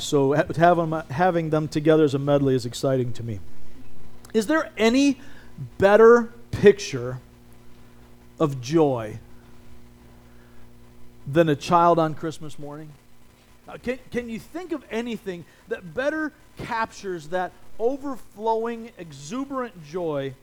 So 0.00 0.32
having 0.32 0.90
them, 0.90 1.02
having 1.10 1.50
them 1.50 1.68
together 1.68 2.04
as 2.04 2.14
a 2.14 2.18
medley 2.18 2.54
is 2.54 2.66
exciting 2.66 3.12
to 3.14 3.22
me. 3.22 3.40
Is 4.34 4.46
there 4.46 4.70
any 4.76 5.18
better 5.78 6.32
picture 6.50 7.20
of 8.38 8.60
joy 8.60 9.18
than 11.26 11.48
a 11.48 11.56
child 11.56 11.98
on 11.98 12.14
Christmas 12.14 12.58
morning? 12.58 12.90
Uh, 13.68 13.78
can, 13.82 13.98
can 14.10 14.28
you 14.28 14.38
think 14.38 14.72
of 14.72 14.84
anything 14.90 15.44
that 15.68 15.94
better 15.94 16.32
captures 16.56 17.28
that 17.28 17.52
overflowing, 17.78 18.90
exuberant 18.96 19.84
joy 19.84 20.34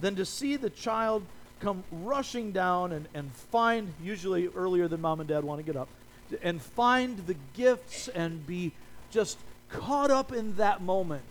than 0.00 0.16
to 0.16 0.24
see 0.24 0.56
the 0.56 0.70
child 0.70 1.24
come 1.60 1.84
rushing 1.92 2.52
down 2.52 2.92
and, 2.92 3.06
and 3.14 3.32
find, 3.32 3.92
usually 4.02 4.48
earlier 4.48 4.88
than 4.88 5.00
mom 5.00 5.20
and 5.20 5.28
dad 5.28 5.44
want 5.44 5.58
to 5.58 5.64
get 5.64 5.76
up, 5.76 5.88
and 6.42 6.60
find 6.60 7.18
the 7.26 7.36
gifts 7.54 8.08
and 8.08 8.46
be 8.46 8.72
just 9.14 9.38
caught 9.70 10.10
up 10.10 10.32
in 10.32 10.56
that 10.56 10.82
moment, 10.82 11.22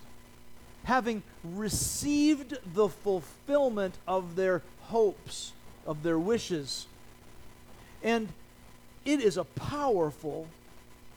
having 0.85 1.21
received 1.43 2.57
the 2.73 2.87
fulfillment 2.87 3.95
of 4.07 4.35
their 4.35 4.61
hopes, 4.83 5.51
of 5.85 6.01
their 6.01 6.17
wishes. 6.17 6.87
And 8.01 8.29
it 9.05 9.19
is 9.19 9.37
a 9.37 9.43
powerful, 9.43 10.47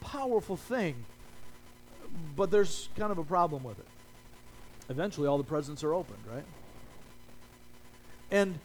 powerful 0.01 0.57
thing. 0.57 1.05
But 2.35 2.51
there's 2.51 2.89
kind 2.97 3.11
of 3.11 3.17
a 3.17 3.23
problem 3.23 3.63
with 3.63 3.79
it. 3.79 3.85
Eventually, 4.89 5.27
all 5.27 5.37
the 5.37 5.43
presents 5.43 5.83
are 5.83 5.93
opened, 5.93 6.19
right? 6.31 6.45
And 8.29 8.59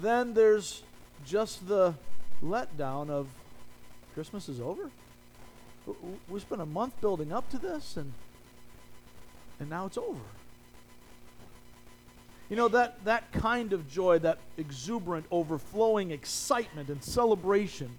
then 0.00 0.34
there's 0.34 0.82
just 1.24 1.66
the 1.68 1.94
letdown 2.42 3.10
of 3.10 3.28
Christmas 4.14 4.48
is 4.48 4.60
over. 4.60 4.90
We 6.28 6.40
spent 6.40 6.60
a 6.60 6.66
month 6.66 7.00
building 7.00 7.32
up 7.32 7.48
to 7.50 7.58
this, 7.58 7.96
and 7.96 8.12
and 9.60 9.68
now 9.70 9.86
it's 9.86 9.98
over. 9.98 10.20
You 12.48 12.56
know 12.56 12.68
that 12.68 13.04
that 13.04 13.32
kind 13.32 13.72
of 13.72 13.88
joy, 13.88 14.18
that 14.20 14.38
exuberant, 14.56 15.26
overflowing 15.30 16.10
excitement 16.10 16.88
and 16.88 17.02
celebration, 17.02 17.90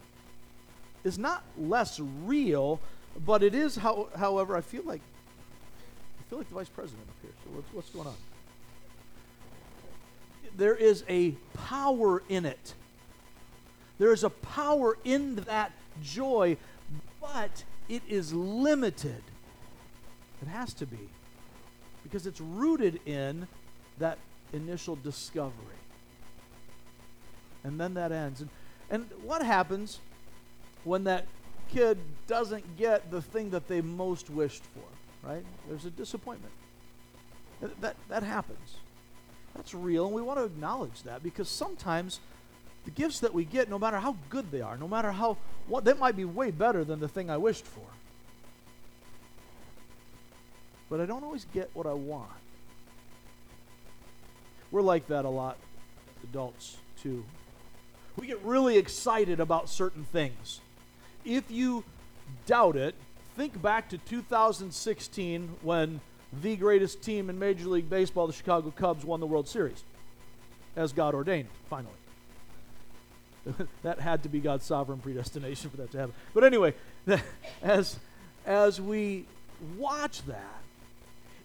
is 1.04 1.18
not 1.18 1.44
less 1.58 2.00
real, 2.00 2.80
but 3.26 3.44
it 3.44 3.56
is. 3.56 3.76
How, 3.76 4.10
however, 4.16 4.56
I 4.56 4.62
feel 4.62 4.84
like 4.84 5.02
I 6.20 6.30
feel 6.30 6.40
like 6.40 6.50
the 6.50 6.56
vice 6.56 6.70
president 6.70 7.08
up 7.08 7.16
here. 7.22 7.32
So 7.44 7.52
what's, 7.52 7.74
what's 7.74 7.90
going 7.90 8.08
on? 8.08 8.16
There 10.58 10.76
is 10.76 11.04
a 11.10 11.32
power 11.54 12.24
in 12.30 12.46
it. 12.46 12.74
There 13.98 14.12
is 14.12 14.24
a 14.24 14.30
power 14.30 14.98
in 15.04 15.36
that 15.36 15.72
joy, 16.02 16.58
but 17.22 17.64
it 17.90 18.04
is 18.08 18.34
limited. 18.34 19.22
It 20.42 20.48
has 20.48 20.74
to 20.76 20.86
be. 20.86 21.10
Because 22.04 22.28
it's 22.28 22.42
rooted 22.42 23.00
in 23.06 23.48
that 24.00 24.18
initial 24.54 24.96
discovery. 24.98 25.54
And 27.64 27.80
then 27.80 27.94
that 27.96 28.12
ends. 28.12 28.42
And, 28.42 28.50
and 28.90 29.10
what 29.24 29.44
happens 29.44 30.00
when 30.84 31.04
that 31.06 31.26
kid 31.70 31.98
doesn't 32.28 32.78
get 32.78 33.10
the 33.12 33.22
thing 33.22 33.50
that 33.50 33.68
they 33.68 33.82
most 33.82 34.30
wished 34.30 34.64
for, 34.66 35.28
right? 35.28 35.44
There's 35.68 35.86
a 35.86 35.90
disappointment. 35.90 36.54
That, 37.62 37.82
that, 37.82 37.96
that 38.10 38.24
happens. 38.24 38.76
That's 39.56 39.74
real, 39.74 40.06
and 40.06 40.14
we 40.14 40.22
want 40.22 40.38
to 40.38 40.44
acknowledge 40.44 41.04
that 41.04 41.24
because 41.24 41.48
sometimes 41.48 42.20
the 42.86 42.92
gifts 42.92 43.20
that 43.20 43.34
we 43.34 43.44
get, 43.44 43.70
no 43.70 43.78
matter 43.78 44.00
how 44.00 44.16
good 44.30 44.50
they 44.52 44.62
are, 44.62 44.78
no 44.78 44.88
matter 44.88 45.12
how 45.12 45.38
what 45.68 45.84
they 45.84 45.94
might 45.94 46.16
be 46.16 46.26
way 46.26 46.52
better 46.52 46.84
than 46.84 47.00
the 47.00 47.08
thing 47.08 47.30
I 47.30 47.38
wished 47.38 47.66
for. 47.66 47.82
But 50.90 51.02
I 51.02 51.06
don't 51.08 51.24
always 51.24 51.46
get 51.54 51.70
what 51.74 51.88
I 51.88 51.94
want. 51.94 52.30
We're 54.72 54.82
like 54.82 55.08
that 55.08 55.26
a 55.26 55.30
lot, 55.30 55.58
adults 56.24 56.78
too. 57.02 57.26
We 58.18 58.28
get 58.28 58.42
really 58.44 58.78
excited 58.78 59.40
about 59.40 59.68
certain 59.68 60.06
things. 60.06 60.62
If 61.26 61.50
you 61.50 61.84
doubt 62.46 62.76
it, 62.76 62.94
think 63.36 63.60
back 63.62 63.90
to 63.90 63.98
2016 63.98 65.50
when 65.64 66.00
the 66.42 66.56
greatest 66.56 67.02
team 67.02 67.30
in 67.30 67.40
Major 67.40 67.68
League 67.68 67.90
Baseball, 67.90 68.28
the 68.28 68.34
Chicago 68.34 68.72
Cubs, 68.72 69.04
won 69.04 69.20
the 69.20 69.26
World 69.26 69.48
Series 69.48 69.84
as 70.76 70.94
God 70.94 71.16
ordained, 71.16 71.50
finally. 71.70 71.96
that 73.84 74.00
had 74.00 74.24
to 74.24 74.30
be 74.30 74.40
God's 74.40 74.66
sovereign 74.66 75.00
predestination 75.00 75.70
for 75.70 75.78
that 75.78 75.92
to 75.92 75.98
happen. 75.98 76.16
But 76.34 76.44
anyway, 76.44 76.74
as, 77.62 77.98
as 78.46 78.82
we 78.82 79.26
watch 79.78 80.26
that, 80.26 80.62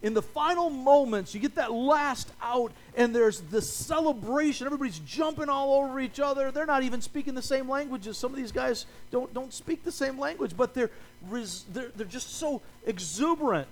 in 0.02 0.14
the 0.14 0.22
final 0.22 0.70
moments, 0.70 1.34
you 1.34 1.40
get 1.40 1.56
that 1.56 1.72
last 1.72 2.32
out, 2.40 2.72
and 2.96 3.14
there's 3.14 3.40
this 3.42 3.70
celebration. 3.70 4.66
Everybody's 4.66 4.98
jumping 5.00 5.50
all 5.50 5.74
over 5.74 6.00
each 6.00 6.18
other. 6.18 6.50
They're 6.50 6.64
not 6.64 6.82
even 6.82 7.02
speaking 7.02 7.34
the 7.34 7.42
same 7.42 7.68
languages. 7.68 8.16
Some 8.16 8.32
of 8.32 8.38
these 8.38 8.52
guys 8.52 8.86
don't, 9.10 9.32
don't 9.34 9.52
speak 9.52 9.84
the 9.84 9.92
same 9.92 10.18
language, 10.18 10.56
but 10.56 10.72
they're, 10.72 10.90
res, 11.28 11.64
they're, 11.70 11.90
they're 11.94 12.06
just 12.06 12.36
so 12.36 12.62
exuberant. 12.86 13.68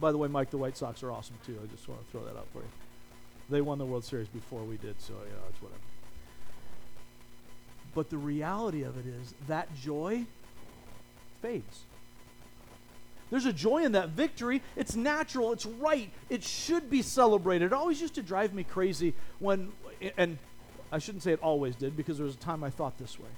By 0.00 0.10
the 0.10 0.18
way, 0.18 0.26
Mike, 0.26 0.50
the 0.50 0.58
White 0.58 0.76
Sox 0.76 1.02
are 1.04 1.12
awesome 1.12 1.36
too. 1.46 1.56
I 1.62 1.66
just 1.72 1.88
want 1.88 2.04
to 2.04 2.10
throw 2.10 2.24
that 2.24 2.36
out 2.36 2.48
for 2.52 2.58
you. 2.58 2.68
They 3.50 3.60
won 3.60 3.78
the 3.78 3.84
World 3.84 4.04
Series 4.04 4.28
before 4.28 4.62
we 4.62 4.78
did, 4.78 5.00
so 5.00 5.12
yeah, 5.12 5.48
it's 5.48 5.62
whatever. 5.62 5.80
But 7.94 8.10
the 8.10 8.18
reality 8.18 8.82
of 8.82 8.96
it 8.98 9.06
is 9.06 9.34
that 9.48 9.74
joy 9.76 10.24
fades. 11.42 11.84
There's 13.30 13.46
a 13.46 13.52
joy 13.52 13.84
in 13.84 13.92
that 13.92 14.10
victory. 14.10 14.60
It's 14.76 14.96
natural, 14.96 15.52
it's 15.52 15.66
right, 15.66 16.10
it 16.28 16.42
should 16.42 16.90
be 16.90 17.02
celebrated. 17.02 17.66
It 17.66 17.72
always 17.72 18.00
used 18.00 18.14
to 18.16 18.22
drive 18.22 18.52
me 18.52 18.64
crazy 18.64 19.14
when, 19.38 19.72
and 20.16 20.38
I 20.90 20.98
shouldn't 20.98 21.22
say 21.22 21.32
it 21.32 21.42
always 21.42 21.76
did 21.76 21.96
because 21.96 22.16
there 22.16 22.26
was 22.26 22.34
a 22.34 22.38
time 22.38 22.64
I 22.64 22.70
thought 22.70 22.98
this 22.98 23.18
way. 23.18 23.28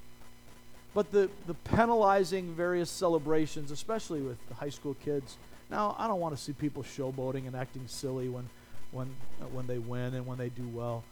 But 0.94 1.10
the, 1.10 1.30
the 1.46 1.54
penalizing 1.54 2.54
various 2.54 2.90
celebrations, 2.90 3.70
especially 3.70 4.20
with 4.20 4.36
the 4.48 4.54
high 4.54 4.69
school 4.70 4.94
kids. 4.94 5.36
Now, 5.70 5.96
I 5.98 6.06
don't 6.06 6.20
want 6.20 6.36
to 6.36 6.42
see 6.42 6.52
people 6.52 6.82
showboating 6.82 7.46
and 7.46 7.56
acting 7.56 7.84
silly 7.86 8.28
when, 8.28 8.48
when, 8.90 9.14
when 9.52 9.66
they 9.66 9.78
win 9.78 10.14
and 10.14 10.26
when 10.26 10.36
they 10.36 10.50
do 10.50 10.69
well. 10.69 11.02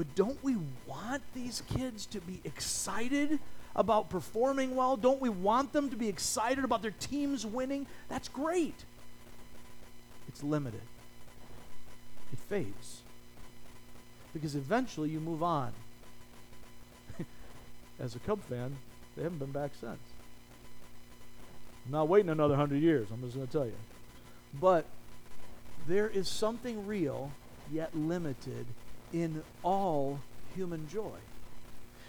But 0.00 0.14
don't 0.14 0.42
we 0.42 0.56
want 0.86 1.22
these 1.34 1.62
kids 1.74 2.06
to 2.06 2.22
be 2.22 2.40
excited 2.44 3.38
about 3.76 4.08
performing 4.08 4.74
well? 4.74 4.96
Don't 4.96 5.20
we 5.20 5.28
want 5.28 5.74
them 5.74 5.90
to 5.90 5.96
be 5.96 6.08
excited 6.08 6.64
about 6.64 6.80
their 6.80 6.94
teams 7.00 7.44
winning? 7.44 7.86
That's 8.08 8.26
great. 8.26 8.86
It's 10.26 10.42
limited, 10.42 10.80
it 12.32 12.38
fades. 12.38 13.02
Because 14.32 14.56
eventually 14.56 15.10
you 15.10 15.20
move 15.20 15.42
on. 15.42 15.70
As 18.00 18.14
a 18.14 18.20
Cub 18.20 18.42
fan, 18.44 18.74
they 19.18 19.22
haven't 19.22 19.40
been 19.40 19.52
back 19.52 19.72
since. 19.78 20.00
I'm 21.84 21.92
not 21.92 22.08
waiting 22.08 22.30
another 22.30 22.56
hundred 22.56 22.80
years, 22.80 23.08
I'm 23.12 23.20
just 23.20 23.34
going 23.34 23.46
to 23.46 23.52
tell 23.52 23.66
you. 23.66 23.76
But 24.58 24.86
there 25.86 26.08
is 26.08 26.26
something 26.26 26.86
real, 26.86 27.30
yet 27.70 27.94
limited 27.94 28.64
in 29.12 29.42
all 29.62 30.20
human 30.54 30.88
joy. 30.88 31.16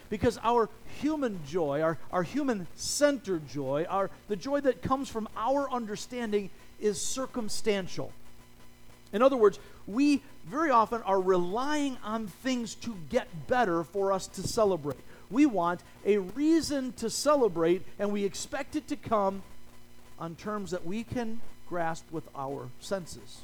Because 0.10 0.38
our 0.44 0.70
human 1.00 1.40
joy, 1.48 1.82
our, 1.82 1.98
our 2.12 2.24
human 2.24 2.68
centered 2.76 3.48
joy, 3.48 3.86
our, 3.90 4.10
the 4.28 4.36
joy 4.36 4.60
that 4.62 4.82
comes 4.82 5.08
from 5.08 5.30
our 5.38 5.72
understanding 5.72 6.50
is 6.80 7.02
circumstantial. 7.02 8.12
In 9.14 9.22
other 9.22 9.38
words, 9.38 9.60
we 9.88 10.22
very 10.46 10.70
often 10.70 11.02
are 11.04 11.20
relying 11.20 11.98
on 12.04 12.28
things 12.28 12.76
to 12.76 12.96
get 13.10 13.28
better 13.48 13.84
for 13.84 14.12
us 14.12 14.28
to 14.28 14.44
celebrate. 14.44 15.00
We 15.30 15.46
want 15.46 15.82
a 16.06 16.18
reason 16.18 16.94
to 16.94 17.10
celebrate, 17.10 17.84
and 17.98 18.12
we 18.12 18.26
expect 18.26 18.76
it 18.76 18.88
to 18.90 18.96
come 18.96 19.44
on 20.20 20.36
terms 20.36 20.72
that 20.72 20.86
we 20.86 21.04
can 21.04 21.40
grasp 21.68 22.06
with 22.12 22.28
our 22.36 22.68
senses 22.82 23.42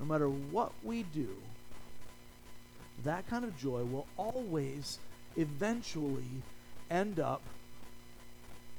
no 0.00 0.06
matter 0.06 0.28
what 0.28 0.72
we 0.82 1.02
do, 1.14 1.28
that 3.04 3.28
kind 3.28 3.44
of 3.44 3.56
joy 3.58 3.84
will 3.84 4.06
always 4.16 4.98
eventually 5.36 6.42
end 6.90 7.20
up 7.20 7.42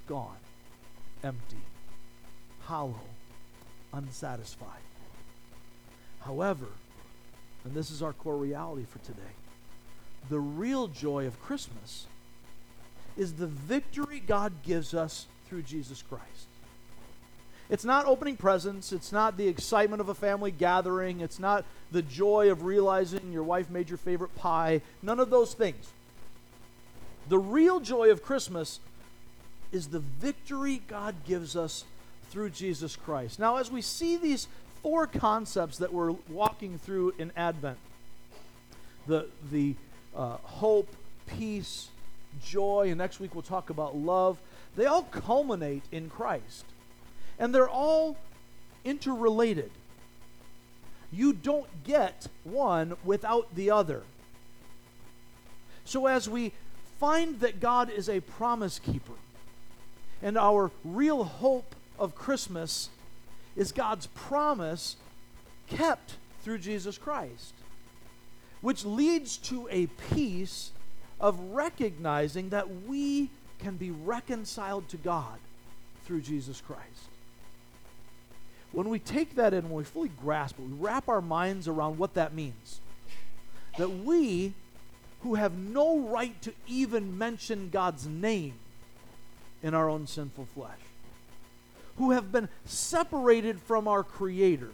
gone, 0.08 0.38
empty, 1.24 1.58
hollow, 2.62 3.00
unsatisfied. 3.94 4.82
However, 6.22 6.68
and 7.64 7.74
this 7.74 7.92
is 7.92 8.02
our 8.02 8.14
core 8.14 8.38
reality 8.38 8.86
for 8.86 9.00
today, 9.00 9.22
the 10.30 10.40
real 10.40 10.88
joy 10.88 11.26
of 11.26 11.42
Christmas 11.42 12.08
is 13.18 13.34
the 13.34 13.48
victory 13.48 14.20
God 14.20 14.64
gives 14.64 14.94
us 14.94 15.28
through 15.48 15.64
Jesus 15.64 16.02
Christ. 16.02 16.48
It's 17.70 17.86
not 17.86 18.06
opening 18.06 18.36
presents. 18.36 18.92
It's 18.92 19.12
not 19.12 19.38
the 19.38 19.48
excitement 19.48 20.02
of 20.02 20.10
a 20.10 20.16
family 20.16 20.52
gathering. 20.52 21.22
It's 21.22 21.40
not 21.40 21.66
the 21.92 22.02
joy 22.02 22.52
of 22.52 22.64
realizing 22.64 23.32
your 23.32 23.44
wife 23.44 23.70
made 23.70 23.90
your 23.90 23.98
favorite 23.98 24.36
pie. 24.36 24.82
None 25.02 25.20
of 25.20 25.30
those 25.30 25.54
things. 25.54 25.92
The 27.28 27.38
real 27.38 27.80
joy 27.80 28.10
of 28.10 28.24
Christmas 28.24 28.80
is 29.72 29.88
the 29.88 30.00
victory 30.00 30.82
God 30.88 31.16
gives 31.26 31.56
us 31.56 31.84
through 32.32 32.50
Jesus 32.50 32.96
Christ. 32.96 33.40
Now, 33.40 33.58
as 33.58 33.72
we 33.72 33.84
see 33.84 34.18
these 34.18 34.48
four 34.82 35.06
concepts 35.06 35.78
that 35.78 35.94
we're 35.94 36.12
walking 36.28 36.80
through 36.80 37.14
in 37.20 37.32
Advent 37.36 37.78
the, 39.08 39.28
the 39.52 39.76
uh, 40.16 40.38
hope, 40.44 40.88
peace, 41.26 41.90
joy, 42.44 42.88
and 42.90 42.98
next 42.98 43.20
week 43.20 43.34
we'll 43.34 43.42
talk 43.42 43.70
about 43.70 43.96
love 43.96 44.38
they 44.76 44.86
all 44.86 45.04
culminate 45.04 45.84
in 45.92 46.10
Christ. 46.10 46.66
And 47.40 47.56
they're 47.56 47.70
all 47.70 48.18
interrelated. 48.84 49.72
You 51.12 51.34
don't 51.34 51.84
get 51.84 52.28
one 52.44 52.96
without 53.04 53.56
the 53.56 53.72
other. 53.72 54.04
So, 55.86 56.06
as 56.06 56.30
we 56.30 56.52
find 57.00 57.40
that 57.40 57.60
God 57.60 57.90
is 57.90 58.10
a 58.10 58.20
promise 58.20 58.78
keeper, 58.78 59.14
and 60.22 60.38
our 60.38 60.70
real 60.84 61.24
hope 61.24 61.76
of 61.98 62.14
Christmas 62.14 62.90
is 63.56 63.72
God's 63.72 64.08
promise 64.08 64.98
kept 65.68 66.16
through 66.44 66.60
Jesus 66.60 66.98
Christ, 66.98 67.54
which 68.62 68.86
leads 68.86 69.38
to 69.38 69.68
a 69.72 69.88
peace 70.14 70.72
of 71.20 71.40
recognizing 71.52 72.50
that 72.50 72.84
we 72.86 73.30
can 73.60 73.76
be 73.76 73.92
reconciled 73.92 74.88
to 74.90 74.98
God 74.98 75.40
through 76.06 76.22
Jesus 76.22 76.62
Christ. 76.62 77.10
When 78.72 78.90
we 78.90 79.00
take 79.00 79.36
that 79.36 79.54
in, 79.54 79.66
when 79.66 79.78
we 79.78 79.84
fully 79.84 80.12
grasp 80.22 80.60
it, 80.60 80.64
we 80.64 80.74
wrap 80.74 81.10
our 81.10 81.22
minds 81.22 81.68
around 81.68 81.98
what 81.98 82.14
that 82.14 82.34
means. 82.34 82.82
That 83.78 83.90
we, 83.90 84.54
who 85.22 85.36
have 85.36 85.58
no 85.58 86.00
right 86.00 86.40
to 86.44 86.54
even 86.68 87.18
mention 87.18 87.70
God's 87.70 88.06
name 88.06 88.54
in 89.64 89.74
our 89.74 89.90
own 89.90 90.08
sinful 90.08 90.48
flesh, 90.54 90.80
who 91.98 92.12
have 92.12 92.32
been 92.32 92.48
separated 92.66 93.60
from 93.60 93.88
our 93.88 94.04
Creator, 94.04 94.70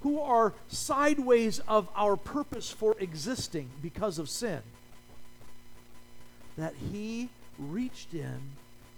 who 0.00 0.20
are 0.20 0.52
sideways 0.68 1.60
of 1.60 1.88
our 1.96 2.16
purpose 2.16 2.70
for 2.70 2.96
existing 2.98 3.70
because 3.80 4.18
of 4.18 4.28
sin, 4.28 4.60
that 6.58 6.74
He 6.92 7.30
reached 7.58 8.12
in 8.12 8.40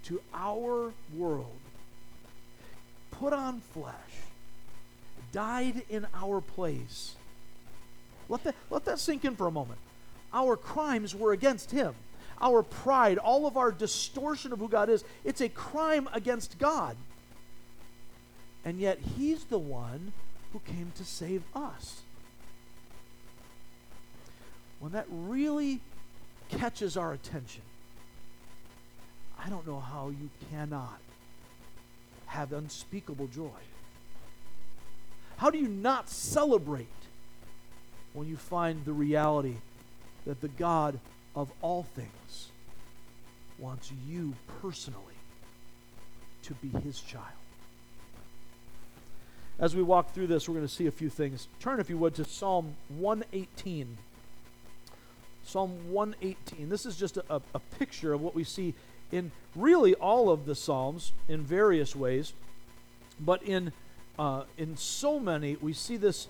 to 0.04 0.20
our 0.34 0.92
world, 1.14 1.58
put 3.10 3.32
on 3.32 3.60
flesh, 3.60 3.94
died 5.32 5.82
in 5.88 6.06
our 6.14 6.40
place. 6.40 7.14
Let 8.28 8.44
that, 8.44 8.54
let 8.70 8.84
that 8.84 8.98
sink 8.98 9.24
in 9.24 9.36
for 9.36 9.46
a 9.46 9.50
moment. 9.50 9.78
Our 10.32 10.56
crimes 10.56 11.14
were 11.14 11.32
against 11.32 11.70
him. 11.70 11.94
Our 12.40 12.62
pride, 12.62 13.18
all 13.18 13.46
of 13.46 13.56
our 13.56 13.72
distortion 13.72 14.52
of 14.52 14.58
who 14.58 14.68
God 14.68 14.90
is, 14.90 15.04
it's 15.24 15.40
a 15.40 15.48
crime 15.48 16.08
against 16.12 16.58
God. 16.58 16.96
And 18.64 18.78
yet, 18.78 18.98
he's 19.16 19.44
the 19.44 19.58
one 19.58 20.12
who 20.52 20.58
came 20.60 20.92
to 20.96 21.04
save 21.04 21.42
us. 21.54 22.00
When 24.80 24.92
that 24.92 25.06
really 25.08 25.80
catches 26.48 26.96
our 26.96 27.12
attention, 27.12 27.62
I 29.42 29.48
don't 29.48 29.66
know 29.66 29.80
how 29.80 30.10
you 30.10 30.28
cannot 30.50 30.98
have 32.26 32.52
unspeakable 32.52 33.28
joy. 33.28 33.50
How 35.36 35.50
do 35.50 35.58
you 35.58 35.68
not 35.68 36.08
celebrate 36.08 36.86
when 38.14 38.28
you 38.28 38.36
find 38.36 38.84
the 38.84 38.92
reality 38.92 39.56
that 40.26 40.40
the 40.40 40.48
God 40.48 40.98
of 41.34 41.52
all 41.60 41.82
things 41.82 42.50
wants 43.58 43.92
you 44.08 44.34
personally 44.60 45.02
to 46.42 46.54
be 46.54 46.68
his 46.80 47.00
child? 47.00 47.24
As 49.58 49.74
we 49.74 49.82
walk 49.82 50.12
through 50.12 50.26
this, 50.26 50.48
we're 50.48 50.54
going 50.54 50.66
to 50.66 50.72
see 50.72 50.86
a 50.86 50.90
few 50.90 51.08
things. 51.08 51.48
Turn, 51.60 51.80
if 51.80 51.88
you 51.88 51.96
would, 51.96 52.14
to 52.16 52.24
Psalm 52.24 52.76
118. 52.98 53.96
Psalm 55.44 55.92
118. 55.92 56.68
This 56.68 56.84
is 56.84 56.96
just 56.96 57.16
a, 57.16 57.40
a, 57.54 57.60
picture 57.78 58.12
of 58.12 58.20
what 58.20 58.34
we 58.34 58.44
see 58.44 58.74
in 59.12 59.30
really 59.54 59.94
all 59.94 60.30
of 60.30 60.46
the 60.46 60.54
Psalms 60.54 61.12
in 61.28 61.42
various 61.42 61.94
ways, 61.96 62.32
but 63.20 63.42
in, 63.42 63.72
uh, 64.18 64.44
in 64.58 64.76
so 64.76 65.18
many, 65.18 65.56
we 65.56 65.72
see 65.72 65.96
this 65.96 66.28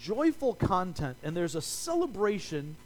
joyful 0.00 0.54
content, 0.54 1.16
and 1.22 1.36
there's 1.36 1.54
a 1.54 1.62
celebration 1.62 2.76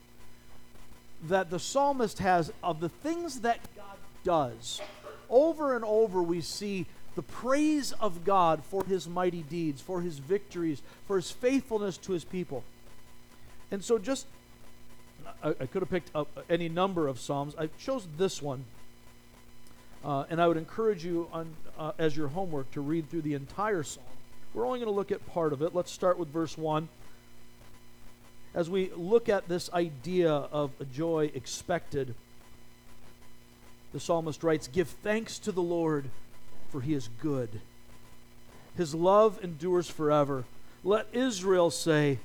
that 1.25 1.50
the 1.50 1.59
psalmist 1.59 2.19
has 2.19 2.53
of 2.62 2.81
the 2.81 2.88
things 2.88 3.41
that 3.41 3.59
God 3.77 3.97
does. 4.25 4.81
Over 5.29 5.75
and 5.75 5.85
over, 5.85 6.23
we 6.23 6.41
see 6.41 6.87
the 7.15 7.23
praise 7.23 7.93
of 7.93 8.25
God 8.25 8.62
for 8.65 8.85
his 8.85 9.09
mighty 9.09 9.43
deeds, 9.43 9.81
for 9.81 10.03
his 10.03 10.19
victories, 10.19 10.82
for 11.06 11.17
his 11.17 11.31
faithfulness 11.31 11.97
to 11.99 12.12
his 12.12 12.25
people. 12.25 12.62
And 13.71 13.82
so, 13.82 13.99
just 13.99 14.27
I, 15.43 15.49
I 15.49 15.67
could 15.67 15.82
have 15.82 15.91
picked 15.91 16.11
up 16.15 16.29
any 16.49 16.69
number 16.69 17.09
of 17.09 17.19
Psalms. 17.19 17.55
I 17.59 17.69
chose 17.79 18.06
this 18.17 18.43
one 18.43 18.65
uh, 20.06 20.25
and 20.31 20.41
I 20.41 20.47
would 20.47 20.56
encourage 20.56 21.05
you, 21.05 21.29
on, 21.32 21.53
uh, 21.76 21.91
as 21.99 22.17
your 22.17 22.29
homework, 22.29 22.70
to 22.73 22.81
read 22.81 23.11
through 23.11 23.23
the 23.23 23.35
entire 23.35 23.82
psalm. 23.82 24.05
We're 24.55 24.64
only 24.64 24.79
going 24.79 24.87
to 24.91 24.94
look 24.94 25.11
at 25.11 25.26
part 25.26 25.53
of 25.53 25.62
it. 25.62 25.75
Let's 25.75 25.91
start 25.91 26.17
with 26.17 26.29
verse 26.29 26.56
1. 26.56 26.88
As 28.55 28.70
we 28.70 28.93
look 28.94 29.29
at 29.29 29.49
this 29.49 29.69
idea 29.73 30.31
of 30.31 30.70
a 30.79 30.85
joy 30.85 31.32
expected, 31.35 32.14
the 33.93 33.99
psalmist 33.99 34.44
writes 34.44 34.69
Give 34.69 34.88
thanks 34.88 35.41
to 35.41 35.50
the 35.50 35.61
Lord, 35.61 36.08
for 36.70 36.81
he 36.81 36.94
is 36.94 37.08
good. 37.20 37.61
His 38.76 38.94
love 38.94 39.41
endures 39.43 39.91
forever. 39.91 40.44
Let 40.85 41.08
Israel 41.12 41.73
say, 41.73 42.20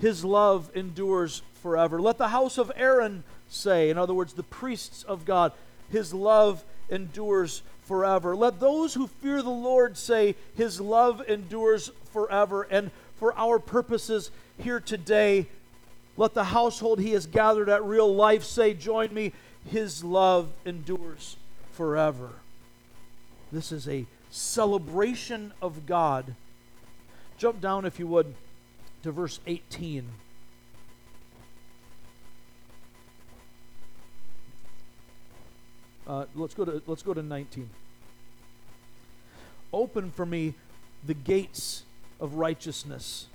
His 0.00 0.24
love 0.24 0.68
endures 0.74 1.42
forever. 1.62 2.00
Let 2.00 2.18
the 2.18 2.28
house 2.28 2.58
of 2.58 2.72
Aaron 2.74 3.22
say, 3.48 3.88
in 3.88 3.98
other 3.98 4.14
words, 4.14 4.32
the 4.32 4.42
priests 4.42 5.04
of 5.04 5.24
God, 5.24 5.52
His 5.88 6.12
love 6.12 6.64
endures 6.92 7.62
forever. 7.84 8.36
Let 8.36 8.60
those 8.60 8.94
who 8.94 9.06
fear 9.08 9.42
the 9.42 9.50
Lord 9.50 9.96
say, 9.96 10.36
His 10.54 10.80
love 10.80 11.22
endures 11.28 11.90
forever. 12.12 12.62
And 12.70 12.90
for 13.16 13.36
our 13.36 13.58
purposes 13.58 14.30
here 14.58 14.78
today, 14.78 15.46
let 16.16 16.34
the 16.34 16.44
household 16.44 17.00
He 17.00 17.12
has 17.12 17.26
gathered 17.26 17.68
at 17.68 17.82
real 17.82 18.14
life 18.14 18.44
say, 18.44 18.74
Join 18.74 19.12
me, 19.12 19.32
His 19.66 20.04
love 20.04 20.50
endures 20.64 21.36
forever. 21.72 22.30
This 23.50 23.72
is 23.72 23.88
a 23.88 24.06
celebration 24.30 25.52
of 25.60 25.86
God. 25.86 26.34
Jump 27.38 27.60
down, 27.60 27.84
if 27.84 27.98
you 27.98 28.06
would, 28.06 28.34
to 29.02 29.10
verse 29.10 29.40
18. 29.46 30.08
Uh, 36.06 36.24
let's 36.34 36.54
go 36.54 36.64
to 36.64 36.82
let's 36.86 37.02
go 37.02 37.14
to 37.14 37.22
19. 37.22 37.68
Open 39.72 40.10
for 40.10 40.26
me 40.26 40.54
the 41.06 41.14
gates 41.14 41.84
of 42.20 42.34
righteousness. 42.34 43.26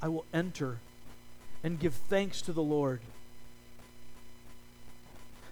I 0.00 0.08
will 0.08 0.24
enter 0.32 0.78
and 1.62 1.78
give 1.78 1.94
thanks 1.94 2.42
to 2.42 2.52
the 2.52 2.62
Lord. 2.62 3.00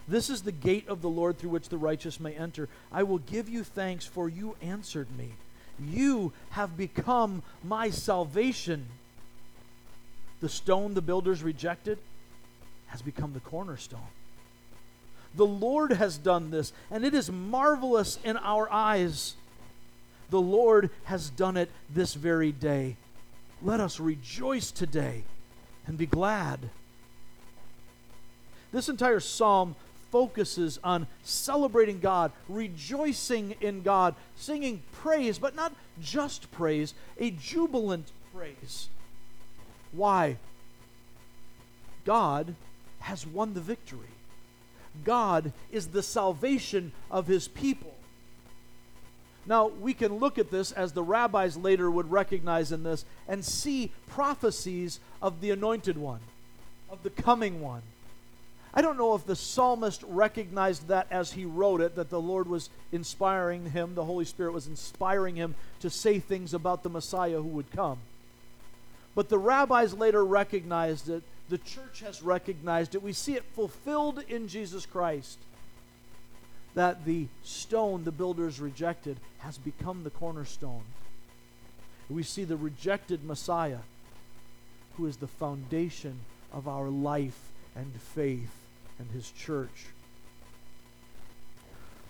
This 0.07 0.31
is 0.31 0.43
the 0.43 0.53
gate 0.53 0.89
of 0.89 1.01
the 1.01 1.09
Lord 1.09 1.39
through 1.39 1.51
which 1.51 1.69
the 1.69 1.79
righteous 1.79 2.21
may 2.21 2.33
enter. 2.33 2.69
I 2.91 3.03
will 3.05 3.19
give 3.19 3.49
you 3.49 3.65
thanks, 3.65 4.05
for 4.05 4.29
you 4.29 4.57
answered 4.61 5.09
me. 5.17 5.31
You 5.81 6.33
have 6.51 6.77
become 6.77 7.43
my 7.65 7.91
salvation. 7.91 8.89
The 10.41 10.49
stone 10.49 10.95
the 10.95 11.03
builders 11.03 11.43
rejected 11.43 11.99
has 12.93 13.01
become 13.01 13.33
the 13.33 13.41
cornerstone. 13.41 14.01
The 15.35 15.47
Lord 15.47 15.93
has 15.93 16.19
done 16.19 16.51
this, 16.51 16.75
and 16.91 17.07
it 17.07 17.15
is 17.15 17.33
marvelous 17.33 18.19
in 18.23 18.37
our 18.37 18.71
eyes. 18.71 19.35
The 20.29 20.41
Lord 20.41 20.91
has 21.05 21.31
done 21.31 21.57
it 21.57 21.71
this 21.89 22.13
very 22.13 22.53
day. 22.53 22.97
Let 23.63 23.81
us 23.81 23.99
rejoice 23.99 24.71
today 24.71 25.25
and 25.87 25.97
be 25.97 26.05
glad. 26.05 26.69
This 28.73 28.91
entire 28.91 29.21
psalm 29.21 29.75
focuses 30.11 30.79
on 30.85 31.07
celebrating 31.23 31.99
God, 31.99 32.31
rejoicing 32.47 33.55
in 33.63 33.81
God, 33.81 34.15
singing 34.37 34.83
praise, 34.93 35.39
but 35.39 35.55
not 35.55 35.73
just 35.99 36.53
praise, 36.53 36.93
a 37.19 37.31
jubilant 37.31 38.13
praise. 38.35 38.91
Why? 39.93 40.37
God 42.05 42.55
has 43.03 43.27
won 43.27 43.55
the 43.55 43.61
victory. 43.61 44.09
God 45.05 45.53
is 45.71 45.89
the 45.89 46.03
salvation 46.03 46.93
of 47.11 47.27
his 47.27 47.49
people. 47.49 47.95
Now, 49.45 49.69
we 49.69 49.93
can 49.93 50.19
look 50.19 50.39
at 50.39 50.51
this 50.51 50.71
as 50.71 50.93
the 50.93 51.03
rabbis 51.03 51.57
later 51.57 51.91
would 51.91 52.11
recognize 52.11 52.71
in 52.71 52.85
this 52.85 53.05
and 53.27 53.45
see 53.45 53.91
prophecies 54.07 55.01
of 55.21 55.41
the 55.41 55.51
anointed 55.51 55.99
one, 55.99 56.21
of 56.91 57.03
the 57.03 57.11
coming 57.11 57.61
one. 57.61 57.83
I 58.75 58.81
don't 58.81 58.97
know 58.97 59.15
if 59.15 59.27
the 59.27 59.37
psalmist 59.37 60.03
recognized 60.07 60.89
that 60.89 61.07
as 61.11 61.33
he 61.33 61.45
wrote 61.45 61.81
it, 61.81 61.97
that 61.97 62.09
the 62.09 62.21
Lord 62.21 62.49
was 62.49 62.71
inspiring 62.91 63.71
him, 63.71 63.95
the 63.95 64.05
Holy 64.05 64.25
Spirit 64.25 64.53
was 64.53 64.67
inspiring 64.67 65.37
him 65.37 65.55
to 65.81 65.91
say 65.91 66.21
things 66.21 66.55
about 66.55 66.83
the 66.83 66.89
Messiah 66.89 67.43
who 67.43 67.49
would 67.49 67.71
come. 67.73 67.99
But 69.15 69.29
the 69.29 69.39
rabbis 69.39 69.93
later 69.93 70.25
recognized 70.25 71.11
it. 71.11 71.23
The 71.53 71.59
church 71.59 72.01
has 72.01 72.23
recognized 72.23 72.95
it. 72.95 73.03
We 73.03 73.13
see 73.13 73.35
it 73.35 73.45
fulfilled 73.45 74.25
in 74.27 74.49
Jesus 74.49 74.87
Christ. 74.87 75.37
That 76.75 77.05
the 77.05 77.27
stone 77.43 78.05
the 78.05 78.11
builders 78.11 78.59
rejected 78.59 79.21
has 79.41 79.59
become 79.59 80.03
the 80.03 80.09
cornerstone. 80.09 80.85
We 82.09 82.23
see 82.23 82.45
the 82.45 82.57
rejected 82.57 83.23
Messiah, 83.23 83.81
who 84.97 85.05
is 85.05 85.19
the 85.19 85.27
foundation 85.27 86.21
of 86.55 86.69
our 86.69 86.89
life 86.89 87.39
and 87.77 87.93
faith 88.01 88.55
and 88.99 89.11
his 89.11 89.31
church. 89.31 89.89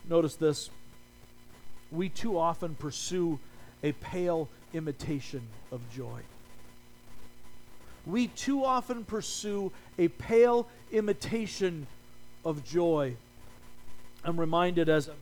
Notice 0.09 0.37
this. 0.37 0.71
We 1.91 2.11
too 2.11 2.39
often 2.39 2.77
pursue 2.77 3.41
a 3.83 3.91
pale 3.91 4.49
imitation 4.73 5.43
of 5.73 5.81
joy. 5.93 6.21
We 8.07 8.29
too 8.29 8.65
often 8.65 9.05
pursue 9.05 9.73
a 9.99 10.09
pale 10.09 10.67
imitation 10.91 11.87
of 12.45 12.65
joy. 12.65 13.17
I'm 14.25 14.39
reminded 14.39 14.89
as 14.89 15.09
I'm 15.09 15.15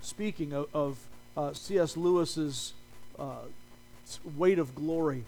speaking 0.00 0.52
of, 0.52 0.68
of 0.74 0.98
uh, 1.36 1.52
C.S. 1.52 1.96
Lewis's 1.96 2.72
uh, 3.18 3.42
weight 4.36 4.58
of 4.58 4.74
glory, 4.74 5.24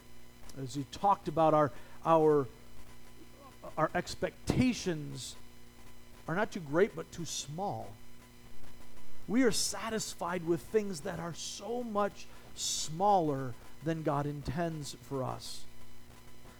as 0.60 0.74
he 0.74 0.84
talked 0.90 1.28
about 1.28 1.54
our, 1.54 1.70
our, 2.04 2.46
our 3.76 3.90
expectations 3.94 5.36
are 6.26 6.34
not 6.34 6.50
too 6.50 6.60
great 6.60 6.94
but 6.96 7.10
too 7.12 7.24
small. 7.24 7.88
We 9.28 9.44
are 9.44 9.52
satisfied 9.52 10.44
with 10.44 10.60
things 10.60 11.00
that 11.00 11.20
are 11.20 11.34
so 11.34 11.84
much 11.84 12.26
smaller 12.54 13.54
than 13.84 14.02
God 14.02 14.26
intends 14.26 14.96
for 15.02 15.22
us. 15.22 15.64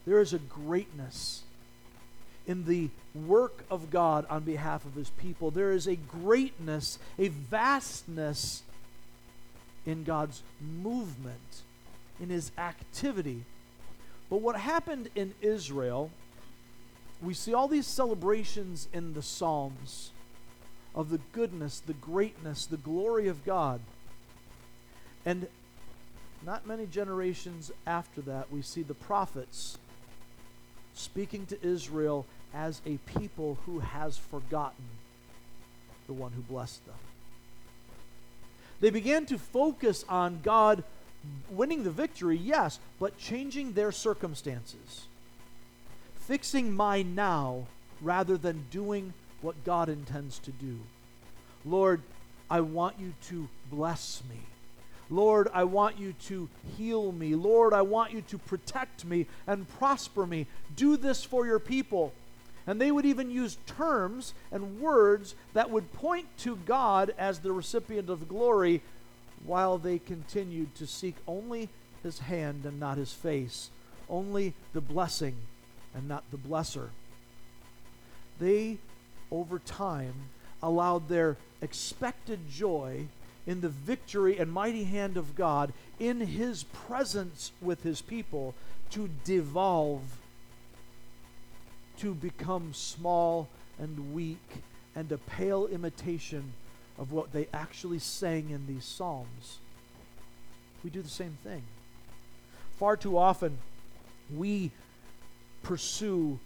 There 0.07 0.21
is 0.21 0.33
a 0.33 0.39
greatness 0.39 1.43
in 2.47 2.65
the 2.65 2.89
work 3.15 3.65
of 3.71 3.91
God 3.91 4.27
on 4.31 4.43
behalf 4.43 4.85
of 4.85 4.95
his 4.95 5.11
people. 5.11 5.51
There 5.51 5.73
is 5.73 5.87
a 5.87 5.97
greatness, 5.97 6.99
a 7.19 7.29
vastness 7.29 8.63
in 9.87 10.05
God's 10.05 10.43
movement, 10.61 11.63
in 12.21 12.31
his 12.31 12.51
activity. 12.59 13.45
But 14.29 14.41
what 14.41 14.57
happened 14.57 15.09
in 15.15 15.35
Israel 15.41 16.11
we 17.23 17.35
see 17.35 17.53
all 17.53 17.69
these 17.69 17.87
celebrations 17.87 18.89
in 18.93 19.13
the 19.13 19.23
Psalms 19.23 20.11
of 20.95 21.11
the 21.11 21.21
goodness, 21.33 21.81
the 21.81 21.93
greatness, 21.95 22.67
the 22.67 22.77
glory 22.79 23.29
of 23.29 23.45
God. 23.45 23.81
And 25.27 25.47
not 26.45 26.67
many 26.67 26.87
generations 26.87 27.71
after 27.87 28.23
that, 28.23 28.51
we 28.51 28.63
see 28.63 28.83
the 28.83 28.95
prophets 28.95 29.79
speaking 30.95 31.47
to 31.47 31.67
Israel 31.67 32.27
as 32.55 32.81
a 32.85 32.99
people 33.19 33.59
who 33.67 33.79
has 33.81 34.19
forgotten 34.19 34.85
the 36.07 36.13
one 36.13 36.33
who 36.33 36.43
blessed 36.43 36.85
them. 36.87 36.95
They 38.81 38.91
began 38.91 39.27
to 39.27 39.39
focus 39.39 40.05
on 40.09 40.41
God 40.43 40.83
winning 41.51 41.85
the 41.85 41.91
victory, 41.91 42.37
yes, 42.37 42.81
but 42.99 43.19
changing 43.19 43.75
their 43.75 43.93
circumstances 43.93 45.07
fixing 46.31 46.73
my 46.73 47.03
now 47.03 47.67
rather 48.01 48.37
than 48.37 48.65
doing 48.71 49.13
what 49.43 49.65
God 49.65 49.89
intends 49.89 50.39
to 50.39 50.53
do. 50.53 50.79
Lord, 51.65 52.03
I 52.49 52.61
want 52.61 53.01
you 53.01 53.15
to 53.31 53.49
bless 53.69 54.23
me. 54.31 54.37
Lord, 55.11 55.49
I 55.53 55.65
want 55.65 55.99
you 55.99 56.15
to 56.27 56.49
heal 56.77 57.11
me. 57.11 57.35
Lord, 57.35 57.73
I 57.73 57.83
want 57.83 58.13
you 58.13 58.23
to 58.23 58.39
protect 58.39 59.05
me 59.05 59.27
and 59.47 59.69
prosper 59.79 60.25
me. 60.25 60.47
Do 60.77 60.97
this 60.97 61.25
for 61.25 61.45
your 61.45 61.59
people. 61.59 62.13
And 62.67 62.81
they 62.81 62.93
would 62.93 63.05
even 63.05 63.31
use 63.31 63.59
terms 63.67 64.33
and 64.53 64.81
words 64.81 65.35
that 65.55 65.71
would 65.71 65.93
point 65.93 66.27
to 66.39 66.57
God 66.57 67.13
as 67.19 67.41
the 67.41 67.51
recipient 67.51 68.09
of 68.09 68.29
glory 68.29 68.83
while 69.45 69.79
they 69.79 69.99
continued 69.99 70.75
to 70.77 70.87
seek 70.87 71.17
only 71.27 71.69
his 72.03 72.21
hand 72.21 72.65
and 72.65 72.79
not 72.79 72.99
his 72.99 73.13
face, 73.13 73.71
only 74.09 74.55
the 74.73 74.81
blessing 74.81 75.35
and 75.95 76.07
not 76.07 76.23
the 76.31 76.37
blesser. 76.37 76.91
They, 78.39 78.79
over 79.31 79.59
time, 79.59 80.15
allowed 80.63 81.09
their 81.09 81.37
expected 81.63 82.49
joy 82.51 83.07
in 83.51 83.61
the 83.61 83.69
victory 83.69 84.39
and 84.39 84.53
mighty 84.53 84.85
hand 84.85 85.17
of 85.17 85.35
God 85.35 85.73
in 85.99 86.21
His 86.21 86.63
presence 86.63 87.51
with 87.61 87.83
His 87.83 88.01
people 88.01 88.55
to 88.91 89.11
devolve, 89.25 90.03
to 91.99 92.15
become 92.15 92.73
small 92.73 93.49
and 93.81 94.15
weak 94.15 94.63
and 94.95 95.11
a 95.11 95.19
pale 95.19 95.67
imitation 95.67 96.53
of 96.97 97.11
what 97.11 97.33
they 97.33 97.49
actually 97.53 97.99
sang 97.99 98.51
in 98.51 98.69
these 98.69 98.85
Psalms. 98.85 99.59
We 100.85 100.91
do 100.91 101.03
the 101.03 101.09
same 101.09 101.37
thing. 101.43 101.65
Far 102.79 102.97
too 102.97 103.19
often, 103.19 103.59
we 104.33 104.71
pursue 105.65 106.39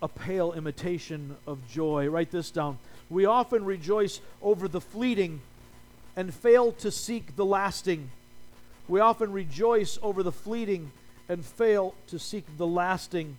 a 0.00 0.06
pale 0.06 0.52
imitation 0.52 1.36
of 1.48 1.58
joy. 1.68 2.08
Write 2.08 2.30
this 2.30 2.52
down. 2.52 2.78
We 3.10 3.24
often 3.24 3.64
rejoice 3.64 4.20
over 4.40 4.68
the 4.68 4.80
fleeting 4.80 5.40
and 6.18 6.34
fail 6.34 6.72
to 6.72 6.90
seek 6.90 7.36
the 7.36 7.44
lasting. 7.44 8.10
We 8.88 8.98
often 8.98 9.30
rejoice 9.30 10.00
over 10.02 10.24
the 10.24 10.32
fleeting 10.32 10.90
and 11.28 11.44
fail 11.44 11.94
to 12.08 12.18
seek 12.18 12.44
the 12.58 12.66
lasting. 12.66 13.36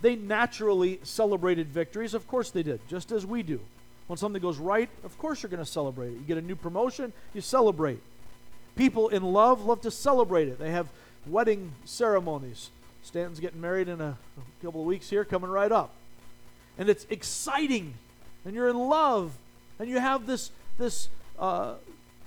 They 0.00 0.16
naturally 0.16 0.98
celebrated 1.04 1.68
victories. 1.68 2.14
Of 2.14 2.26
course 2.26 2.50
they 2.50 2.64
did, 2.64 2.80
just 2.88 3.12
as 3.12 3.24
we 3.24 3.44
do. 3.44 3.60
When 4.08 4.16
something 4.16 4.42
goes 4.42 4.58
right, 4.58 4.88
of 5.04 5.16
course 5.16 5.44
you're 5.44 5.50
going 5.50 5.64
to 5.64 5.70
celebrate 5.70 6.08
it. 6.08 6.14
You 6.14 6.24
get 6.26 6.38
a 6.38 6.42
new 6.42 6.56
promotion, 6.56 7.12
you 7.34 7.40
celebrate. 7.40 8.00
People 8.74 9.10
in 9.10 9.22
love 9.22 9.64
love 9.64 9.82
to 9.82 9.90
celebrate 9.92 10.48
it. 10.48 10.58
They 10.58 10.72
have 10.72 10.88
wedding 11.24 11.70
ceremonies. 11.84 12.70
Stanton's 13.04 13.38
getting 13.38 13.60
married 13.60 13.86
in 13.86 14.00
a, 14.00 14.18
couple 14.60 14.80
of 14.80 14.88
weeks 14.88 15.08
here, 15.08 15.24
coming 15.24 15.50
right 15.50 15.70
up. 15.70 15.94
And 16.78 16.88
it's 16.88 17.06
exciting, 17.10 17.94
and 18.44 18.56
you're 18.56 18.68
in 18.68 18.76
love, 18.76 19.30
and 19.78 19.88
you 19.88 20.00
have 20.00 20.26
this, 20.26 20.50
this 20.78 21.08
uh, 21.38 21.74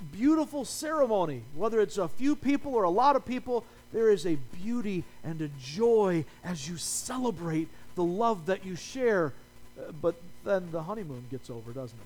beautiful 0.02 0.66
ceremony. 0.66 1.44
Whether 1.56 1.82
it's 1.82 1.98
a 1.98 2.08
few 2.08 2.36
people 2.36 2.76
or 2.76 2.84
a 2.84 2.90
lot 2.90 3.16
of 3.16 3.26
people, 3.26 3.66
there 3.94 4.10
is 4.10 4.26
a 4.26 4.36
beauty 4.64 5.04
and 5.24 5.42
a 5.42 5.50
joy 5.60 6.26
as 6.44 6.68
you 6.68 6.78
celebrate 6.78 7.68
the 7.96 8.04
love 8.04 8.46
that 8.48 8.66
you 8.66 8.76
share. 8.76 9.34
Uh, 9.78 9.92
but 10.02 10.16
then 10.44 10.70
the 10.72 10.84
honeymoon 10.84 11.26
gets 11.30 11.50
over, 11.50 11.72
doesn't 11.72 11.98
it? 11.98 12.06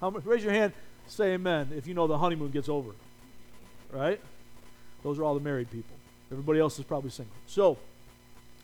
How, 0.00 0.10
raise 0.10 0.44
your 0.44 0.52
hand, 0.52 0.72
say 1.06 1.32
amen 1.32 1.70
if 1.76 1.86
you 1.86 1.94
know 1.94 2.06
the 2.06 2.18
honeymoon 2.18 2.50
gets 2.50 2.68
over. 2.68 2.90
Right? 3.92 4.20
Those 5.02 5.18
are 5.18 5.24
all 5.24 5.34
the 5.34 5.40
married 5.40 5.70
people. 5.70 5.96
Everybody 6.30 6.60
else 6.60 6.78
is 6.78 6.84
probably 6.84 7.10
single. 7.10 7.34
So, 7.46 7.78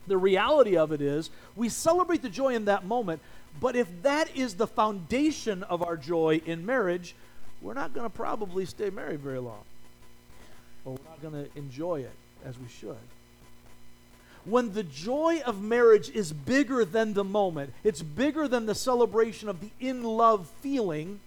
the 0.06 0.18
reality 0.18 0.76
of 0.76 0.92
it 0.92 1.00
is 1.00 1.30
we 1.56 1.70
celebrate 1.70 2.20
the 2.20 2.28
joy 2.28 2.54
in 2.54 2.66
that 2.66 2.84
moment, 2.84 3.22
but 3.60 3.74
if 3.74 4.02
that 4.02 4.36
is 4.36 4.54
the 4.54 4.66
foundation 4.66 5.62
of 5.62 5.82
our 5.82 5.96
joy 5.96 6.42
in 6.44 6.66
marriage, 6.66 7.14
we're 7.60 7.74
not 7.74 7.94
going 7.94 8.04
to 8.04 8.14
probably 8.14 8.64
stay 8.66 8.90
married 8.90 9.20
very 9.20 9.38
long. 9.38 9.62
Or 10.84 10.92
we're 10.92 11.10
not 11.10 11.22
going 11.22 11.44
to 11.44 11.58
enjoy 11.58 12.00
it 12.00 12.12
as 12.44 12.58
we 12.58 12.68
should. 12.68 12.96
When 14.44 14.72
the 14.72 14.82
joy 14.82 15.40
of 15.46 15.62
marriage 15.62 16.10
is 16.10 16.32
bigger 16.32 16.84
than 16.84 17.14
the 17.14 17.24
moment, 17.24 17.72
it's 17.82 18.02
bigger 18.02 18.46
than 18.46 18.66
the 18.66 18.74
celebration 18.74 19.48
of 19.48 19.60
the 19.60 19.70
in 19.80 20.02
love 20.02 20.50
feeling, 20.60 21.20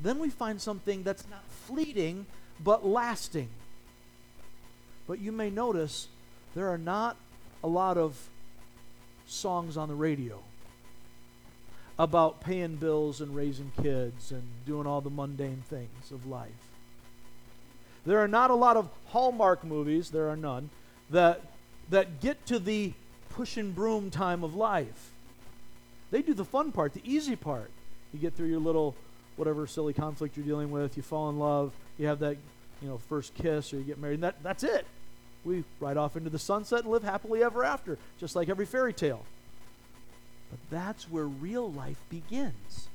then 0.00 0.20
we 0.20 0.30
find 0.30 0.60
something 0.60 1.02
that's 1.02 1.28
not 1.28 1.42
fleeting 1.66 2.26
but 2.62 2.86
lasting. 2.86 3.48
But 5.08 5.18
you 5.18 5.32
may 5.32 5.50
notice 5.50 6.06
there 6.54 6.68
are 6.68 6.78
not 6.78 7.16
a 7.64 7.68
lot 7.68 7.98
of 7.98 8.16
songs 9.26 9.76
on 9.76 9.88
the 9.88 9.94
radio 9.94 10.40
about 12.00 12.40
paying 12.40 12.76
bills 12.76 13.20
and 13.20 13.36
raising 13.36 13.70
kids 13.82 14.32
and 14.32 14.42
doing 14.64 14.86
all 14.86 15.02
the 15.02 15.10
mundane 15.10 15.62
things 15.68 16.10
of 16.10 16.26
life. 16.26 16.48
There 18.06 18.20
are 18.20 18.28
not 18.28 18.50
a 18.50 18.54
lot 18.54 18.78
of 18.78 18.88
Hallmark 19.08 19.64
movies, 19.64 20.08
there 20.08 20.30
are 20.30 20.36
none, 20.36 20.70
that, 21.10 21.42
that 21.90 22.22
get 22.22 22.46
to 22.46 22.58
the 22.58 22.94
push 23.28 23.58
and 23.58 23.74
broom 23.74 24.10
time 24.10 24.42
of 24.42 24.54
life. 24.54 25.10
They 26.10 26.22
do 26.22 26.32
the 26.32 26.44
fun 26.44 26.72
part, 26.72 26.94
the 26.94 27.02
easy 27.04 27.36
part. 27.36 27.70
You 28.14 28.18
get 28.18 28.34
through 28.34 28.48
your 28.48 28.60
little, 28.60 28.96
whatever 29.36 29.66
silly 29.66 29.92
conflict 29.92 30.38
you're 30.38 30.46
dealing 30.46 30.70
with, 30.70 30.96
you 30.96 31.02
fall 31.02 31.28
in 31.28 31.38
love, 31.38 31.70
you 31.98 32.06
have 32.06 32.20
that, 32.20 32.38
you 32.80 32.88
know, 32.88 32.96
first 33.10 33.34
kiss, 33.34 33.74
or 33.74 33.76
you 33.76 33.82
get 33.82 33.98
married, 33.98 34.14
and 34.14 34.22
that, 34.22 34.42
that's 34.42 34.64
it 34.64 34.86
we 35.44 35.64
ride 35.80 35.96
off 35.96 36.16
into 36.16 36.30
the 36.30 36.38
sunset 36.38 36.80
and 36.80 36.90
live 36.90 37.02
happily 37.02 37.42
ever 37.42 37.64
after, 37.64 37.98
just 38.18 38.36
like 38.36 38.48
every 38.48 38.66
fairy 38.66 38.92
tale. 38.92 39.24
But 40.50 40.58
that's 40.70 41.04
where 41.10 41.26
real 41.26 41.70
life 41.70 42.00
begins. 42.10 42.88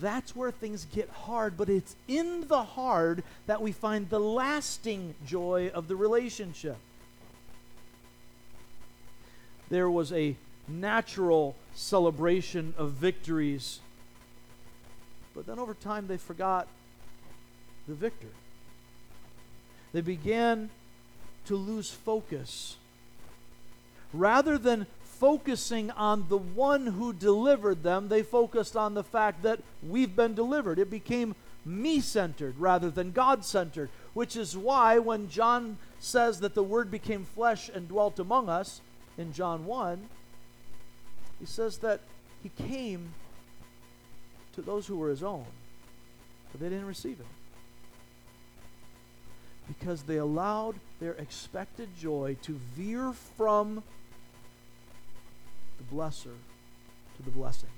That's 0.00 0.34
where 0.34 0.50
things 0.50 0.86
get 0.92 1.10
hard, 1.10 1.56
but 1.56 1.68
it's 1.68 1.96
in 2.08 2.46
the 2.48 2.62
hard 2.62 3.22
that 3.46 3.60
we 3.60 3.72
find 3.72 4.08
the 4.08 4.20
lasting 4.20 5.14
joy 5.26 5.70
of 5.74 5.88
the 5.88 5.96
relationship. 5.96 6.76
There 9.68 9.90
was 9.90 10.12
a 10.12 10.36
natural 10.68 11.56
celebration 11.74 12.74
of 12.76 12.92
victories, 12.92 13.80
but 15.34 15.46
then 15.46 15.58
over 15.58 15.74
time 15.74 16.06
they 16.06 16.16
forgot 16.16 16.68
the 17.86 17.94
victor. 17.94 18.28
They 19.92 20.00
began 20.00 20.70
to 21.46 21.56
lose 21.56 21.90
focus. 21.90 22.76
Rather 24.12 24.58
than 24.58 24.86
focusing 25.22 25.88
on 25.92 26.26
the 26.28 26.36
one 26.36 26.84
who 26.84 27.12
delivered 27.12 27.84
them, 27.84 28.08
they 28.08 28.24
focused 28.24 28.76
on 28.76 28.94
the 28.94 29.04
fact 29.04 29.44
that 29.44 29.60
we've 29.88 30.16
been 30.16 30.34
delivered. 30.34 30.80
It 30.80 30.90
became 30.90 31.36
me 31.64 32.00
centered 32.00 32.58
rather 32.58 32.90
than 32.90 33.12
God 33.12 33.44
centered, 33.44 33.88
which 34.14 34.34
is 34.34 34.56
why 34.56 34.98
when 34.98 35.28
John 35.28 35.78
says 36.00 36.40
that 36.40 36.56
the 36.56 36.62
Word 36.64 36.90
became 36.90 37.24
flesh 37.24 37.70
and 37.72 37.86
dwelt 37.86 38.18
among 38.18 38.48
us 38.48 38.80
in 39.16 39.32
John 39.32 39.64
1, 39.64 40.08
he 41.38 41.46
says 41.46 41.78
that 41.78 42.00
he 42.42 42.48
came 42.48 43.14
to 44.54 44.60
those 44.60 44.88
who 44.88 44.96
were 44.96 45.10
his 45.10 45.22
own, 45.22 45.46
but 46.50 46.60
they 46.60 46.68
didn't 46.68 46.86
receive 46.86 47.18
him 47.18 47.26
because 49.68 50.02
they 50.02 50.16
allowed 50.16 50.74
their 50.98 51.12
expected 51.12 51.88
joy 51.96 52.36
to 52.42 52.58
veer 52.74 53.12
from 53.36 53.84
blesser 55.92 56.34
to 57.16 57.22
the 57.24 57.30
blessing. 57.30 57.70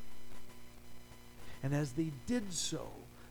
And 1.63 1.75
as 1.75 1.93
they 1.93 2.11
did 2.27 2.53
so, 2.53 2.87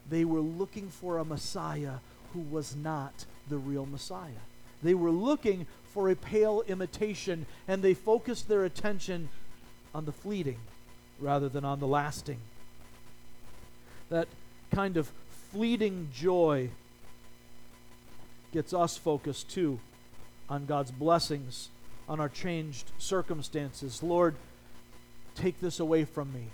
they 0.09 0.25
were 0.25 0.41
looking 0.41 0.89
for 0.89 1.17
a 1.17 1.25
Messiah 1.25 1.95
who 2.33 2.39
was 2.39 2.75
not 2.75 3.25
the 3.47 3.57
real 3.57 3.85
Messiah. 3.85 4.43
They 4.81 4.93
were 4.93 5.11
looking 5.11 5.67
for 5.93 6.09
a 6.09 6.15
pale 6.15 6.63
imitation, 6.67 7.45
and 7.67 7.81
they 7.81 7.93
focused 7.93 8.47
their 8.47 8.65
attention 8.65 9.29
on 9.93 10.05
the 10.05 10.11
fleeting 10.11 10.57
rather 11.19 11.47
than 11.47 11.63
on 11.63 11.79
the 11.79 11.87
lasting. 11.87 12.39
That 14.09 14.27
kind 14.71 14.97
of 14.97 15.11
fleeting 15.51 16.09
joy 16.13 16.69
gets 18.51 18.73
us 18.73 18.97
focused 18.97 19.49
too 19.49 19.79
on 20.49 20.65
God's 20.65 20.91
blessings, 20.91 21.69
on 22.09 22.19
our 22.19 22.29
changed 22.29 22.91
circumstances. 22.97 24.03
Lord, 24.03 24.35
take 25.35 25.59
this 25.59 25.79
away 25.79 26.05
from 26.05 26.33
me. 26.33 26.45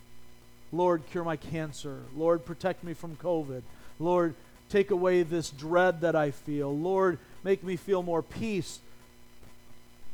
Lord, 0.71 1.03
cure 1.12 1.24
my 1.24 1.36
cancer. 1.36 2.00
Lord, 2.15 2.45
protect 2.45 2.83
me 2.83 2.93
from 2.93 3.15
COVID. 3.17 3.62
Lord, 4.00 4.36
take 4.69 4.91
away 4.91 5.24
this 5.24 5.50
dread 5.50 6.01
that 6.01 6.15
I 6.15 6.31
feel. 6.31 6.75
Lord, 6.75 7.17
make 7.43 7.63
me 7.63 7.75
feel 7.75 8.03
more 8.03 8.21
peace. 8.21 8.79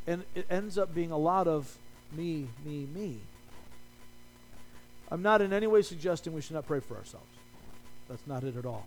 And 0.08 0.24
it 0.34 0.46
ends 0.50 0.78
up 0.78 0.94
being 0.94 1.12
a 1.12 1.18
lot 1.18 1.48
of 1.48 1.78
me, 2.12 2.48
me, 2.66 2.88
me. 2.94 3.18
I'm 5.12 5.22
not 5.22 5.42
in 5.42 5.54
any 5.54 5.68
way 5.68 5.82
suggesting 5.82 6.34
we 6.34 6.42
should 6.42 6.56
not 6.56 6.68
pray 6.68 6.80
for 6.80 6.96
ourselves. 6.96 7.26
That's 8.10 8.26
not 8.28 8.44
it 8.44 8.56
at 8.58 8.66
all. 8.66 8.86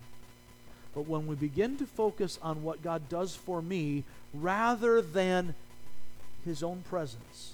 But 0.95 1.03
when 1.03 1.27
we 1.27 1.37
begin 1.37 1.77
to 1.79 1.87
focus 1.87 2.39
on 2.43 2.63
what 2.63 2.83
God 2.83 3.09
does 3.09 3.35
for 3.35 3.61
me 3.61 4.05
rather 4.33 5.03
than 5.03 5.55
His 6.45 6.63
own 6.63 6.83
presence, 6.89 7.53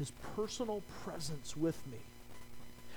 His 0.00 0.10
personal 0.34 0.82
presence 1.04 1.54
with 1.54 1.76
me, 1.86 1.98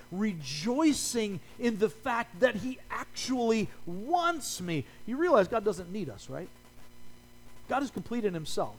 rejoicing 0.09 1.41
in 1.59 1.77
the 1.77 1.89
fact 1.89 2.39
that 2.39 2.55
He 2.55 2.79
actually 2.89 3.69
wants 3.85 4.61
me. 4.61 4.85
You 5.05 5.17
realize 5.17 5.49
God 5.49 5.65
doesn't 5.65 5.91
need 5.91 6.09
us, 6.09 6.29
right? 6.29 6.47
God 7.67 7.83
is 7.83 7.91
complete 7.91 8.23
in 8.23 8.33
Himself. 8.33 8.77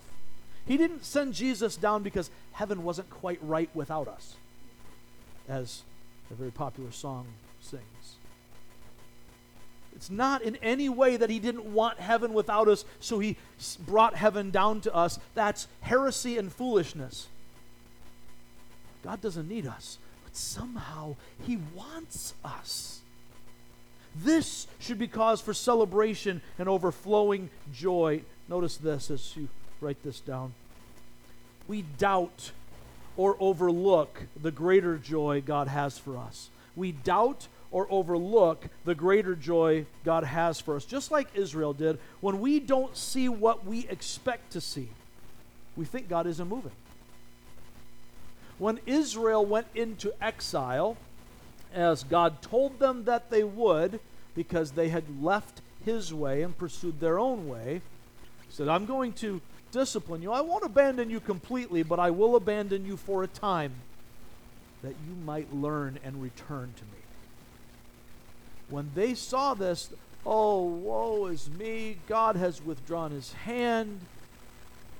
He 0.66 0.78
didn't 0.78 1.04
send 1.04 1.34
Jesus 1.34 1.76
down 1.76 2.02
because 2.02 2.30
heaven 2.52 2.82
wasn't 2.82 3.10
quite 3.10 3.38
right 3.42 3.68
without 3.74 4.08
us, 4.08 4.36
as 5.46 5.82
a 6.30 6.34
very 6.34 6.50
popular 6.50 6.92
song 6.92 7.26
sings. 7.60 8.16
It's 9.94 10.08
not 10.08 10.40
in 10.40 10.56
any 10.56 10.88
way 10.88 11.18
that 11.18 11.28
he 11.28 11.38
didn't 11.38 11.66
want 11.66 12.00
heaven 12.00 12.32
without 12.32 12.68
us, 12.68 12.86
so 13.00 13.18
he 13.18 13.36
brought 13.80 14.14
heaven 14.14 14.50
down 14.50 14.80
to 14.80 14.94
us. 14.94 15.18
That's 15.34 15.68
heresy 15.82 16.38
and 16.38 16.50
foolishness. 16.50 17.28
God 19.04 19.20
doesn't 19.20 19.48
need 19.48 19.66
us, 19.66 19.98
but 20.24 20.34
somehow 20.34 21.16
he 21.46 21.58
wants 21.74 22.32
us. 22.42 23.00
This 24.16 24.66
should 24.78 24.98
be 24.98 25.08
cause 25.08 25.40
for 25.40 25.52
celebration 25.52 26.40
and 26.58 26.68
overflowing 26.68 27.50
joy. 27.72 28.22
Notice 28.48 28.78
this 28.78 29.10
as 29.10 29.36
you 29.36 29.48
write 29.80 30.02
this 30.02 30.20
down. 30.20 30.54
We 31.68 31.82
doubt 31.98 32.52
or 33.16 33.36
overlook 33.40 34.22
the 34.40 34.50
greater 34.50 34.96
joy 34.96 35.42
God 35.44 35.68
has 35.68 35.98
for 35.98 36.16
us. 36.16 36.48
We 36.74 36.92
doubt 36.92 37.48
or 37.70 37.86
overlook 37.90 38.68
the 38.84 38.94
greater 38.94 39.34
joy 39.34 39.84
God 40.04 40.24
has 40.24 40.60
for 40.60 40.76
us. 40.76 40.84
Just 40.84 41.10
like 41.10 41.28
Israel 41.34 41.72
did, 41.72 41.98
when 42.20 42.40
we 42.40 42.60
don't 42.60 42.96
see 42.96 43.28
what 43.28 43.66
we 43.66 43.86
expect 43.88 44.52
to 44.52 44.60
see, 44.60 44.88
we 45.76 45.84
think 45.84 46.08
God 46.08 46.26
isn't 46.26 46.48
moving. 46.48 46.72
When 48.58 48.80
Israel 48.86 49.44
went 49.44 49.66
into 49.74 50.12
exile, 50.22 50.96
as 51.72 52.04
God 52.04 52.40
told 52.40 52.78
them 52.78 53.04
that 53.04 53.30
they 53.30 53.42
would, 53.42 54.00
because 54.34 54.72
they 54.72 54.88
had 54.88 55.22
left 55.22 55.60
his 55.84 56.14
way 56.14 56.42
and 56.42 56.56
pursued 56.56 57.00
their 57.00 57.18
own 57.18 57.48
way, 57.48 57.82
he 58.46 58.52
said, 58.52 58.68
I'm 58.68 58.86
going 58.86 59.12
to 59.14 59.40
discipline 59.72 60.22
you. 60.22 60.30
I 60.32 60.40
won't 60.40 60.64
abandon 60.64 61.10
you 61.10 61.20
completely, 61.20 61.82
but 61.82 61.98
I 61.98 62.10
will 62.10 62.36
abandon 62.36 62.86
you 62.86 62.96
for 62.96 63.24
a 63.24 63.26
time 63.26 63.72
that 64.82 64.94
you 65.06 65.14
might 65.24 65.52
learn 65.52 65.98
and 66.04 66.22
return 66.22 66.72
to 66.76 66.84
me. 66.84 67.02
When 68.68 68.90
they 68.94 69.14
saw 69.14 69.54
this, 69.54 69.90
oh, 70.24 70.62
woe 70.62 71.26
is 71.26 71.50
me, 71.50 71.98
God 72.06 72.36
has 72.36 72.64
withdrawn 72.64 73.10
his 73.10 73.32
hand. 73.32 74.00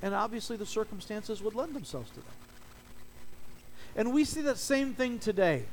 And 0.03 0.15
obviously, 0.15 0.57
the 0.57 0.67
circumstances 0.67 1.43
would 1.43 1.55
lend 1.55 1.75
themselves 1.75 2.11
to 2.11 2.17
that. 2.17 2.44
And 3.97 4.13
we 4.13 4.25
see 4.25 4.43
that 4.43 4.59
same 4.59 4.95
thing 4.95 5.19
today. 5.19 5.65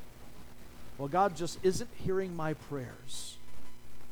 Well, 0.97 1.07
God 1.07 1.35
just 1.35 1.57
isn't 1.63 1.89
hearing 1.95 2.35
my 2.35 2.53
prayers 2.53 3.37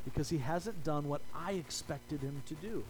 because 0.06 0.30
he 0.30 0.40
hasn't 0.40 0.84
done 0.84 1.08
what 1.08 1.22
I 1.36 1.54
expected 1.54 2.22
him 2.22 2.42
to 2.48 2.56
do. 2.56 2.84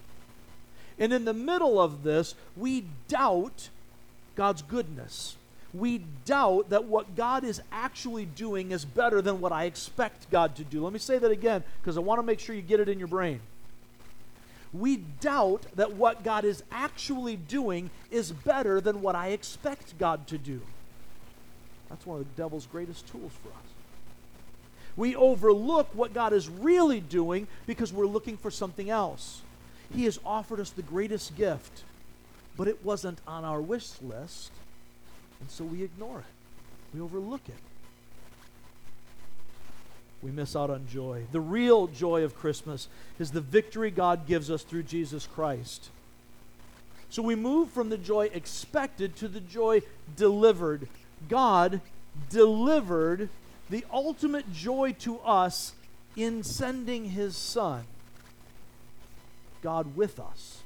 And 0.97 1.11
in 1.11 1.25
the 1.25 1.33
middle 1.33 1.81
of 1.81 2.03
this, 2.03 2.35
we 2.55 2.85
doubt 3.07 3.69
God's 4.35 4.61
goodness 4.61 5.35
we 5.73 5.99
doubt 6.25 6.69
that 6.69 6.85
what 6.85 7.15
God 7.15 7.43
is 7.43 7.61
actually 7.71 8.25
doing 8.25 8.71
is 8.71 8.85
better 8.85 9.21
than 9.21 9.39
what 9.39 9.51
I 9.51 9.65
expect 9.65 10.29
God 10.31 10.55
to 10.55 10.63
do. 10.63 10.83
Let 10.83 10.93
me 10.93 10.99
say 10.99 11.19
that 11.19 11.31
again 11.31 11.63
because 11.81 11.97
I 11.97 12.01
want 12.01 12.19
to 12.19 12.23
make 12.23 12.39
sure 12.39 12.55
you 12.55 12.61
get 12.61 12.79
it 12.79 12.89
in 12.89 12.97
your 12.97 13.07
brain. 13.07 13.39
We 14.73 14.97
doubt 14.97 15.65
that 15.75 15.93
what 15.93 16.23
God 16.23 16.45
is 16.45 16.63
actually 16.71 17.35
doing 17.35 17.89
is 18.11 18.31
better 18.31 18.81
than 18.81 19.01
what 19.01 19.15
I 19.15 19.29
expect 19.29 19.97
God 19.97 20.27
to 20.27 20.37
do. 20.37 20.61
That's 21.89 22.05
one 22.05 22.19
of 22.19 22.25
the 22.25 22.41
devil's 22.41 22.67
greatest 22.67 23.07
tools 23.07 23.31
for 23.43 23.49
us. 23.49 23.69
We 24.95 25.15
overlook 25.15 25.87
what 25.93 26.13
God 26.13 26.33
is 26.33 26.49
really 26.49 26.99
doing 26.99 27.47
because 27.65 27.93
we're 27.93 28.05
looking 28.05 28.37
for 28.37 28.51
something 28.51 28.89
else. 28.89 29.41
He 29.93 30.05
has 30.05 30.19
offered 30.25 30.59
us 30.59 30.69
the 30.71 30.81
greatest 30.81 31.35
gift, 31.35 31.83
but 32.57 32.67
it 32.67 32.83
wasn't 32.83 33.19
on 33.27 33.43
our 33.43 33.61
wish 33.61 33.89
list. 34.01 34.51
And 35.39 35.49
so 35.49 35.63
we 35.63 35.83
ignore 35.83 36.19
it, 36.19 36.25
we 36.93 37.01
overlook 37.01 37.41
it. 37.47 37.55
We 40.21 40.31
miss 40.31 40.53
out 40.55 40.69
on 40.69 40.85
joy. 40.87 41.23
The 41.31 41.39
real 41.39 41.87
joy 41.87 42.23
of 42.23 42.35
Christmas 42.35 42.89
is 43.19 43.31
the 43.31 43.39
victory 43.39 43.89
God 43.89 44.27
gives 44.27 44.51
us 44.51 44.63
through 44.63 44.83
Jesus 44.83 45.25
Christ. 45.25 45.89
So 47.09 47.23
we 47.23 47.35
move 47.35 47.69
from 47.69 47.89
the 47.89 47.97
joy 47.97 48.29
expected 48.33 49.15
to 49.17 49.27
the 49.27 49.39
joy 49.39 49.81
delivered. 50.17 50.87
God 51.27 51.81
delivered 52.29 53.29
the 53.69 53.85
ultimate 53.91 54.51
joy 54.51 54.95
to 54.99 55.19
us 55.19 55.73
in 56.15 56.43
sending 56.43 57.05
his 57.05 57.35
Son. 57.35 57.85
God 59.61 59.95
with 59.95 60.19
us. 60.19 60.61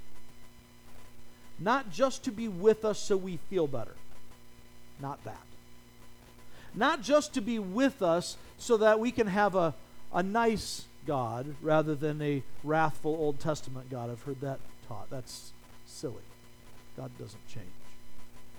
Not 1.59 1.91
just 1.91 2.23
to 2.25 2.31
be 2.31 2.47
with 2.47 2.85
us 2.85 2.99
so 2.99 3.17
we 3.17 3.37
feel 3.49 3.67
better. 3.67 3.95
Not 4.99 5.23
that. 5.23 5.41
Not 6.75 7.01
just 7.01 7.33
to 7.33 7.41
be 7.41 7.59
with 7.59 8.01
us 8.01 8.37
so 8.57 8.77
that 8.77 8.99
we 8.99 9.11
can 9.11 9.27
have 9.27 9.55
a, 9.55 9.73
a 10.13 10.23
nice 10.23 10.85
God 11.05 11.55
rather 11.61 11.95
than 11.95 12.21
a 12.21 12.41
wrathful 12.63 13.11
Old 13.11 13.39
Testament 13.39 13.89
God. 13.89 14.09
I've 14.09 14.21
heard 14.23 14.41
that 14.41 14.59
taught. 14.87 15.09
That's 15.09 15.51
silly. 15.85 16.23
God 16.97 17.11
doesn't 17.19 17.47
change. 17.47 17.67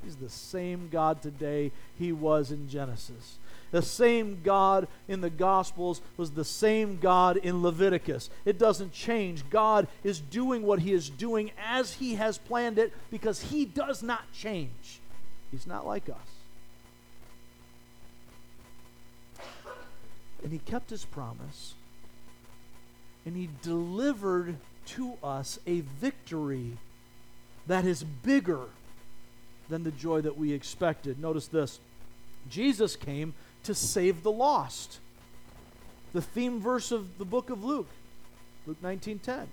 He's 0.04 0.16
the 0.16 0.28
same 0.28 0.88
God 0.90 1.22
today 1.22 1.72
he 1.98 2.12
was 2.12 2.50
in 2.50 2.68
Genesis. 2.68 3.38
The 3.70 3.82
same 3.82 4.40
God 4.44 4.86
in 5.08 5.20
the 5.20 5.30
Gospels 5.30 6.00
was 6.16 6.30
the 6.30 6.44
same 6.44 6.98
God 6.98 7.36
in 7.38 7.62
Leviticus. 7.62 8.30
It 8.44 8.58
doesn't 8.58 8.92
change. 8.92 9.48
God 9.50 9.88
is 10.04 10.20
doing 10.20 10.62
what 10.62 10.80
he 10.80 10.92
is 10.92 11.10
doing 11.10 11.50
as 11.58 11.94
he 11.94 12.14
has 12.14 12.38
planned 12.38 12.78
it 12.78 12.92
because 13.10 13.40
he 13.40 13.64
does 13.64 14.02
not 14.02 14.32
change. 14.32 15.00
He's 15.50 15.66
not 15.66 15.86
like 15.86 16.08
us. 16.08 16.16
And 20.42 20.52
he 20.52 20.58
kept 20.58 20.90
his 20.90 21.04
promise. 21.04 21.74
And 23.24 23.34
he 23.34 23.48
delivered 23.62 24.56
to 24.86 25.14
us 25.22 25.58
a 25.66 25.80
victory 25.80 26.76
that 27.66 27.86
is 27.86 28.04
bigger 28.04 28.66
than 29.68 29.84
the 29.84 29.90
joy 29.90 30.20
that 30.20 30.36
we 30.36 30.52
expected. 30.52 31.18
Notice 31.18 31.46
this 31.48 31.80
Jesus 32.50 32.96
came 32.96 33.34
to 33.64 33.74
save 33.74 34.22
the 34.22 34.32
lost. 34.32 34.98
The 36.12 36.22
theme 36.22 36.60
verse 36.60 36.92
of 36.92 37.18
the 37.18 37.24
book 37.24 37.50
of 37.50 37.64
Luke, 37.64 37.88
Luke 38.66 38.80
19:10. 38.82 39.48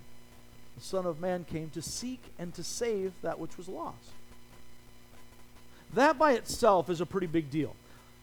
The 0.78 0.84
Son 0.84 1.06
of 1.06 1.20
Man 1.20 1.44
came 1.44 1.70
to 1.72 1.82
seek 1.82 2.22
and 2.40 2.54
to 2.54 2.64
save 2.64 3.14
that 3.22 3.40
which 3.40 3.58
was 3.58 3.68
lost. 3.68 4.12
That 5.94 6.18
by 6.18 6.34
itself 6.34 6.90
is 6.90 7.02
a 7.02 7.06
pretty 7.06 7.28
big 7.28 7.50
deal. 7.50 7.76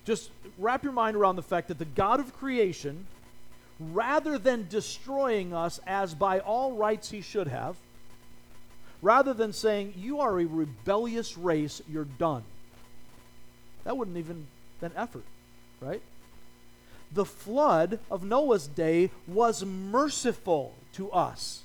Just 0.05 0.31
wrap 0.57 0.83
your 0.83 0.92
mind 0.92 1.16
around 1.16 1.37
the 1.37 1.42
fact 1.42 1.68
that 1.68 1.79
the 1.79 1.85
God 1.85 2.20
of 2.20 2.35
creation, 2.35 3.07
rather 3.79 4.38
than 4.38 4.66
destroying 4.68 5.53
us 5.53 5.79
as 5.87 6.14
by 6.14 6.40
all 6.40 6.72
rights 6.72 7.11
he 7.11 7.20
should 7.20 7.48
have, 7.48 7.77
rather 9.03 9.35
than 9.35 9.53
saying, 9.53 9.95
You 9.97 10.21
are 10.21 10.39
a 10.39 10.47
rebellious 10.47 11.37
race, 11.37 11.83
you're 11.89 12.05
done. 12.05 12.45
That 13.85 13.97
wouldn't 13.97 14.17
even 14.17 14.47
been 14.81 14.93
an 14.93 14.99
effort 14.99 15.25
right? 15.81 16.03
The 17.13 17.25
flood 17.25 18.01
of 18.11 18.25
Noah's 18.25 18.67
day 18.67 19.11
was 19.27 19.65
merciful 19.65 20.75
to 20.95 21.11
us. 21.11 21.63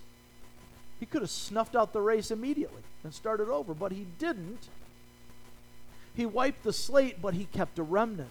He 0.99 1.05
could 1.05 1.21
have 1.21 1.31
snuffed 1.31 1.75
out 1.75 1.91
the 1.91 2.01
race 2.01 2.31
immediately 2.31 2.81
and 3.03 3.13
started 3.13 3.49
over, 3.49 3.73
but 3.73 3.91
he 3.91 4.07
didn't. 4.19 4.69
He 6.15 6.25
wiped 6.25 6.63
the 6.63 6.71
slate, 6.71 7.21
but 7.21 7.33
he 7.33 7.45
kept 7.45 7.79
a 7.79 7.83
remnant. 7.83 8.29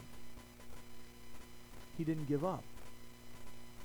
He 1.99 2.05
didn't 2.05 2.29
give 2.29 2.45
up. 2.45 2.63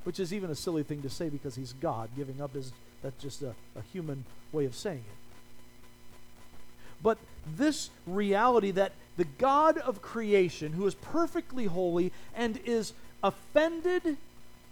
Which 0.06 0.20
is 0.20 0.34
even 0.34 0.50
a 0.50 0.56
silly 0.56 0.84
thing 0.84 1.02
to 1.02 1.10
say 1.10 1.28
because 1.28 1.56
he's 1.56 1.74
God. 1.74 2.10
Giving 2.16 2.42
up 2.42 2.56
is 2.56 2.72
that's 3.02 3.22
just 3.22 3.42
a, 3.42 3.54
a 3.76 3.82
human 3.94 4.26
way 4.52 4.66
of 4.66 4.76
saying 4.76 5.04
it. 5.08 5.18
But 7.02 7.18
this 7.56 7.90
reality 8.06 8.72
that 8.72 8.94
the 9.18 9.26
God 9.26 9.78
of 9.78 10.02
creation, 10.02 10.74
who 10.74 10.86
is 10.88 10.96
perfectly 10.96 11.66
holy 11.66 12.12
and 12.36 12.60
is 12.66 12.94
offended 13.24 14.18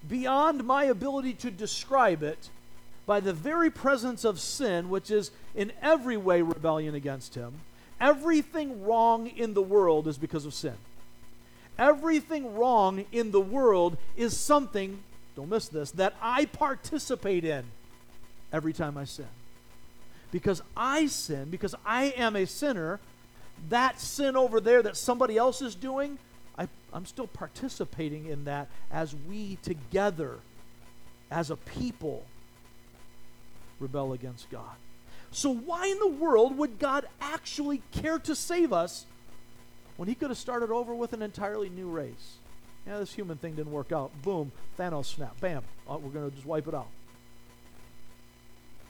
beyond 0.07 0.63
my 0.63 0.85
ability 0.85 1.33
to 1.33 1.51
describe 1.51 2.23
it 2.23 2.49
by 3.05 3.19
the 3.19 3.33
very 3.33 3.69
presence 3.69 4.23
of 4.23 4.39
sin, 4.39 4.89
which 4.89 5.11
is 5.11 5.31
in 5.55 5.71
every 5.81 6.17
way 6.17 6.41
rebellion 6.41 6.95
against 6.95 7.35
him, 7.35 7.53
everything 7.99 8.83
wrong 8.83 9.27
in 9.27 9.53
the 9.53 9.61
world 9.61 10.07
is 10.07 10.17
because 10.17 10.45
of 10.45 10.53
sin. 10.53 10.75
Everything 11.77 12.55
wrong 12.55 13.05
in 13.11 13.31
the 13.31 13.41
world 13.41 13.97
is 14.15 14.37
something, 14.37 14.99
don't 15.35 15.49
miss 15.49 15.67
this, 15.67 15.91
that 15.91 16.15
I 16.21 16.45
participate 16.45 17.43
in 17.43 17.65
every 18.55 18.73
time 18.73 18.97
I 18.97 19.03
sin 19.03 19.27
because 20.35 20.61
I 20.75 21.05
sin, 21.05 21.49
because 21.49 21.75
I 21.85 22.13
am 22.17 22.35
a 22.35 22.45
sinner, 22.45 22.99
that 23.69 24.01
sin 24.01 24.35
over 24.35 24.59
there 24.59 24.81
that 24.83 24.97
somebody 24.97 25.37
else 25.37 25.61
is 25.61 25.75
doing, 25.75 26.17
I, 26.57 26.67
I'm 26.91 27.05
still 27.05 27.27
participating 27.27 28.25
in 28.25 28.43
that 28.43 28.67
as 28.91 29.15
we 29.29 29.57
together, 29.63 30.39
as 31.31 31.51
a 31.51 31.55
people, 31.55 32.25
rebel 33.79 34.11
against 34.11 34.49
God. 34.49 34.75
So, 35.31 35.53
why 35.53 35.87
in 35.87 35.99
the 35.99 36.07
world 36.07 36.57
would 36.57 36.79
God 36.79 37.05
actually 37.21 37.81
care 37.93 38.19
to 38.19 38.35
save 38.35 38.73
us 38.73 39.05
when 39.95 40.09
He 40.09 40.15
could 40.15 40.31
have 40.31 40.37
started 40.37 40.69
over 40.69 40.93
with 40.93 41.13
an 41.13 41.21
entirely 41.21 41.69
new 41.69 41.87
race? 41.87 42.39
Yeah, 42.85 42.99
this 42.99 43.13
human 43.13 43.37
thing 43.37 43.55
didn't 43.55 43.71
work 43.71 43.93
out. 43.93 44.11
Boom, 44.21 44.51
Thanos 44.77 45.05
snap, 45.05 45.39
bam, 45.39 45.63
oh, 45.87 45.97
we're 45.97 46.09
going 46.09 46.29
to 46.29 46.35
just 46.35 46.45
wipe 46.45 46.67
it 46.67 46.75
out. 46.75 46.87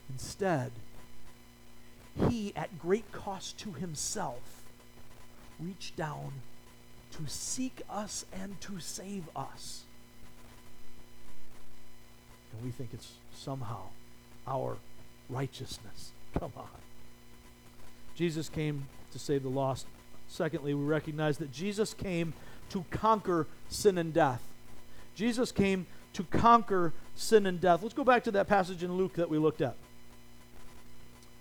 Instead, 0.09 0.71
he, 2.29 2.53
at 2.55 2.79
great 2.79 3.11
cost 3.11 3.57
to 3.59 3.73
himself, 3.73 4.63
reached 5.59 5.95
down 5.95 6.31
to 7.11 7.23
seek 7.27 7.81
us 7.89 8.25
and 8.33 8.59
to 8.61 8.79
save 8.79 9.23
us. 9.35 9.83
And 12.51 12.63
we 12.63 12.71
think 12.71 12.89
it's 12.93 13.13
somehow 13.33 13.81
our 14.47 14.77
righteousness. 15.29 16.11
Come 16.39 16.51
on. 16.55 16.67
Jesus 18.15 18.49
came 18.49 18.87
to 19.11 19.19
save 19.19 19.43
the 19.43 19.49
lost. 19.49 19.87
Secondly, 20.27 20.73
we 20.73 20.83
recognize 20.83 21.37
that 21.37 21.51
Jesus 21.51 21.93
came 21.93 22.33
to 22.69 22.85
conquer 22.89 23.47
sin 23.69 23.97
and 23.97 24.13
death. 24.13 24.41
Jesus 25.15 25.51
came 25.51 25.85
to 26.13 26.23
conquer 26.23 26.93
sin 27.15 27.45
and 27.45 27.59
death. 27.59 27.83
Let's 27.83 27.93
go 27.93 28.03
back 28.03 28.23
to 28.25 28.31
that 28.31 28.47
passage 28.47 28.83
in 28.83 28.93
Luke 28.93 29.13
that 29.15 29.29
we 29.29 29.37
looked 29.37 29.61
at 29.61 29.75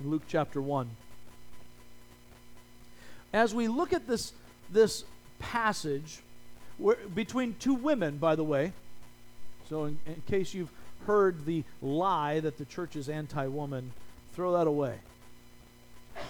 in 0.00 0.10
Luke 0.10 0.22
chapter 0.28 0.60
1. 0.60 0.88
As 3.32 3.54
we 3.54 3.68
look 3.68 3.92
at 3.92 4.06
this, 4.06 4.32
this 4.70 5.04
passage, 5.38 6.20
between 7.14 7.54
two 7.58 7.74
women, 7.74 8.18
by 8.18 8.34
the 8.34 8.44
way, 8.44 8.72
so 9.68 9.84
in, 9.84 9.98
in 10.06 10.22
case 10.26 10.54
you've 10.54 10.72
heard 11.06 11.44
the 11.44 11.64
lie 11.82 12.40
that 12.40 12.58
the 12.58 12.64
church 12.64 12.96
is 12.96 13.08
anti 13.08 13.46
woman, 13.46 13.92
throw 14.34 14.52
that 14.52 14.66
away. 14.66 14.98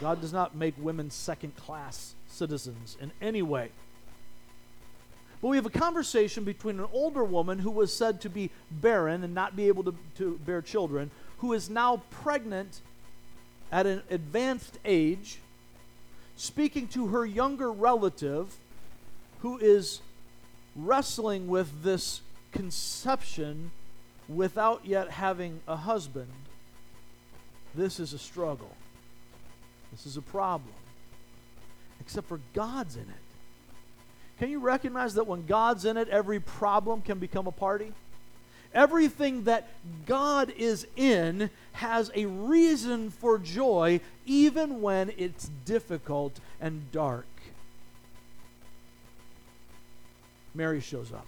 God 0.01 0.21
does 0.21 0.33
not 0.33 0.55
make 0.55 0.75
women 0.79 1.11
second 1.11 1.57
class 1.57 2.15
citizens 2.29 2.97
in 3.01 3.13
any 3.21 3.43
way. 3.43 3.71
But 5.41 5.49
we 5.49 5.57
have 5.57 5.67
a 5.67 5.71
conversation 5.71 6.45
between 6.45 6.81
an 6.81 6.87
older 6.93 7.23
woman 7.23 7.59
who 7.59 7.71
was 7.71 7.95
said 7.95 8.23
to 8.23 8.31
be 8.31 8.51
barren 8.71 9.23
and 9.25 9.35
not 9.35 9.55
be 9.55 9.69
able 9.69 9.85
to, 9.85 9.95
to 10.17 10.41
bear 10.47 10.63
children, 10.63 11.11
who 11.39 11.53
is 11.53 11.69
now 11.69 12.03
pregnant 12.11 12.81
at 13.75 13.87
an 13.87 14.05
advanced 14.09 14.79
age, 14.85 15.41
speaking 16.37 16.87
to 16.87 17.09
her 17.09 17.27
younger 17.27 17.73
relative 17.73 18.55
who 19.41 19.59
is 19.59 20.01
wrestling 20.77 21.49
with 21.49 21.83
this 21.83 22.21
conception 22.53 23.73
without 24.29 24.87
yet 24.87 25.11
having 25.11 25.59
a 25.67 25.75
husband. 25.75 26.31
This 27.75 27.99
is 27.99 28.13
a 28.13 28.19
struggle. 28.19 28.71
This 29.91 30.07
is 30.07 30.17
a 30.17 30.23
problem. 30.23 30.75
Except 32.01 32.29
for 32.29 32.39
God's 32.53 32.95
in 32.95 33.03
it. 33.03 33.25
Can 34.39 34.51
you 34.51 34.61
recognize 34.61 35.15
that 35.15 35.27
when 35.27 35.47
God's 35.47 35.85
in 35.85 35.97
it, 35.97 36.09
every 36.11 36.39
problem 36.39 37.03
can 37.03 37.19
become 37.19 37.49
a 37.49 37.53
party? 37.53 37.93
Everything 38.75 39.45
that 39.45 39.69
God 40.05 40.53
is 40.57 40.87
in 40.97 41.49
has 41.73 42.11
a 42.15 42.27
reason 42.27 43.11
for 43.11 43.39
joy, 43.39 44.01
even 44.27 44.83
when 44.83 45.13
it's 45.17 45.49
difficult 45.65 46.41
and 46.61 46.91
dark. 46.91 47.27
Mary 50.55 50.81
shows 50.81 51.13
up. 51.13 51.27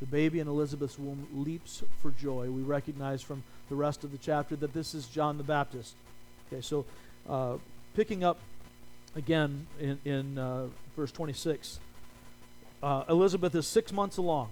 The 0.00 0.06
baby 0.06 0.40
in 0.40 0.48
Elizabeth's 0.48 0.98
womb 0.98 1.28
leaps 1.32 1.84
for 2.00 2.10
joy. 2.10 2.50
We 2.50 2.62
recognize 2.62 3.22
from 3.22 3.44
the 3.68 3.76
rest 3.76 4.02
of 4.02 4.10
the 4.10 4.18
chapter 4.18 4.56
that 4.56 4.72
this 4.72 4.94
is 4.94 5.06
John 5.06 5.36
the 5.36 5.44
Baptist. 5.44 5.94
Okay, 6.48 6.60
so 6.60 6.84
uh, 7.28 7.58
picking 7.94 8.24
up 8.24 8.40
again 9.14 9.66
in, 9.78 9.98
in 10.04 10.38
uh, 10.38 10.66
verse 10.96 11.12
26, 11.12 11.78
uh, 12.82 13.04
Elizabeth 13.08 13.54
is 13.54 13.66
six 13.66 13.92
months 13.92 14.16
along. 14.16 14.50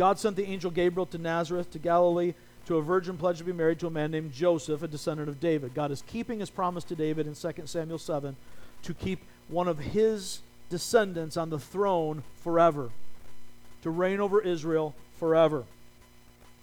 God 0.00 0.18
sent 0.18 0.34
the 0.34 0.46
angel 0.46 0.70
Gabriel 0.70 1.04
to 1.04 1.18
Nazareth, 1.18 1.72
to 1.72 1.78
Galilee, 1.78 2.32
to 2.64 2.78
a 2.78 2.82
virgin 2.82 3.18
pledged 3.18 3.40
to 3.40 3.44
be 3.44 3.52
married 3.52 3.80
to 3.80 3.86
a 3.86 3.90
man 3.90 4.10
named 4.10 4.32
Joseph, 4.32 4.82
a 4.82 4.88
descendant 4.88 5.28
of 5.28 5.40
David. 5.40 5.74
God 5.74 5.90
is 5.90 6.00
keeping 6.00 6.40
his 6.40 6.48
promise 6.48 6.84
to 6.84 6.94
David 6.94 7.26
in 7.26 7.34
2 7.34 7.66
Samuel 7.66 7.98
7 7.98 8.34
to 8.84 8.94
keep 8.94 9.22
one 9.48 9.68
of 9.68 9.78
his 9.78 10.40
descendants 10.70 11.36
on 11.36 11.50
the 11.50 11.58
throne 11.58 12.22
forever, 12.42 12.88
to 13.82 13.90
reign 13.90 14.20
over 14.20 14.40
Israel 14.40 14.94
forever. 15.18 15.64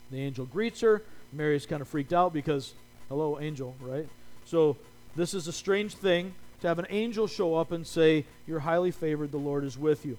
The 0.10 0.20
angel 0.20 0.46
greets 0.46 0.82
her. 0.82 1.04
Mary's 1.32 1.68
kind 1.68 1.84
of 1.84 1.88
freaked 1.88 2.14
out 2.14 2.34
because, 2.34 2.74
hello, 3.08 3.40
angel, 3.40 3.76
right? 3.82 4.10
So, 4.46 4.78
this 5.16 5.36
is 5.36 5.48
a 5.48 5.54
strange 5.54 5.94
thing 5.94 6.34
to 6.62 6.68
have 6.68 6.80
an 6.80 6.88
angel 6.90 7.28
show 7.28 7.54
up 7.54 7.72
and 7.72 7.86
say, 7.86 8.26
You're 8.48 8.62
highly 8.62 8.90
favored, 8.90 9.32
the 9.32 9.38
Lord 9.38 9.64
is 9.64 9.78
with 9.78 10.08
you. 10.08 10.18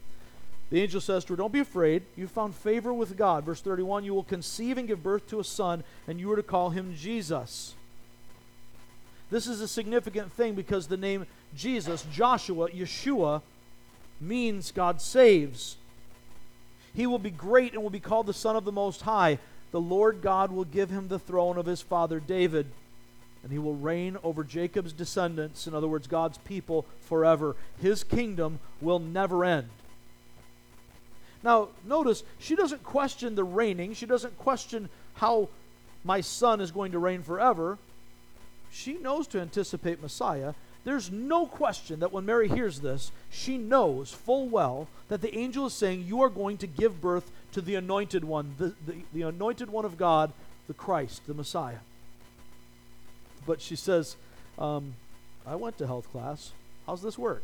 The 0.71 0.83
angel 0.83 1.01
says 1.01 1.25
to 1.25 1.33
her, 1.33 1.37
Don't 1.37 1.53
be 1.53 1.61
afraid. 1.61 2.03
You 2.17 2.27
found 2.27 2.55
favor 2.55 2.93
with 2.93 3.17
God. 3.17 3.45
Verse 3.45 3.61
31 3.61 4.05
You 4.05 4.15
will 4.15 4.25
conceive 4.25 4.77
and 4.77 4.87
give 4.87 5.03
birth 5.03 5.27
to 5.29 5.41
a 5.41 5.45
son, 5.45 5.83
and 6.07 6.21
you 6.21 6.31
are 6.33 6.37
to 6.37 6.43
call 6.43 6.71
him 6.71 6.95
Jesus. 6.95 7.75
This 9.31 9.47
is 9.47 9.61
a 9.61 9.69
significant 9.69 10.33
thing 10.33 10.55
because 10.55 10.87
the 10.87 10.97
name 10.97 11.27
Jesus, 11.55 12.05
Joshua, 12.13 12.71
Yeshua, 12.71 13.43
means 14.21 14.73
God 14.73 15.01
saves. 15.01 15.77
He 16.95 17.07
will 17.07 17.19
be 17.19 17.31
great 17.31 17.75
and 17.75 17.83
will 17.83 17.91
be 17.91 18.01
called 18.01 18.27
the 18.27 18.33
Son 18.33 18.57
of 18.57 18.65
the 18.65 18.73
Most 18.73 19.03
High. 19.03 19.39
The 19.71 19.81
Lord 19.81 20.23
God 20.23 20.51
will 20.51 20.65
give 20.65 20.91
him 20.91 21.09
the 21.09 21.19
throne 21.19 21.59
of 21.59 21.67
his 21.67 21.83
father 21.83 22.21
David, 22.21 22.67
and 23.43 23.53
he 23.53 23.59
will 23.59 23.75
reign 23.75 24.17
over 24.25 24.43
Jacob's 24.43 24.93
descendants, 24.93 25.67
in 25.67 25.75
other 25.75 25.89
words, 25.89 26.07
God's 26.07 26.39
people, 26.39 26.87
forever. 27.01 27.55
His 27.81 28.03
kingdom 28.03 28.61
will 28.81 28.99
never 28.99 29.45
end. 29.45 29.69
Now, 31.43 31.69
notice, 31.85 32.25
she 32.39 32.57
doesn't 32.57 32.83
question 32.83 33.35
the 33.35 33.45
reigning. 33.45 33.95
She 33.95 34.07
doesn't 34.07 34.39
question 34.39 34.89
how 35.15 35.49
my 36.05 36.21
son 36.21 36.61
is 36.61 36.71
going 36.71 36.93
to 36.93 36.99
reign 36.99 37.23
forever. 37.23 37.79
She 38.71 38.95
knows 38.95 39.27
to 39.29 39.41
anticipate 39.41 40.03
Messiah. 40.03 40.55
There's 40.85 41.11
no 41.11 41.47
question 41.47 42.01
that 42.01 42.13
when 42.13 42.25
Mary 42.25 42.49
hears 42.49 42.81
this, 42.81 43.13
she 43.31 43.59
knows 43.59 44.13
full 44.13 44.49
well 44.49 44.89
that 45.09 45.21
the 45.21 45.37
angel 45.37 45.67
is 45.67 45.75
saying, 45.75 46.05
You 46.07 46.23
are 46.23 46.29
going 46.29 46.57
to 46.59 46.67
give 46.67 47.01
birth 47.01 47.31
to 47.53 47.61
the 47.61 47.75
anointed 47.75 48.25
one, 48.25 48.55
the, 48.59 48.75
the, 48.87 48.95
the 49.13 49.23
anointed 49.23 49.71
one 49.71 49.85
of 49.85 49.99
God, 49.99 50.33
the 50.67 50.75
Christ, 50.75 51.23
the 51.27 51.35
Messiah. 51.35 51.79
But 53.47 53.61
she 53.61 53.77
says, 53.77 54.17
um, 54.59 54.95
I 55.47 55.55
went 55.55 55.79
to 55.79 55.87
health 55.87 56.11
class. 56.11 56.53
How's 56.87 57.03
this 57.03 57.19
work? 57.19 57.43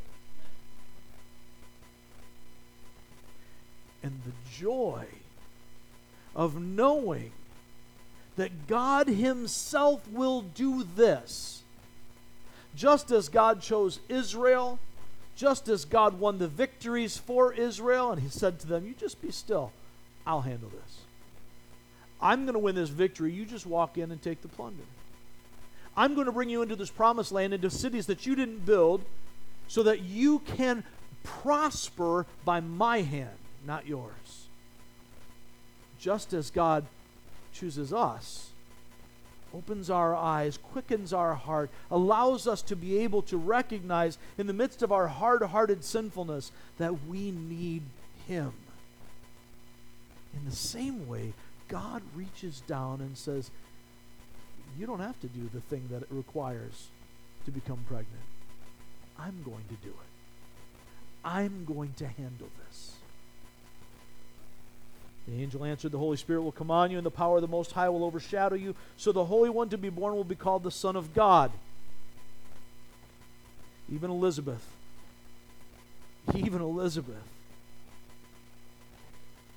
And 4.05 4.21
the 4.25 4.57
joy 4.57 5.07
of 6.37 6.61
knowing 6.61 7.33
that 8.37 8.67
God 8.67 9.09
Himself 9.09 10.07
will 10.09 10.43
do 10.43 10.85
this. 10.95 11.63
Just 12.77 13.11
as 13.11 13.29
God 13.29 13.63
chose 13.63 13.99
Israel, 14.09 14.79
just 15.37 15.69
as 15.69 15.85
God 15.85 16.21
won 16.21 16.39
the 16.39 16.49
victories 16.49 17.17
for 17.17 17.53
Israel, 17.53 18.13
and 18.13 18.21
He 18.21 18.29
said 18.29 18.61
to 18.61 18.67
them, 18.67 18.87
You 18.87 18.95
just 18.95 19.23
be 19.23 19.31
still, 19.31 19.73
I'll 20.27 20.43
handle 20.43 20.69
this. 20.69 20.99
I'm 22.21 22.45
going 22.45 22.55
to 22.55 22.61
win 22.61 22.75
this 22.75 22.91
victory. 22.91 23.33
You 23.33 23.45
just 23.45 23.67
walk 23.67 23.99
in 23.99 24.11
and 24.11 24.21
take 24.21 24.43
the 24.43 24.49
plunder. 24.49 24.83
I'm 25.97 26.15
going 26.15 26.27
to 26.27 26.33
bring 26.33 26.49
you 26.49 26.63
into 26.63 26.77
this 26.77 26.91
promised 26.91 27.33
land, 27.33 27.55
into 27.55 27.71
cities 27.71 28.07
that 28.07 28.27
you 28.27 28.35
didn't 28.35 28.67
build, 28.67 29.05
so 29.69 29.83
that 29.85 30.03
you 30.03 30.41
can 30.41 30.85
prosper 31.23 32.27
by 32.45 32.61
my 32.61 33.03
hand, 33.03 33.31
not 33.67 33.87
yours. 33.87 34.49
Just 35.99 36.33
as 36.33 36.51
God 36.51 36.85
chooses 37.53 37.93
us, 37.93 38.51
opens 39.55 39.89
our 39.89 40.15
eyes, 40.15 40.59
quickens 40.59 41.13
our 41.13 41.35
heart, 41.35 41.71
allows 41.91 42.47
us 42.47 42.61
to 42.63 42.77
be 42.77 42.99
able 42.99 43.23
to 43.23 43.37
recognize 43.37 44.19
in 44.37 44.47
the 44.47 44.53
midst 44.53 44.83
of 44.83 44.93
our 44.93 45.09
hard 45.09 45.43
hearted 45.43 45.85
sinfulness 45.85 46.51
that 46.79 47.07
we 47.07 47.31
need 47.31 47.83
Him. 48.27 48.53
In 50.35 50.45
the 50.45 50.57
same 50.57 51.09
way, 51.09 51.33
God 51.69 52.03
reaches 52.15 52.61
down 52.67 53.01
and 53.01 53.17
says, 53.17 53.51
You 54.79 54.87
don't 54.87 55.01
have 55.01 55.19
to 55.21 55.29
do 55.29 55.49
the 55.55 55.61
thing 55.61 55.89
that 55.91 56.03
it 56.03 56.09
requires 56.11 56.89
to 57.45 57.51
become 57.51 57.85
pregnant. 57.87 58.25
I'm 59.19 59.43
going 59.45 59.65
to 59.69 59.75
do 59.77 59.91
it. 59.91 61.25
I'm 61.25 61.65
going 61.65 61.95
to 61.95 62.07
handle 62.07 62.49
this. 62.67 62.97
The 65.27 65.43
angel 65.43 65.65
answered, 65.65 65.93
The 65.93 65.99
Holy 65.99 66.17
Spirit 66.17 66.43
will 66.43 66.53
come 66.53 66.71
on 66.71 66.91
you, 66.91 66.99
and 66.99 67.07
the 67.07 67.11
power 67.11 67.37
of 67.37 67.43
the 67.43 67.49
Most 67.49 67.73
High 67.73 67.89
will 67.89 68.05
overshadow 68.05 68.57
you. 68.57 68.75
So 68.97 69.11
the 69.11 69.25
Holy 69.25 69.51
One 69.51 69.71
to 69.71 69.79
be 69.79 69.89
born 69.89 70.15
will 70.15 70.25
be 70.25 70.35
called 70.35 70.63
the 70.63 70.71
Son 70.71 70.97
of 70.97 71.15
God. 71.15 71.51
Even 73.93 74.11
Elizabeth, 74.11 74.65
even 76.35 76.61
Elizabeth 76.61 77.23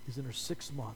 is 0.08 0.17
in 0.17 0.25
her 0.25 0.34
sixth 0.34 0.73
month. 0.73 0.95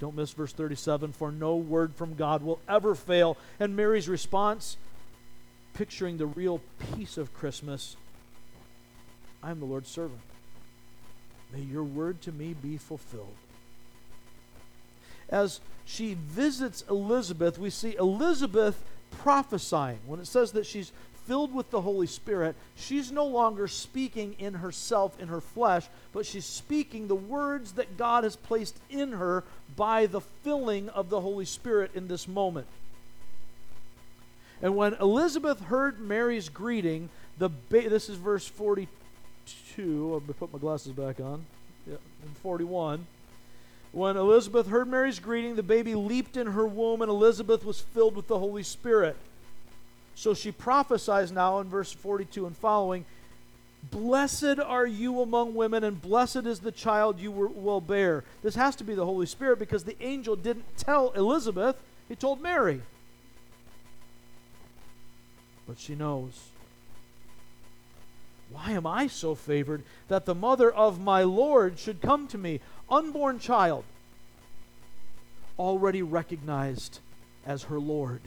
Don't 0.00 0.16
miss 0.16 0.32
verse 0.32 0.52
37 0.52 1.12
for 1.12 1.30
no 1.30 1.56
word 1.56 1.94
from 1.94 2.14
God 2.14 2.42
will 2.42 2.60
ever 2.68 2.94
fail. 2.94 3.36
And 3.60 3.76
Mary's 3.76 4.08
response, 4.08 4.76
picturing 5.74 6.18
the 6.18 6.26
real 6.26 6.60
peace 6.94 7.16
of 7.16 7.32
Christmas 7.34 7.96
I 9.42 9.50
am 9.50 9.60
the 9.60 9.66
Lord's 9.66 9.90
servant. 9.90 10.20
May 11.54 11.62
your 11.62 11.84
word 11.84 12.20
to 12.22 12.32
me 12.32 12.54
be 12.60 12.76
fulfilled. 12.76 13.36
As 15.28 15.60
she 15.84 16.14
visits 16.14 16.84
Elizabeth, 16.90 17.58
we 17.58 17.70
see 17.70 17.94
Elizabeth 17.94 18.82
prophesying. 19.18 20.00
When 20.06 20.18
it 20.18 20.26
says 20.26 20.52
that 20.52 20.66
she's 20.66 20.90
filled 21.26 21.54
with 21.54 21.70
the 21.70 21.80
Holy 21.80 22.08
Spirit, 22.08 22.56
she's 22.74 23.12
no 23.12 23.24
longer 23.24 23.68
speaking 23.68 24.34
in 24.38 24.54
herself, 24.54 25.18
in 25.20 25.28
her 25.28 25.40
flesh, 25.40 25.86
but 26.12 26.26
she's 26.26 26.44
speaking 26.44 27.06
the 27.06 27.14
words 27.14 27.72
that 27.72 27.96
God 27.96 28.24
has 28.24 28.36
placed 28.36 28.76
in 28.90 29.12
her 29.12 29.44
by 29.76 30.06
the 30.06 30.20
filling 30.20 30.88
of 30.88 31.08
the 31.08 31.20
Holy 31.20 31.44
Spirit 31.44 31.92
in 31.94 32.08
this 32.08 32.26
moment. 32.26 32.66
And 34.60 34.76
when 34.76 34.94
Elizabeth 34.94 35.60
heard 35.60 36.00
Mary's 36.00 36.48
greeting, 36.48 37.10
the 37.38 37.48
ba- 37.48 37.88
this 37.88 38.08
is 38.08 38.16
verse 38.16 38.46
42 38.46 38.88
42. 39.44 40.14
I'll 40.14 40.34
put 40.34 40.52
my 40.52 40.58
glasses 40.58 40.92
back 40.92 41.20
on. 41.20 41.44
Yeah, 41.86 41.96
in 42.22 42.34
41. 42.42 43.06
When 43.92 44.16
Elizabeth 44.16 44.66
heard 44.66 44.88
Mary's 44.88 45.18
greeting, 45.18 45.56
the 45.56 45.62
baby 45.62 45.94
leaped 45.94 46.36
in 46.36 46.48
her 46.48 46.66
womb, 46.66 47.02
and 47.02 47.10
Elizabeth 47.10 47.64
was 47.64 47.80
filled 47.80 48.16
with 48.16 48.26
the 48.26 48.38
Holy 48.38 48.62
Spirit. 48.62 49.16
So 50.16 50.34
she 50.34 50.50
prophesies 50.50 51.30
now 51.30 51.60
in 51.60 51.68
verse 51.68 51.92
42 51.92 52.46
and 52.46 52.56
following 52.56 53.04
Blessed 53.90 54.58
are 54.64 54.86
you 54.86 55.20
among 55.20 55.54
women, 55.54 55.84
and 55.84 56.00
blessed 56.00 56.46
is 56.46 56.60
the 56.60 56.72
child 56.72 57.20
you 57.20 57.30
will 57.30 57.82
bear. 57.82 58.24
This 58.42 58.54
has 58.54 58.74
to 58.76 58.84
be 58.84 58.94
the 58.94 59.04
Holy 59.04 59.26
Spirit 59.26 59.58
because 59.58 59.84
the 59.84 60.00
angel 60.02 60.36
didn't 60.36 60.64
tell 60.78 61.10
Elizabeth, 61.10 61.76
he 62.08 62.16
told 62.16 62.40
Mary. 62.40 62.80
But 65.66 65.78
she 65.78 65.94
knows. 65.94 66.48
Why 68.54 68.70
am 68.70 68.86
I 68.86 69.08
so 69.08 69.34
favored 69.34 69.82
that 70.06 70.26
the 70.26 70.34
mother 70.34 70.72
of 70.72 71.00
my 71.00 71.24
Lord 71.24 71.76
should 71.76 72.00
come 72.00 72.28
to 72.28 72.38
me, 72.38 72.60
unborn 72.88 73.40
child, 73.40 73.84
already 75.58 76.02
recognized 76.02 77.00
as 77.44 77.64
her 77.64 77.80
Lord? 77.80 78.20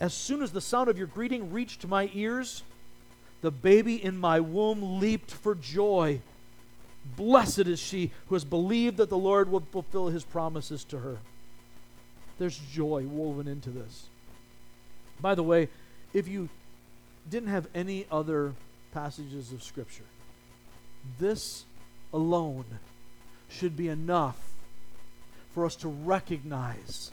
As 0.00 0.14
soon 0.14 0.42
as 0.42 0.50
the 0.50 0.60
sound 0.60 0.88
of 0.88 0.98
your 0.98 1.06
greeting 1.06 1.52
reached 1.52 1.86
my 1.86 2.10
ears, 2.12 2.64
the 3.40 3.52
baby 3.52 4.02
in 4.02 4.18
my 4.18 4.40
womb 4.40 4.98
leaped 4.98 5.30
for 5.30 5.54
joy. 5.54 6.20
Blessed 7.16 7.60
is 7.60 7.78
she 7.78 8.10
who 8.26 8.34
has 8.34 8.44
believed 8.44 8.96
that 8.96 9.10
the 9.10 9.16
Lord 9.18 9.48
will 9.48 9.62
fulfill 9.70 10.08
his 10.08 10.24
promises 10.24 10.82
to 10.84 10.98
her. 10.98 11.18
There's 12.38 12.58
joy 12.58 13.04
woven 13.04 13.46
into 13.46 13.70
this. 13.70 14.06
By 15.20 15.36
the 15.36 15.42
way, 15.44 15.68
if 16.12 16.26
you 16.26 16.48
didn't 17.30 17.50
have 17.50 17.66
any 17.74 18.06
other 18.10 18.54
passages 18.92 19.52
of 19.52 19.62
Scripture. 19.62 20.04
This 21.18 21.64
alone 22.12 22.64
should 23.48 23.76
be 23.76 23.88
enough 23.88 24.38
for 25.54 25.64
us 25.64 25.76
to 25.76 25.88
recognize 25.88 27.10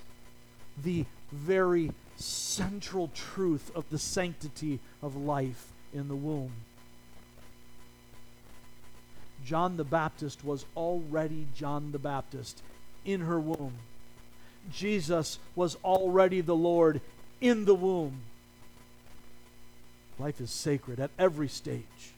the 0.84 1.06
very 1.32 1.92
central 2.18 3.10
truth 3.14 3.72
of 3.76 3.90
the 3.90 4.00
sanctity 4.00 4.80
of 5.02 5.16
life 5.16 5.68
in 5.94 6.08
the 6.08 6.16
womb. 6.16 6.52
John 9.46 9.78
the 9.78 9.84
Baptist 9.84 10.44
was 10.44 10.66
already 10.76 11.48
John 11.56 11.92
the 11.92 12.00
Baptist 12.00 12.62
in 13.04 13.22
her 13.22 13.40
womb. 13.40 13.74
Jesus 14.72 15.38
was 15.56 15.78
already 15.84 16.42
the 16.42 16.56
Lord 16.56 17.02
in 17.42 17.66
the 17.66 17.76
womb. 17.76 18.22
Life 20.18 20.40
is 20.40 20.52
sacred 20.52 21.00
at 21.00 21.12
every 21.20 21.50
stage, 21.50 22.14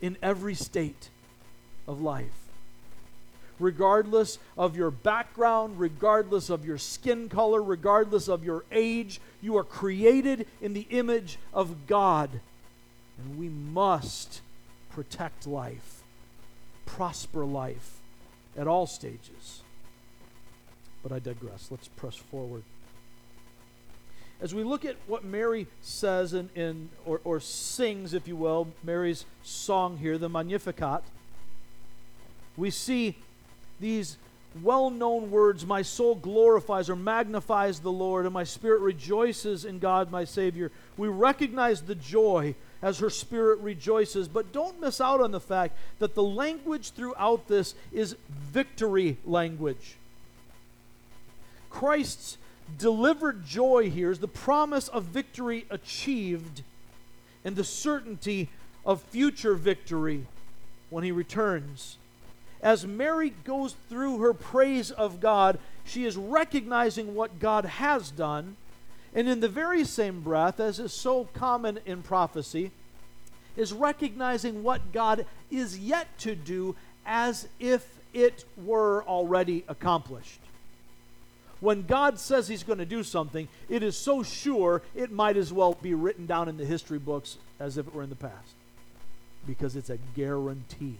in 0.00 0.16
every 0.22 0.54
state 0.54 1.08
of 1.88 2.00
life. 2.00 2.48
Regardless 3.58 4.38
of 4.58 4.76
your 4.76 4.90
background, 4.90 5.80
regardless 5.80 6.50
of 6.50 6.66
your 6.66 6.76
skin 6.76 7.30
color, 7.30 7.62
regardless 7.62 8.28
of 8.28 8.44
your 8.44 8.64
age, 8.70 9.18
you 9.40 9.56
are 9.56 9.64
created 9.64 10.46
in 10.60 10.74
the 10.74 10.86
image 10.90 11.38
of 11.54 11.86
God. 11.86 12.28
And 13.18 13.38
we 13.38 13.48
must 13.48 14.42
protect 14.90 15.46
life, 15.46 16.02
prosper 16.84 17.46
life 17.46 18.00
at 18.58 18.66
all 18.66 18.86
stages. 18.86 19.62
But 21.02 21.12
I 21.12 21.18
digress. 21.18 21.68
Let's 21.70 21.88
press 21.88 22.16
forward 22.16 22.62
as 24.40 24.54
we 24.54 24.62
look 24.62 24.84
at 24.84 24.96
what 25.06 25.24
Mary 25.24 25.66
says 25.80 26.34
in, 26.34 26.50
in 26.54 26.90
or, 27.04 27.20
or 27.24 27.40
sings, 27.40 28.12
if 28.12 28.28
you 28.28 28.36
will, 28.36 28.68
Mary's 28.82 29.24
song 29.42 29.96
here, 29.96 30.18
the 30.18 30.28
Magnificat, 30.28 31.02
we 32.56 32.70
see 32.70 33.16
these 33.80 34.16
well 34.62 34.90
known 34.90 35.30
words 35.30 35.66
My 35.66 35.82
soul 35.82 36.14
glorifies 36.14 36.88
or 36.88 36.96
magnifies 36.96 37.80
the 37.80 37.92
Lord, 37.92 38.24
and 38.24 38.34
my 38.34 38.44
spirit 38.44 38.80
rejoices 38.80 39.64
in 39.64 39.78
God 39.78 40.10
my 40.10 40.24
Savior. 40.24 40.70
We 40.96 41.08
recognize 41.08 41.82
the 41.82 41.94
joy 41.94 42.54
as 42.82 42.98
her 42.98 43.10
spirit 43.10 43.58
rejoices, 43.60 44.28
but 44.28 44.52
don't 44.52 44.80
miss 44.80 45.00
out 45.00 45.20
on 45.20 45.32
the 45.32 45.40
fact 45.40 45.76
that 45.98 46.14
the 46.14 46.22
language 46.22 46.90
throughout 46.90 47.48
this 47.48 47.74
is 47.92 48.16
victory 48.28 49.16
language. 49.24 49.96
Christ's 51.70 52.38
delivered 52.78 53.44
joy 53.44 53.90
here 53.90 54.10
is 54.10 54.18
the 54.18 54.28
promise 54.28 54.88
of 54.88 55.04
victory 55.04 55.66
achieved 55.70 56.62
and 57.44 57.56
the 57.56 57.64
certainty 57.64 58.48
of 58.84 59.02
future 59.02 59.54
victory 59.54 60.26
when 60.90 61.04
he 61.04 61.12
returns. 61.12 61.98
As 62.62 62.86
Mary 62.86 63.30
goes 63.44 63.76
through 63.88 64.18
her 64.18 64.32
praise 64.32 64.90
of 64.90 65.20
God, 65.20 65.58
she 65.84 66.04
is 66.04 66.16
recognizing 66.16 67.14
what 67.14 67.38
God 67.38 67.64
has 67.64 68.10
done, 68.10 68.56
and 69.14 69.28
in 69.28 69.40
the 69.40 69.48
very 69.48 69.84
same 69.84 70.20
breath, 70.20 70.58
as 70.58 70.78
is 70.78 70.92
so 70.92 71.24
common 71.32 71.78
in 71.86 72.02
prophecy, 72.02 72.70
is 73.56 73.72
recognizing 73.72 74.62
what 74.62 74.92
God 74.92 75.26
is 75.50 75.78
yet 75.78 76.06
to 76.18 76.34
do 76.34 76.76
as 77.04 77.48
if 77.60 77.98
it 78.12 78.44
were 78.56 79.04
already 79.04 79.64
accomplished. 79.68 80.40
When 81.60 81.82
God 81.82 82.18
says 82.18 82.48
He's 82.48 82.62
going 82.62 82.78
to 82.78 82.86
do 82.86 83.02
something, 83.02 83.48
it 83.68 83.82
is 83.82 83.96
so 83.96 84.22
sure 84.22 84.82
it 84.94 85.10
might 85.10 85.36
as 85.36 85.52
well 85.52 85.74
be 85.74 85.94
written 85.94 86.26
down 86.26 86.48
in 86.48 86.56
the 86.56 86.64
history 86.64 86.98
books 86.98 87.38
as 87.58 87.78
if 87.78 87.86
it 87.86 87.94
were 87.94 88.02
in 88.02 88.10
the 88.10 88.16
past 88.16 88.54
because 89.46 89.76
it's 89.76 89.90
a 89.90 89.98
guarantee. 90.14 90.98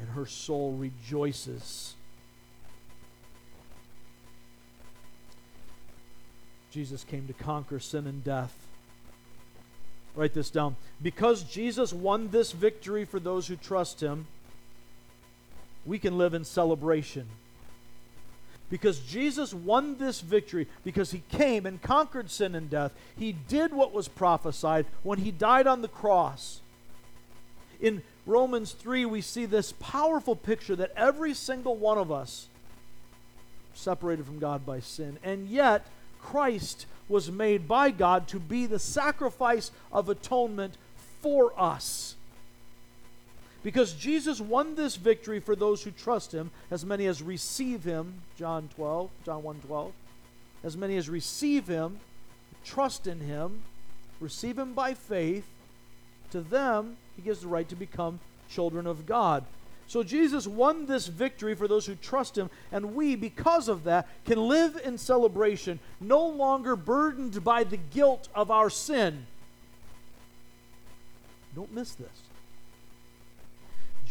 And 0.00 0.08
her 0.10 0.26
soul 0.26 0.72
rejoices. 0.72 1.94
Jesus 6.72 7.04
came 7.04 7.26
to 7.26 7.34
conquer 7.34 7.78
sin 7.78 8.06
and 8.06 8.24
death. 8.24 8.56
Write 10.16 10.34
this 10.34 10.50
down. 10.50 10.76
Because 11.02 11.42
Jesus 11.44 11.92
won 11.92 12.28
this 12.28 12.52
victory 12.52 13.04
for 13.04 13.20
those 13.20 13.46
who 13.46 13.56
trust 13.56 14.02
him, 14.02 14.26
we 15.84 15.98
can 15.98 16.18
live 16.18 16.34
in 16.34 16.44
celebration 16.44 17.28
because 18.72 19.00
Jesus 19.00 19.52
won 19.52 19.98
this 19.98 20.22
victory 20.22 20.66
because 20.82 21.10
he 21.10 21.22
came 21.30 21.66
and 21.66 21.82
conquered 21.82 22.30
sin 22.30 22.54
and 22.54 22.70
death. 22.70 22.90
He 23.18 23.32
did 23.32 23.74
what 23.74 23.92
was 23.92 24.08
prophesied 24.08 24.86
when 25.02 25.18
he 25.18 25.30
died 25.30 25.66
on 25.66 25.82
the 25.82 25.88
cross. 25.88 26.62
In 27.82 28.02
Romans 28.24 28.72
3, 28.72 29.04
we 29.04 29.20
see 29.20 29.44
this 29.44 29.74
powerful 29.78 30.34
picture 30.34 30.74
that 30.74 30.94
every 30.96 31.34
single 31.34 31.76
one 31.76 31.98
of 31.98 32.10
us 32.10 32.48
separated 33.74 34.24
from 34.24 34.38
God 34.38 34.64
by 34.64 34.80
sin, 34.80 35.18
and 35.22 35.48
yet 35.48 35.86
Christ 36.22 36.86
was 37.10 37.30
made 37.30 37.68
by 37.68 37.90
God 37.90 38.26
to 38.28 38.40
be 38.40 38.64
the 38.64 38.78
sacrifice 38.78 39.70
of 39.92 40.08
atonement 40.08 40.78
for 41.20 41.52
us. 41.60 42.16
Because 43.62 43.92
Jesus 43.92 44.40
won 44.40 44.74
this 44.74 44.96
victory 44.96 45.38
for 45.38 45.54
those 45.54 45.82
who 45.82 45.92
trust 45.92 46.32
him, 46.32 46.50
as 46.70 46.84
many 46.84 47.06
as 47.06 47.22
receive 47.22 47.84
him, 47.84 48.14
John 48.36 48.68
12, 48.74 49.10
John 49.24 49.42
1 49.42 49.60
12. 49.66 49.92
As 50.64 50.76
many 50.76 50.96
as 50.96 51.08
receive 51.08 51.66
him, 51.68 51.98
trust 52.64 53.06
in 53.06 53.20
him, 53.20 53.62
receive 54.20 54.58
him 54.58 54.72
by 54.72 54.94
faith, 54.94 55.44
to 56.30 56.40
them 56.40 56.96
he 57.16 57.22
gives 57.22 57.40
the 57.40 57.48
right 57.48 57.68
to 57.68 57.76
become 57.76 58.18
children 58.48 58.86
of 58.86 59.06
God. 59.06 59.44
So 59.86 60.02
Jesus 60.02 60.46
won 60.46 60.86
this 60.86 61.06
victory 61.06 61.54
for 61.54 61.68
those 61.68 61.86
who 61.86 61.94
trust 61.96 62.38
him, 62.38 62.48
and 62.70 62.94
we, 62.94 63.14
because 63.14 63.68
of 63.68 63.84
that, 63.84 64.08
can 64.24 64.38
live 64.48 64.80
in 64.84 64.96
celebration, 64.96 65.78
no 66.00 66.26
longer 66.26 66.76
burdened 66.76 67.44
by 67.44 67.64
the 67.64 67.76
guilt 67.76 68.28
of 68.34 68.50
our 68.50 68.70
sin. 68.70 69.26
Don't 71.54 71.72
miss 71.74 71.94
this. 71.94 72.08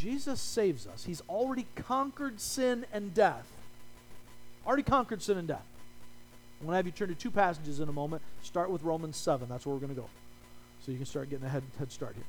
Jesus 0.02 0.42
saves 0.42 0.88
us. 0.88 1.04
He's 1.04 1.22
already 1.30 1.68
conquered 1.76 2.42
sin 2.42 2.88
and 2.92 3.14
death. 3.14 3.46
Already 4.66 4.82
conquered 4.82 5.22
sin 5.22 5.38
and 5.38 5.48
death. 5.48 5.66
I'm 6.60 6.66
going 6.66 6.74
to 6.74 6.78
have 6.78 6.86
you 6.88 6.92
turn 6.92 7.10
to 7.10 7.16
two 7.16 7.30
passages 7.30 7.80
in 7.80 7.88
a 7.88 7.92
moment. 7.92 8.24
Start 8.42 8.72
with 8.72 8.82
Romans 8.82 9.16
7. 9.16 9.48
That's 9.48 9.64
where 9.64 9.76
we're 9.76 9.80
going 9.80 9.94
to 9.94 10.02
go. 10.02 10.10
So 10.84 10.92
you 10.92 10.98
can 10.98 11.06
start 11.06 11.30
getting 11.30 11.46
a 11.46 11.50
head, 11.50 11.62
head 11.78 11.92
start 11.92 12.16
here. 12.16 12.24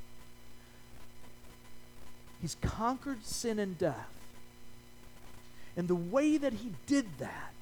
He's 2.43 2.57
conquered 2.61 3.25
sin 3.25 3.57
and 3.57 3.75
death. 3.75 4.13
And 5.75 5.87
the 5.87 5.95
way 5.95 6.37
that 6.37 6.53
he 6.53 6.73
did 6.85 7.07
that 7.17 7.53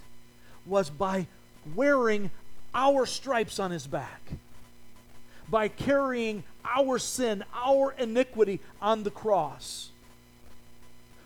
was 0.65 0.89
by 0.89 1.27
wearing 1.73 2.31
our 2.75 3.05
stripes 3.05 3.59
on 3.59 3.71
his 3.71 3.87
back, 3.87 4.21
by 5.47 5.69
carrying 5.69 6.43
our 6.65 6.99
sin, 6.99 7.45
our 7.55 7.93
iniquity 7.93 8.59
on 8.81 9.03
the 9.03 9.11
cross 9.11 9.90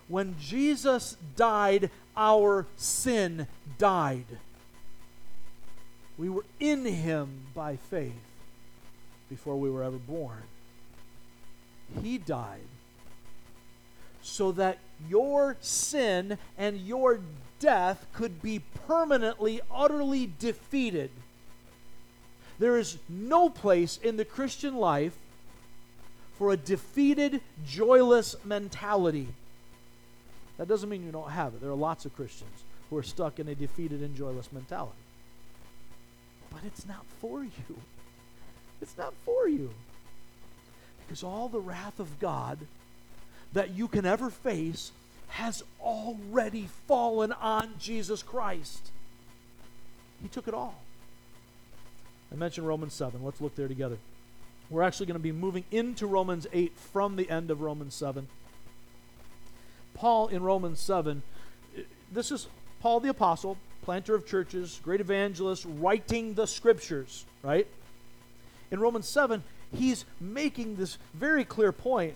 when 0.08 0.36
Jesus 0.40 1.18
died, 1.36 1.90
our 2.16 2.68
sin 2.78 3.48
died. 3.78 4.26
We 6.18 6.30
were 6.30 6.46
in 6.60 6.86
him 6.86 7.48
by 7.54 7.76
faith 7.76 8.14
before 9.30 9.58
we 9.58 9.70
were 9.70 9.84
ever 9.84 9.98
born. 9.98 10.44
He 12.02 12.18
died 12.18 12.62
so 14.22 14.52
that 14.54 14.80
your 15.08 15.56
sin 15.62 16.38
and 16.58 16.80
your 16.80 17.20
death 17.60 18.06
could 18.14 18.42
be 18.42 18.62
permanently, 18.88 19.62
utterly 19.72 20.32
defeated. 20.40 21.12
There 22.58 22.78
is 22.78 22.98
no 23.10 23.50
place 23.50 23.98
in 24.02 24.18
the 24.18 24.26
Christian 24.26 24.76
life 24.76 25.16
for 26.38 26.52
a 26.52 26.58
defeated, 26.58 27.42
joyless 27.66 28.36
mentality. 28.44 29.28
That 30.58 30.68
doesn't 30.68 30.90
mean 30.90 31.06
you 31.06 31.12
don't 31.12 31.32
have 31.32 31.54
it. 31.54 31.62
There 31.62 31.70
are 31.70 31.76
lots 31.76 32.06
of 32.06 32.16
Christians 32.16 32.64
who 32.90 32.98
are 32.98 33.04
stuck 33.04 33.40
in 33.40 33.48
a 33.48 33.56
defeated 33.56 34.02
and 34.02 34.16
joyless 34.16 34.52
mentality. 34.52 34.94
But 36.52 36.62
it's 36.66 36.86
not 36.86 37.06
for 37.20 37.44
you. 37.44 37.78
It's 38.82 38.98
not 38.98 39.14
for 39.26 39.48
you. 39.48 39.72
Because 41.06 41.24
all 41.24 41.50
the 41.50 41.60
wrath 41.60 42.00
of 42.00 42.20
God 42.20 42.60
that 43.54 43.72
you 43.72 43.88
can 43.88 44.06
ever 44.06 44.30
face 44.30 44.92
has 45.28 45.64
already 45.82 46.70
fallen 46.88 47.32
on 47.34 47.74
Jesus 47.80 48.24
Christ. 48.24 48.92
He 50.22 50.28
took 50.28 50.48
it 50.48 50.54
all. 50.54 50.82
I 52.32 52.36
mentioned 52.36 52.68
Romans 52.68 52.94
7. 52.94 53.24
Let's 53.24 53.42
look 53.42 53.56
there 53.56 53.68
together. 53.68 53.98
We're 54.70 54.84
actually 54.84 55.06
going 55.06 55.20
to 55.20 55.24
be 55.24 55.32
moving 55.32 55.64
into 55.72 56.08
Romans 56.08 56.48
8 56.52 56.74
from 56.78 57.16
the 57.18 57.30
end 57.30 57.52
of 57.52 57.62
Romans 57.62 57.94
7. 57.94 58.28
Paul 59.96 60.28
in 60.28 60.44
Romans 60.44 60.80
7, 60.80 61.24
this 62.12 62.32
is 62.32 62.48
Paul 62.82 63.00
the 63.00 63.10
Apostle, 63.10 63.58
planter 63.82 64.14
of 64.14 64.28
churches, 64.28 64.80
great 64.84 65.02
evangelist, 65.02 65.66
writing 65.68 66.36
the 66.36 66.46
scriptures, 66.46 67.26
right? 67.42 67.68
In 68.72 68.80
Romans 68.80 69.08
7, 69.08 69.44
he's 69.74 70.06
making 70.20 70.76
this 70.76 70.98
very 71.14 71.44
clear 71.44 71.72
point 71.72 72.14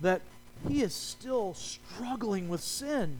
that 0.00 0.22
he 0.68 0.82
is 0.82 0.94
still 0.94 1.54
struggling 1.54 2.48
with 2.48 2.60
sin. 2.60 3.18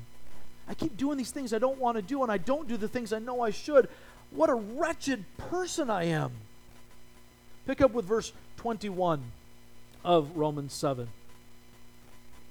I 0.66 0.74
keep 0.74 0.96
doing 0.96 1.18
these 1.18 1.30
things 1.30 1.52
I 1.52 1.58
don't 1.58 1.78
want 1.78 1.96
to 1.96 2.02
do, 2.02 2.22
and 2.22 2.32
I 2.32 2.38
don't 2.38 2.66
do 2.66 2.76
the 2.76 2.88
things 2.88 3.12
I 3.12 3.18
know 3.18 3.42
I 3.42 3.50
should. 3.50 3.88
What 4.30 4.50
a 4.50 4.54
wretched 4.54 5.24
person 5.36 5.90
I 5.90 6.04
am. 6.04 6.32
Pick 7.66 7.80
up 7.80 7.92
with 7.92 8.04
verse 8.04 8.32
21 8.56 9.22
of 10.04 10.36
Romans 10.36 10.72
7. 10.72 11.08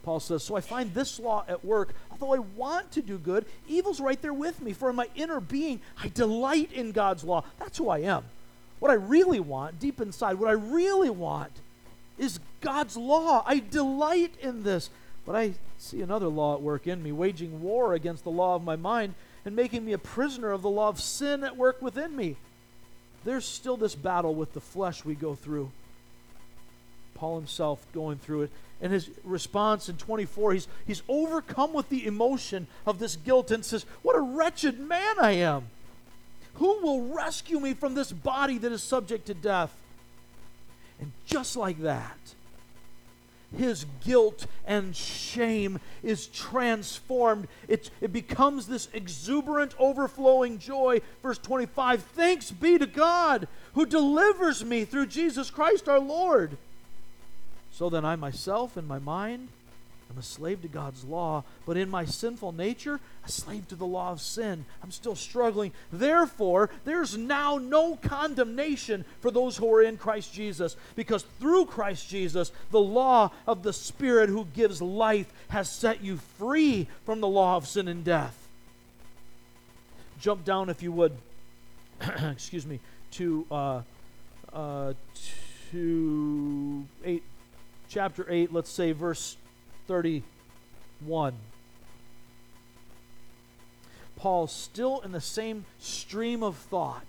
Paul 0.04 0.20
says, 0.20 0.44
So 0.44 0.56
I 0.56 0.62
find 0.62 0.94
this 0.94 1.20
law 1.20 1.44
at 1.48 1.66
work. 1.66 1.94
Although 2.12 2.36
I 2.36 2.40
want 2.40 2.92
to 2.92 3.02
do 3.02 3.18
good, 3.18 3.46
evil's 3.68 4.02
right 4.02 4.22
there 4.22 4.34
with 4.34 4.62
me. 4.62 4.74
For 4.74 4.90
in 4.90 4.96
my 4.96 5.08
inner 5.16 5.40
being, 5.40 5.80
I 6.02 6.10
delight 6.10 6.72
in 6.72 6.92
God's 6.92 7.24
law. 7.24 7.44
That's 7.58 7.78
who 7.78 7.90
I 7.90 8.00
am. 8.00 8.26
What 8.80 8.92
I 8.92 8.96
really 8.96 9.40
want, 9.40 9.80
deep 9.80 10.02
inside, 10.02 10.34
what 10.34 10.50
I 10.50 10.54
really 10.54 11.10
want 11.10 11.52
is 12.18 12.40
God's 12.62 12.98
law. 12.98 13.44
I 13.48 13.60
delight 13.60 14.34
in 14.42 14.64
this. 14.64 14.90
But 15.26 15.38
I 15.38 15.54
see 15.78 16.02
another 16.02 16.28
law 16.28 16.56
at 16.56 16.62
work 16.62 16.86
in 16.86 17.02
me, 17.02 17.14
waging 17.14 17.62
war 17.62 17.94
against 17.94 18.26
the 18.26 18.32
law 18.32 18.56
of 18.56 18.64
my 18.64 18.76
mind 18.76 19.16
and 19.46 19.56
making 19.56 19.86
me 19.86 19.94
a 19.94 19.98
prisoner 19.98 20.52
of 20.52 20.62
the 20.62 20.70
law 20.70 20.90
of 20.90 21.00
sin 21.00 21.46
at 21.46 21.56
work 21.56 21.82
within 21.82 22.14
me. 22.16 22.36
There's 23.24 23.46
still 23.46 23.78
this 23.78 23.96
battle 23.96 24.36
with 24.36 24.54
the 24.54 24.60
flesh 24.60 25.06
we 25.06 25.16
go 25.16 25.34
through. 25.34 25.72
Paul 27.16 27.38
himself 27.38 27.86
going 27.94 28.18
through 28.18 28.44
it 28.44 28.52
and 28.84 28.92
his 28.92 29.10
response 29.24 29.88
in 29.88 29.96
24, 29.96 30.54
he's, 30.54 30.68
he's 30.86 31.04
overcome 31.08 31.72
with 31.72 31.88
the 31.88 32.06
emotion 32.06 32.68
of 32.86 33.00
this 33.00 33.16
guilt 33.16 33.50
and 33.50 33.64
says, 33.64 33.86
What 34.02 34.18
a 34.18 34.20
wretched 34.20 34.78
man 34.78 35.16
I 35.22 35.32
am! 35.32 35.70
Who 36.56 36.82
will 36.82 37.08
rescue 37.08 37.62
me 37.62 37.74
from 37.74 37.96
this 37.96 38.12
body 38.12 38.58
that 38.58 38.74
is 38.74 38.84
subject 38.84 39.28
to 39.28 39.34
death? 39.34 39.74
And 41.00 41.14
just 41.26 41.56
like 41.56 41.82
that, 41.82 42.18
his 43.58 43.86
guilt 44.04 44.48
and 44.66 44.94
shame 44.94 45.80
is 46.04 46.28
transformed. 46.28 47.48
It, 47.70 47.90
it 48.02 48.12
becomes 48.12 48.68
this 48.68 48.90
exuberant, 48.94 49.76
overflowing 49.80 50.60
joy. 50.60 51.00
Verse 51.22 51.38
25 51.38 52.04
Thanks 52.04 52.52
be 52.52 52.78
to 52.78 52.86
God 52.86 53.48
who 53.76 53.86
delivers 53.86 54.66
me 54.66 54.84
through 54.84 55.08
Jesus 55.08 55.50
Christ 55.50 55.88
our 55.88 56.02
Lord. 56.02 56.58
So 57.74 57.90
then, 57.90 58.06
I 58.06 58.16
myself, 58.16 58.78
in 58.78 58.88
my 58.88 59.00
mind, 59.00 59.50
I'm 60.14 60.20
a 60.20 60.24
slave 60.24 60.62
to 60.62 60.68
God's 60.68 61.04
law, 61.04 61.44
but 61.66 61.76
in 61.76 61.90
my 61.90 62.06
sinful 62.06 62.52
nature, 62.52 63.00
a 63.26 63.32
slave 63.32 63.68
to 63.70 63.76
the 63.76 63.86
law 63.86 64.12
of 64.12 64.22
sin. 64.22 64.64
I'm 64.84 64.92
still 64.92 65.16
struggling. 65.16 65.72
Therefore, 65.92 66.70
there's 66.86 67.18
now 67.18 67.58
no 67.58 67.96
condemnation 67.96 69.06
for 69.22 69.32
those 69.32 69.58
who 69.58 69.74
are 69.74 69.82
in 69.82 69.98
Christ 69.98 70.32
Jesus, 70.32 70.76
because 70.96 71.24
through 71.40 71.66
Christ 71.66 72.08
Jesus, 72.08 72.52
the 72.70 72.80
law 72.80 73.32
of 73.48 73.64
the 73.64 73.74
Spirit 73.74 74.30
who 74.30 74.46
gives 74.54 74.80
life 74.80 75.34
has 75.48 75.68
set 75.68 76.04
you 76.04 76.18
free 76.38 76.88
from 77.08 77.22
the 77.22 77.28
law 77.28 77.58
of 77.58 77.68
sin 77.68 77.88
and 77.88 78.04
death. 78.04 78.38
Jump 80.20 80.46
down, 80.46 80.70
if 80.70 80.84
you 80.84 80.92
would, 80.92 81.18
excuse 82.32 82.68
me, 82.68 82.80
to, 83.14 83.48
uh, 83.50 83.82
uh, 84.54 84.94
to 85.72 86.86
eight, 87.04 87.24
chapter 87.94 88.26
8, 88.28 88.52
let's 88.52 88.72
say 88.72 88.92
verse 88.92 89.38
31. 89.88 91.36
Paul, 94.16 94.48
still 94.48 95.02
in 95.02 95.12
the 95.12 95.22
same 95.22 95.66
stream 95.80 96.42
of 96.42 96.56
thought, 96.56 97.06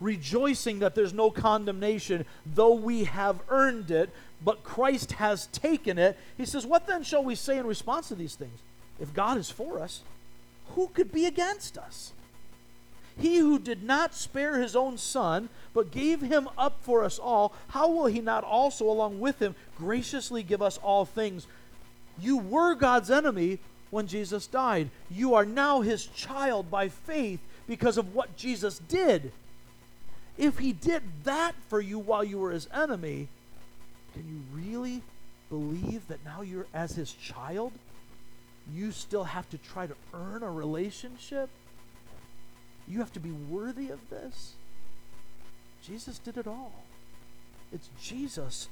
rejoicing 0.00 0.80
that 0.80 0.94
there's 0.94 1.14
no 1.14 1.30
condemnation, 1.30 2.26
though 2.44 2.74
we 2.74 3.04
have 3.04 3.40
earned 3.48 3.90
it, 3.90 4.10
but 4.44 4.62
Christ 4.62 5.12
has 5.12 5.46
taken 5.46 5.98
it. 5.98 6.18
He 6.36 6.44
says, 6.44 6.66
What 6.66 6.86
then 6.86 7.02
shall 7.02 7.24
we 7.24 7.34
say 7.34 7.56
in 7.56 7.66
response 7.66 8.08
to 8.08 8.14
these 8.14 8.34
things? 8.34 8.58
If 9.00 9.14
God 9.14 9.38
is 9.38 9.50
for 9.50 9.80
us, 9.80 10.02
who 10.74 10.88
could 10.88 11.12
be 11.12 11.24
against 11.24 11.78
us? 11.78 12.12
He 13.18 13.38
who 13.38 13.58
did 13.58 13.82
not 13.82 14.14
spare 14.14 14.60
his 14.60 14.74
own 14.74 14.98
son, 14.98 15.48
but 15.72 15.92
gave 15.92 16.20
him 16.20 16.48
up 16.58 16.78
for 16.82 17.04
us 17.04 17.18
all, 17.18 17.52
how 17.68 17.88
will 17.88 18.06
he 18.06 18.20
not 18.20 18.44
also, 18.44 18.86
along 18.88 19.20
with 19.20 19.40
him, 19.40 19.54
graciously 19.78 20.42
give 20.42 20.60
us 20.60 20.78
all 20.78 21.04
things? 21.04 21.46
You 22.18 22.38
were 22.38 22.74
God's 22.74 23.10
enemy 23.10 23.58
when 23.90 24.06
Jesus 24.06 24.46
died. 24.46 24.90
You 25.10 25.34
are 25.34 25.44
now 25.44 25.80
his 25.80 26.06
child 26.06 26.70
by 26.70 26.88
faith 26.88 27.40
because 27.68 27.96
of 27.96 28.14
what 28.14 28.36
Jesus 28.36 28.80
did. 28.80 29.32
If 30.36 30.58
he 30.58 30.72
did 30.72 31.02
that 31.22 31.54
for 31.68 31.80
you 31.80 32.00
while 32.00 32.24
you 32.24 32.38
were 32.38 32.50
his 32.50 32.68
enemy, 32.74 33.28
can 34.12 34.28
you 34.28 34.42
really 34.52 35.02
believe 35.48 36.08
that 36.08 36.24
now 36.24 36.42
you're 36.42 36.66
as 36.74 36.92
his 36.92 37.12
child? 37.12 37.72
You 38.72 38.90
still 38.90 39.24
have 39.24 39.48
to 39.50 39.58
try 39.58 39.86
to 39.86 39.94
earn 40.12 40.42
a 40.42 40.50
relationship? 40.50 41.48
You 42.88 42.98
have 42.98 43.12
to 43.14 43.20
be 43.20 43.30
worthy 43.30 43.90
of 43.90 44.10
this? 44.10 44.52
Jesus 45.82 46.18
did 46.18 46.36
it 46.36 46.46
all. 46.46 46.72
It's 47.72 47.88
Jesus 48.00 48.68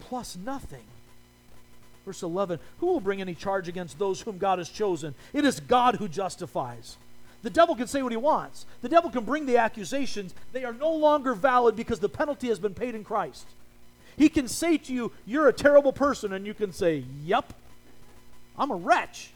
plus 0.00 0.36
nothing. 0.36 0.84
Verse 2.04 2.22
11 2.22 2.58
Who 2.78 2.86
will 2.86 3.00
bring 3.00 3.20
any 3.20 3.34
charge 3.34 3.68
against 3.68 3.98
those 3.98 4.20
whom 4.20 4.38
God 4.38 4.58
has 4.58 4.68
chosen? 4.68 5.14
It 5.32 5.44
is 5.44 5.60
God 5.60 5.96
who 5.96 6.08
justifies. 6.08 6.96
The 7.42 7.50
devil 7.50 7.74
can 7.74 7.88
say 7.88 8.02
what 8.02 8.12
he 8.12 8.16
wants. 8.16 8.66
The 8.82 8.88
devil 8.88 9.10
can 9.10 9.24
bring 9.24 9.46
the 9.46 9.56
accusations. 9.56 10.32
They 10.52 10.64
are 10.64 10.72
no 10.72 10.92
longer 10.92 11.34
valid 11.34 11.74
because 11.74 11.98
the 11.98 12.08
penalty 12.08 12.48
has 12.48 12.60
been 12.60 12.74
paid 12.74 12.94
in 12.94 13.02
Christ. 13.02 13.46
He 14.16 14.28
can 14.28 14.46
say 14.46 14.76
to 14.78 14.92
you, 14.92 15.12
You're 15.26 15.48
a 15.48 15.52
terrible 15.52 15.92
person, 15.92 16.32
and 16.32 16.46
you 16.46 16.54
can 16.54 16.72
say, 16.72 17.04
Yep, 17.24 17.52
I'm 18.58 18.70
a 18.70 18.76
wretch. 18.76 19.30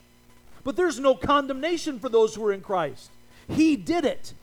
But 0.62 0.76
there's 0.76 0.98
no 0.98 1.14
condemnation 1.14 1.98
for 1.98 2.08
those 2.08 2.34
who 2.34 2.44
are 2.44 2.52
in 2.52 2.60
Christ. 2.60 3.10
He 3.48 3.76
did 3.76 4.04
it. 4.04 4.34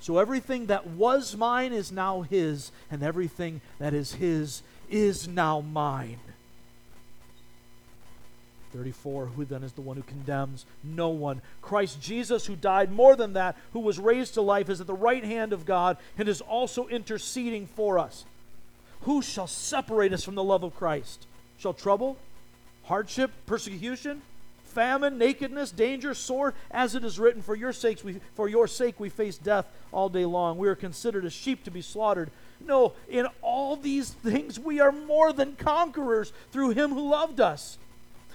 So 0.00 0.18
everything 0.18 0.66
that 0.66 0.86
was 0.88 1.36
mine 1.36 1.72
is 1.72 1.92
now 1.92 2.22
his, 2.22 2.72
and 2.90 3.02
everything 3.02 3.60
that 3.78 3.94
is 3.94 4.14
his 4.14 4.62
is 4.90 5.28
now 5.28 5.60
mine. 5.60 6.18
34 8.72 9.26
Who 9.26 9.44
then 9.44 9.62
is 9.62 9.72
the 9.72 9.80
one 9.80 9.96
who 9.96 10.02
condemns? 10.02 10.66
No 10.82 11.10
one. 11.10 11.42
Christ 11.60 12.00
Jesus, 12.00 12.46
who 12.46 12.56
died 12.56 12.90
more 12.90 13.14
than 13.14 13.34
that, 13.34 13.56
who 13.72 13.80
was 13.80 13.98
raised 13.98 14.34
to 14.34 14.42
life, 14.42 14.68
is 14.68 14.80
at 14.80 14.86
the 14.86 14.94
right 14.94 15.24
hand 15.24 15.52
of 15.52 15.66
God 15.66 15.96
and 16.18 16.28
is 16.28 16.40
also 16.40 16.88
interceding 16.88 17.66
for 17.66 17.98
us. 17.98 18.24
Who 19.02 19.22
shall 19.22 19.46
separate 19.46 20.12
us 20.12 20.24
from 20.24 20.34
the 20.34 20.44
love 20.44 20.62
of 20.62 20.74
Christ? 20.74 21.26
Shall 21.58 21.74
trouble, 21.74 22.16
hardship, 22.84 23.30
persecution, 23.46 24.22
famine, 24.72 25.18
nakedness, 25.18 25.70
danger, 25.70 26.14
sword, 26.14 26.54
as 26.70 26.94
it 26.94 27.04
is 27.04 27.18
written, 27.18 27.42
for 27.42 27.54
your 27.54 27.72
sakes 27.72 28.02
we 28.02 28.20
for 28.34 28.48
your 28.48 28.66
sake 28.66 28.98
we 28.98 29.08
face 29.08 29.38
death 29.38 29.66
all 29.92 30.08
day 30.08 30.24
long. 30.24 30.58
We 30.58 30.68
are 30.68 30.74
considered 30.74 31.24
as 31.24 31.32
sheep 31.32 31.64
to 31.64 31.70
be 31.70 31.82
slaughtered. 31.82 32.30
No, 32.66 32.94
in 33.08 33.26
all 33.40 33.76
these 33.76 34.10
things 34.10 34.58
we 34.58 34.80
are 34.80 34.92
more 34.92 35.32
than 35.32 35.56
conquerors 35.56 36.32
through 36.50 36.70
him 36.70 36.90
who 36.90 37.08
loved 37.08 37.40
us. 37.40 37.78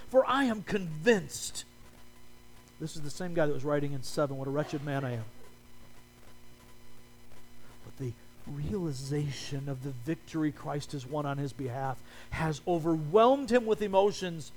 For 0.08 0.24
I 0.26 0.44
am 0.44 0.62
convinced. 0.62 1.64
This 2.80 2.96
is 2.96 3.02
the 3.02 3.10
same 3.10 3.34
guy 3.34 3.46
that 3.46 3.52
was 3.52 3.64
writing 3.64 3.92
in 3.92 4.02
7, 4.02 4.36
What 4.36 4.48
a 4.48 4.50
wretched 4.50 4.84
man 4.84 5.04
I 5.04 5.14
am. 5.14 5.24
But 7.84 7.96
the 7.98 8.12
realization 8.46 9.68
of 9.68 9.82
the 9.82 9.90
victory 9.90 10.52
Christ 10.52 10.92
has 10.92 11.06
won 11.06 11.26
on 11.26 11.38
his 11.38 11.52
behalf 11.52 11.98
has 12.30 12.60
overwhelmed 12.66 13.50
him 13.50 13.66
with 13.66 13.82
emotions. 13.82 14.52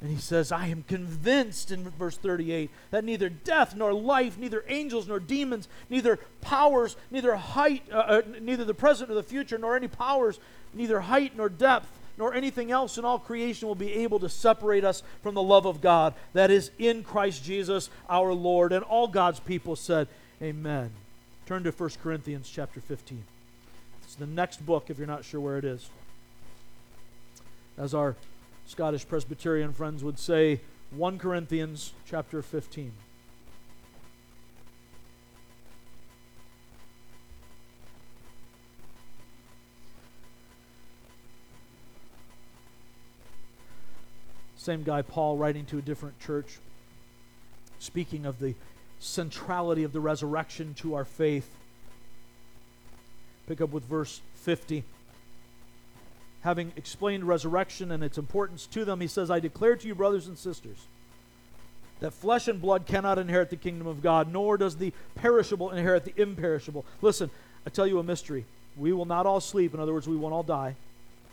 And 0.00 0.10
he 0.10 0.18
says, 0.18 0.52
I 0.52 0.66
am 0.66 0.84
convinced 0.86 1.70
in 1.70 1.88
verse 1.90 2.18
38 2.18 2.70
that 2.90 3.04
neither 3.04 3.30
death 3.30 3.74
nor 3.74 3.94
life, 3.94 4.36
neither 4.36 4.62
angels 4.68 5.08
nor 5.08 5.18
demons, 5.18 5.68
neither 5.88 6.18
powers, 6.42 6.96
neither 7.10 7.34
height, 7.36 7.82
uh, 7.90 7.96
uh, 7.96 8.22
neither 8.40 8.64
the 8.64 8.74
present 8.74 9.08
nor 9.08 9.16
the 9.16 9.26
future, 9.26 9.56
nor 9.56 9.74
any 9.74 9.88
powers, 9.88 10.38
neither 10.74 11.00
height 11.00 11.34
nor 11.34 11.48
depth, 11.48 11.88
nor 12.18 12.34
anything 12.34 12.70
else 12.70 12.98
in 12.98 13.04
all 13.04 13.18
creation 13.18 13.68
will 13.68 13.74
be 13.74 13.92
able 13.92 14.18
to 14.18 14.28
separate 14.28 14.84
us 14.84 15.02
from 15.22 15.34
the 15.34 15.42
love 15.42 15.66
of 15.66 15.80
God 15.80 16.14
that 16.34 16.50
is 16.50 16.70
in 16.78 17.02
Christ 17.02 17.42
Jesus 17.42 17.88
our 18.08 18.32
Lord. 18.34 18.72
And 18.72 18.84
all 18.84 19.08
God's 19.08 19.40
people 19.40 19.76
said, 19.76 20.08
Amen. 20.42 20.90
Turn 21.46 21.64
to 21.64 21.70
1 21.70 21.90
Corinthians 22.02 22.50
chapter 22.52 22.80
15. 22.80 23.24
It's 24.02 24.14
the 24.14 24.26
next 24.26 24.64
book 24.64 24.90
if 24.90 24.98
you're 24.98 25.06
not 25.06 25.24
sure 25.24 25.40
where 25.40 25.56
it 25.56 25.64
is. 25.64 25.88
As 27.78 27.94
our 27.94 28.14
Scottish 28.66 29.06
Presbyterian 29.06 29.72
friends 29.72 30.02
would 30.02 30.18
say, 30.18 30.60
1 30.90 31.18
Corinthians 31.18 31.92
chapter 32.04 32.42
15. 32.42 32.92
Same 44.56 44.82
guy, 44.82 45.00
Paul, 45.00 45.36
writing 45.36 45.64
to 45.66 45.78
a 45.78 45.82
different 45.82 46.18
church, 46.18 46.58
speaking 47.78 48.26
of 48.26 48.40
the 48.40 48.56
centrality 48.98 49.84
of 49.84 49.92
the 49.92 50.00
resurrection 50.00 50.74
to 50.74 50.94
our 50.94 51.04
faith. 51.04 51.48
Pick 53.46 53.60
up 53.60 53.70
with 53.70 53.84
verse 53.84 54.20
50. 54.34 54.82
Having 56.46 56.74
explained 56.76 57.24
resurrection 57.24 57.90
and 57.90 58.04
its 58.04 58.18
importance 58.18 58.68
to 58.68 58.84
them, 58.84 59.00
he 59.00 59.08
says, 59.08 59.32
I 59.32 59.40
declare 59.40 59.74
to 59.74 59.88
you, 59.88 59.96
brothers 59.96 60.28
and 60.28 60.38
sisters, 60.38 60.76
that 61.98 62.12
flesh 62.12 62.46
and 62.46 62.62
blood 62.62 62.86
cannot 62.86 63.18
inherit 63.18 63.50
the 63.50 63.56
kingdom 63.56 63.88
of 63.88 64.00
God, 64.00 64.32
nor 64.32 64.56
does 64.56 64.76
the 64.76 64.92
perishable 65.16 65.72
inherit 65.72 66.04
the 66.04 66.14
imperishable. 66.16 66.84
Listen, 67.02 67.30
I 67.66 67.70
tell 67.70 67.84
you 67.84 67.98
a 67.98 68.04
mystery. 68.04 68.44
We 68.76 68.92
will 68.92 69.06
not 69.06 69.26
all 69.26 69.40
sleep. 69.40 69.74
In 69.74 69.80
other 69.80 69.92
words, 69.92 70.06
we 70.06 70.14
won't 70.14 70.34
all 70.34 70.44
die, 70.44 70.76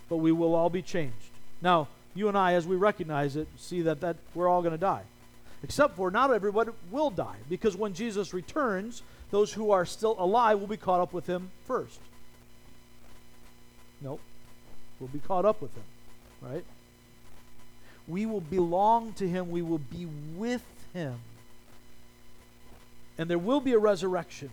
but 0.10 0.18
we 0.18 0.32
will 0.32 0.56
all 0.56 0.72
be 0.72 0.82
changed. 0.82 1.14
Now, 1.62 1.90
you 2.16 2.28
and 2.28 2.36
I, 2.36 2.54
as 2.54 2.66
we 2.66 2.76
recognize 2.76 3.36
it, 3.36 3.48
see 3.56 3.84
that, 3.84 4.02
that 4.02 4.16
we're 4.34 4.48
all 4.48 4.64
going 4.64 4.72
to 4.72 4.80
die. 4.80 5.04
Except 5.62 5.96
for 5.96 6.10
not 6.10 6.34
everybody 6.34 6.72
will 6.90 7.12
die, 7.12 7.38
because 7.50 7.76
when 7.76 7.94
Jesus 7.94 8.34
returns, 8.34 9.04
those 9.30 9.54
who 9.54 9.70
are 9.70 9.86
still 9.86 10.16
alive 10.18 10.60
will 10.60 10.66
be 10.66 10.76
caught 10.76 11.02
up 11.02 11.14
with 11.14 11.28
him 11.28 11.52
first. 11.68 12.00
Nope. 14.02 14.20
We'll 15.00 15.10
be 15.10 15.20
caught 15.20 15.46
up 15.46 15.62
with 15.62 15.76
him, 15.76 15.84
right? 16.42 16.66
We 18.08 18.26
will 18.26 18.42
belong 18.42 19.14
to 19.14 19.28
him, 19.28 19.50
we 19.50 19.62
will 19.62 19.80
be 19.80 20.08
with 20.36 20.64
him. 20.94 21.20
And 23.18 23.30
there 23.30 23.38
will 23.38 23.62
be 23.62 23.74
a 23.74 23.80
resurrection. 23.80 24.50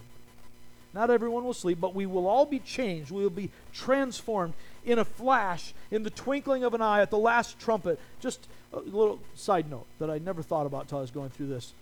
Not 0.93 1.11
everyone 1.11 1.45
will 1.45 1.55
sleep, 1.55 1.81
but 1.81 1.95
we 1.95 2.05
will 2.07 2.27
all 2.27 2.47
be 2.47 2.59
changed. 2.59 3.11
We 3.11 3.23
will 3.23 3.31
be 3.31 3.51
transformed 3.73 4.55
in 4.85 4.99
a 4.99 5.05
flash, 5.05 5.73
in 5.91 6.03
the 6.03 6.11
twinkling 6.11 6.65
of 6.65 6.75
an 6.75 6.83
eye, 6.83 7.01
at 7.01 7.11
the 7.11 7.19
last 7.19 7.59
trumpet. 7.61 7.99
Just 8.21 8.49
a 8.73 8.81
little 8.81 9.21
side 9.35 9.71
note 9.71 9.87
that 9.99 10.11
I 10.11 10.19
never 10.19 10.43
thought 10.43 10.67
about 10.67 10.83
until 10.83 10.99
I 10.99 11.03
was 11.03 11.11
going 11.11 11.31
through 11.31 11.47
this. 11.47 11.73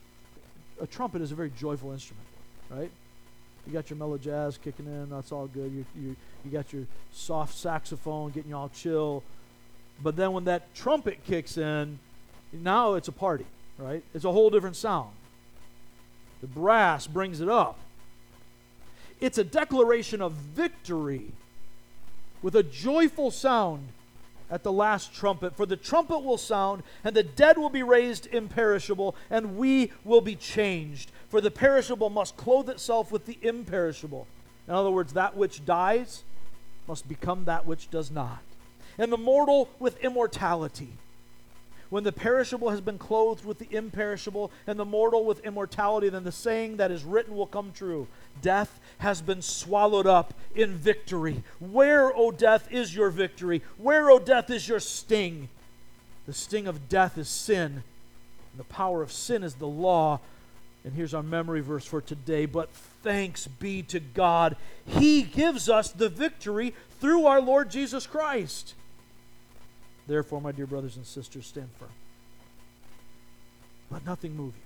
A 0.80 0.86
trumpet 0.86 1.22
is 1.22 1.32
a 1.32 1.34
very 1.34 1.50
joyful 1.50 1.92
instrument, 1.92 2.26
right? 2.70 2.90
You 3.68 3.74
got 3.74 3.90
your 3.90 3.98
mellow 3.98 4.16
jazz 4.16 4.56
kicking 4.56 4.86
in, 4.86 5.10
that's 5.10 5.30
all 5.30 5.46
good. 5.46 5.70
You, 5.70 5.84
you, 5.94 6.16
you 6.42 6.50
got 6.50 6.72
your 6.72 6.84
soft 7.12 7.54
saxophone 7.54 8.30
getting 8.30 8.48
you 8.50 8.56
all 8.56 8.70
chill. 8.70 9.22
But 10.02 10.16
then 10.16 10.32
when 10.32 10.44
that 10.44 10.74
trumpet 10.74 11.22
kicks 11.24 11.58
in, 11.58 11.98
now 12.50 12.94
it's 12.94 13.08
a 13.08 13.12
party, 13.12 13.44
right? 13.76 14.02
It's 14.14 14.24
a 14.24 14.32
whole 14.32 14.48
different 14.48 14.76
sound. 14.76 15.10
The 16.40 16.46
brass 16.46 17.06
brings 17.06 17.42
it 17.42 17.48
up. 17.50 17.78
It's 19.20 19.36
a 19.36 19.44
declaration 19.44 20.22
of 20.22 20.32
victory 20.32 21.32
with 22.40 22.56
a 22.56 22.62
joyful 22.62 23.30
sound 23.30 23.88
at 24.50 24.62
the 24.62 24.72
last 24.72 25.14
trumpet. 25.14 25.56
For 25.56 25.66
the 25.66 25.76
trumpet 25.76 26.20
will 26.20 26.38
sound, 26.38 26.82
and 27.04 27.14
the 27.14 27.22
dead 27.22 27.58
will 27.58 27.70
be 27.70 27.82
raised 27.82 28.26
imperishable, 28.26 29.14
and 29.30 29.56
we 29.56 29.92
will 30.04 30.20
be 30.20 30.36
changed. 30.36 31.10
For 31.28 31.40
the 31.40 31.50
perishable 31.50 32.10
must 32.10 32.36
clothe 32.36 32.68
itself 32.68 33.12
with 33.12 33.26
the 33.26 33.38
imperishable. 33.42 34.26
In 34.66 34.74
other 34.74 34.90
words, 34.90 35.12
that 35.14 35.36
which 35.36 35.64
dies 35.64 36.24
must 36.86 37.08
become 37.08 37.44
that 37.44 37.66
which 37.66 37.90
does 37.90 38.10
not. 38.10 38.40
And 38.96 39.12
the 39.12 39.18
mortal 39.18 39.68
with 39.78 40.02
immortality. 40.02 40.92
When 41.90 42.04
the 42.04 42.12
perishable 42.12 42.68
has 42.70 42.82
been 42.82 42.98
clothed 42.98 43.44
with 43.46 43.58
the 43.58 43.68
imperishable, 43.74 44.50
and 44.66 44.78
the 44.78 44.84
mortal 44.84 45.24
with 45.24 45.44
immortality, 45.44 46.10
then 46.10 46.24
the 46.24 46.32
saying 46.32 46.76
that 46.76 46.90
is 46.90 47.02
written 47.02 47.34
will 47.34 47.46
come 47.46 47.72
true 47.72 48.06
Death 48.42 48.78
has 48.98 49.22
been 49.22 49.40
swallowed 49.42 50.06
up 50.06 50.34
in 50.54 50.74
victory. 50.76 51.42
Where, 51.60 52.14
O 52.14 52.30
death, 52.30 52.68
is 52.70 52.94
your 52.94 53.10
victory? 53.10 53.62
Where, 53.78 54.10
O 54.10 54.18
death, 54.18 54.50
is 54.50 54.68
your 54.68 54.80
sting? 54.80 55.48
The 56.26 56.34
sting 56.34 56.66
of 56.66 56.90
death 56.90 57.16
is 57.16 57.28
sin, 57.28 57.82
and 58.52 58.58
the 58.58 58.64
power 58.64 59.02
of 59.02 59.10
sin 59.10 59.42
is 59.42 59.54
the 59.54 59.66
law. 59.66 60.20
And 60.84 60.92
here's 60.92 61.14
our 61.14 61.22
memory 61.22 61.60
verse 61.60 61.86
for 61.86 62.02
today. 62.02 62.44
But 62.44 62.70
thanks 63.02 63.46
be 63.46 63.82
to 63.84 63.98
God, 63.98 64.56
He 64.84 65.22
gives 65.22 65.70
us 65.70 65.90
the 65.90 66.10
victory 66.10 66.74
through 67.00 67.24
our 67.24 67.40
Lord 67.40 67.70
Jesus 67.70 68.06
Christ. 68.06 68.74
Therefore, 70.08 70.40
my 70.40 70.52
dear 70.52 70.66
brothers 70.66 70.96
and 70.96 71.06
sisters, 71.06 71.46
stand 71.46 71.68
firm. 71.78 71.90
Let 73.90 74.06
nothing 74.06 74.34
move 74.34 74.54
you. 74.56 74.62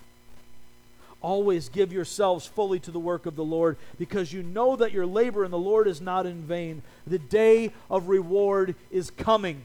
Always 1.20 1.68
give 1.68 1.93
yourselves 1.93 2.47
fully 2.47 2.78
to 2.80 2.90
the 2.90 2.99
work 2.99 3.26
of 3.26 3.36
the 3.36 3.45
Lord, 3.45 3.76
because 3.99 4.32
you 4.32 4.43
know 4.43 4.76
that 4.76 4.93
your 4.93 5.07
labor 5.07 5.45
in 5.45 5.51
the 5.51 5.59
Lord 5.59 5.86
is 5.88 6.01
not 6.01 6.26
in 6.26 6.43
vain. 6.43 6.82
The 7.07 7.18
day 7.18 7.72
of 7.90 8.09
reward 8.09 8.76
is 8.90 9.11
coming. 9.11 9.62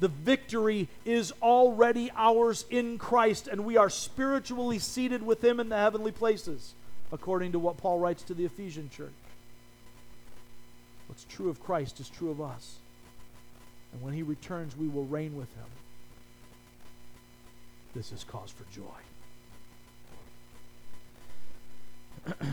The 0.00 0.08
victory 0.08 0.88
is 1.04 1.32
already 1.42 2.10
ours 2.16 2.66
in 2.70 2.98
Christ, 2.98 3.46
and 3.46 3.64
we 3.64 3.76
are 3.76 3.90
spiritually 3.90 4.78
seated 4.78 5.22
with 5.22 5.42
Him 5.44 5.60
in 5.60 5.68
the 5.68 5.76
heavenly 5.76 6.12
places, 6.12 6.74
according 7.12 7.52
to 7.52 7.58
what 7.58 7.78
Paul 7.78 7.98
writes 7.98 8.22
to 8.24 8.34
the 8.34 8.44
Ephesian 8.44 8.90
church. 8.90 9.12
What's 11.08 11.24
true 11.24 11.48
of 11.48 11.62
Christ 11.62 12.00
is 12.00 12.08
true 12.08 12.30
of 12.30 12.40
us. 12.40 12.76
And 13.92 14.02
when 14.02 14.12
he 14.12 14.22
returns, 14.22 14.76
we 14.76 14.88
will 14.88 15.04
reign 15.04 15.36
with 15.36 15.48
him. 15.54 15.66
This 17.94 18.12
is 18.12 18.24
cause 18.24 18.50
for 18.50 18.64
joy. 18.74 18.84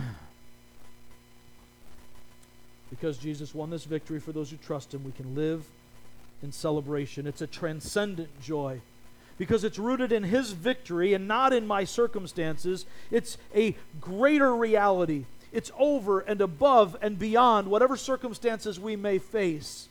because 2.89 3.17
Jesus 3.17 3.53
won 3.53 3.69
this 3.69 3.84
victory 3.84 4.19
for 4.19 4.31
those 4.31 4.49
who 4.51 4.57
trust 4.57 4.93
him, 4.93 5.03
we 5.03 5.11
can 5.11 5.36
live 5.36 5.65
in 6.41 6.51
celebration. 6.51 7.27
It's 7.27 7.41
a 7.41 7.47
transcendent 7.47 8.29
joy 8.41 8.81
because 9.38 9.63
it's 9.63 9.79
rooted 9.79 10.11
in 10.11 10.23
his 10.23 10.51
victory 10.51 11.13
and 11.13 11.27
not 11.27 11.53
in 11.53 11.65
my 11.65 11.84
circumstances. 11.84 12.86
It's 13.11 13.38
a 13.55 13.75
greater 13.99 14.55
reality. 14.55 15.25
It's 15.51 15.71
over 15.77 16.19
and 16.19 16.41
above 16.41 16.95
and 17.01 17.17
beyond 17.17 17.67
whatever 17.67 17.97
circumstances 17.97 18.79
we 18.79 18.95
may 18.95 19.17
face. 19.17 19.89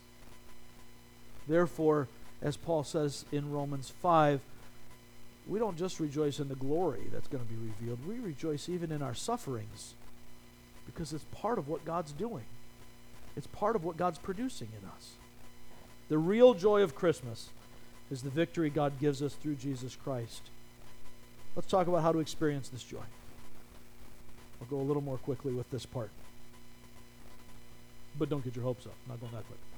Therefore, 1.53 2.09
as 2.41 2.57
Paul 2.57 2.83
says 2.83 3.27
in 3.31 3.53
Romans 3.53 3.93
5, 4.01 4.41
we 5.47 5.59
don't 5.59 5.77
just 5.77 6.01
rejoice 6.01 6.41
in 6.41 6.49
the 6.49 6.55
glory 6.55 7.03
that's 7.13 7.29
going 7.29 7.45
to 7.45 7.51
be 7.51 7.57
revealed, 7.57 7.99
we 8.09 8.21
rejoice 8.21 8.71
even 8.71 8.91
in 8.91 9.03
our 9.03 9.13
sufferings 9.13 9.93
because 10.87 11.13
it's 11.13 11.25
part 11.25 11.59
of 11.59 11.69
what 11.69 11.85
God's 11.85 12.13
doing. 12.13 12.47
It's 13.37 13.47
part 13.49 13.77
of 13.77 13.85
what 13.85 13.99
God's 13.99 14.19
producing 14.19 14.69
in 14.81 14.89
us. 14.97 15.11
The 16.09 16.17
real 16.17 16.55
joy 16.55 16.81
of 16.81 16.95
Christmas 16.95 17.51
is 18.11 18.23
the 18.23 18.31
victory 18.31 18.71
God 18.71 18.99
gives 18.99 19.23
us 19.23 19.35
through 19.35 19.57
Jesus 19.57 19.95
Christ. 19.95 20.49
Let's 21.55 21.69
talk 21.69 21.87
about 21.87 22.01
how 22.01 22.13
to 22.13 22.21
experience 22.21 22.71
this 22.71 22.83
joy. 22.83 23.05
I'll 24.59 24.69
go 24.69 24.79
a 24.79 24.89
little 24.89 25.03
more 25.03 25.19
quickly 25.19 25.53
with 25.53 25.71
this 25.71 25.85
part. 25.85 26.09
But 28.19 28.31
don't 28.31 28.43
get 28.43 28.57
your 28.57 28.65
hopes 28.65 28.87
up. 28.87 28.95
I'm 29.05 29.11
not 29.11 29.21
going 29.21 29.33
that 29.33 29.47
quick. 29.47 29.72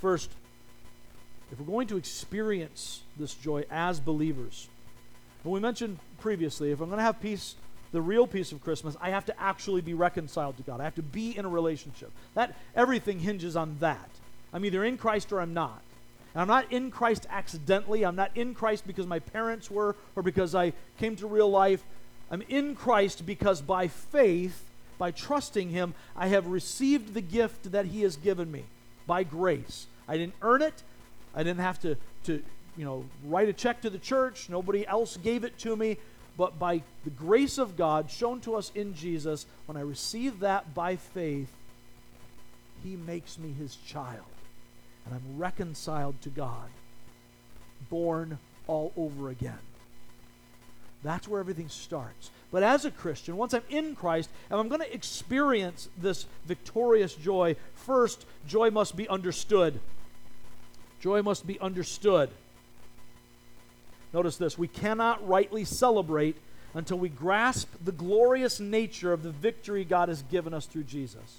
First, 0.00 0.30
if 1.50 1.58
we're 1.58 1.66
going 1.66 1.88
to 1.88 1.96
experience 1.96 3.02
this 3.16 3.34
joy 3.34 3.64
as 3.70 3.98
believers, 3.98 4.68
when 5.42 5.52
we 5.52 5.60
mentioned 5.60 5.98
previously, 6.20 6.70
if 6.70 6.80
I'm 6.80 6.88
going 6.88 6.98
to 6.98 7.04
have 7.04 7.20
peace, 7.20 7.56
the 7.90 8.00
real 8.00 8.26
peace 8.26 8.52
of 8.52 8.62
Christmas, 8.62 8.96
I 9.00 9.10
have 9.10 9.26
to 9.26 9.40
actually 9.40 9.80
be 9.80 9.94
reconciled 9.94 10.56
to 10.58 10.62
God. 10.62 10.80
I 10.80 10.84
have 10.84 10.94
to 10.96 11.02
be 11.02 11.36
in 11.36 11.44
a 11.44 11.48
relationship. 11.48 12.12
That 12.34 12.54
everything 12.76 13.18
hinges 13.18 13.56
on 13.56 13.76
that. 13.80 14.10
I'm 14.52 14.64
either 14.64 14.84
in 14.84 14.98
Christ 14.98 15.32
or 15.32 15.40
I'm 15.40 15.54
not. 15.54 15.82
And 16.34 16.42
I'm 16.42 16.48
not 16.48 16.70
in 16.70 16.90
Christ 16.90 17.26
accidentally. 17.30 18.04
I'm 18.04 18.16
not 18.16 18.36
in 18.36 18.54
Christ 18.54 18.86
because 18.86 19.06
my 19.06 19.18
parents 19.18 19.70
were 19.70 19.96
or 20.14 20.22
because 20.22 20.54
I 20.54 20.74
came 20.98 21.16
to 21.16 21.26
real 21.26 21.50
life. 21.50 21.82
I'm 22.30 22.42
in 22.42 22.76
Christ 22.76 23.26
because 23.26 23.62
by 23.62 23.88
faith, 23.88 24.64
by 24.96 25.10
trusting 25.10 25.70
Him, 25.70 25.94
I 26.14 26.28
have 26.28 26.46
received 26.46 27.14
the 27.14 27.20
gift 27.20 27.72
that 27.72 27.86
He 27.86 28.02
has 28.02 28.16
given 28.16 28.52
me 28.52 28.64
by 29.08 29.24
grace. 29.24 29.88
I 30.06 30.16
didn't 30.16 30.34
earn 30.40 30.62
it. 30.62 30.84
I 31.34 31.42
didn't 31.42 31.60
have 31.60 31.80
to, 31.80 31.96
to 32.24 32.40
you 32.76 32.84
know, 32.84 33.04
write 33.24 33.48
a 33.48 33.52
check 33.52 33.80
to 33.82 33.90
the 33.90 33.98
church. 33.98 34.48
Nobody 34.48 34.86
else 34.86 35.16
gave 35.16 35.42
it 35.42 35.58
to 35.58 35.74
me. 35.74 35.96
But 36.36 36.60
by 36.60 36.82
the 37.02 37.10
grace 37.10 37.58
of 37.58 37.76
God 37.76 38.08
shown 38.08 38.40
to 38.42 38.54
us 38.54 38.70
in 38.76 38.94
Jesus, 38.94 39.46
when 39.66 39.76
I 39.76 39.80
receive 39.80 40.38
that 40.40 40.72
by 40.72 40.94
faith, 40.94 41.50
He 42.84 42.94
makes 42.94 43.36
me 43.38 43.52
His 43.52 43.74
child. 43.74 44.24
And 45.04 45.14
I'm 45.14 45.38
reconciled 45.38 46.20
to 46.22 46.28
God, 46.28 46.68
born 47.90 48.38
all 48.68 48.92
over 48.96 49.30
again. 49.30 49.58
That's 51.02 51.28
where 51.28 51.40
everything 51.40 51.68
starts. 51.68 52.30
But 52.50 52.62
as 52.62 52.84
a 52.84 52.90
Christian, 52.90 53.36
once 53.36 53.54
I'm 53.54 53.62
in 53.68 53.94
Christ 53.94 54.30
and 54.50 54.58
I'm 54.58 54.68
going 54.68 54.80
to 54.80 54.94
experience 54.94 55.88
this 55.96 56.26
victorious 56.46 57.14
joy, 57.14 57.56
first, 57.74 58.26
joy 58.46 58.70
must 58.70 58.96
be 58.96 59.08
understood. 59.08 59.80
Joy 61.00 61.22
must 61.22 61.46
be 61.46 61.60
understood. 61.60 62.30
Notice 64.12 64.36
this 64.36 64.58
we 64.58 64.68
cannot 64.68 65.26
rightly 65.26 65.64
celebrate 65.64 66.36
until 66.74 66.98
we 66.98 67.08
grasp 67.08 67.68
the 67.84 67.92
glorious 67.92 68.60
nature 68.60 69.12
of 69.12 69.22
the 69.22 69.30
victory 69.30 69.84
God 69.84 70.08
has 70.08 70.22
given 70.22 70.52
us 70.52 70.66
through 70.66 70.84
Jesus. 70.84 71.38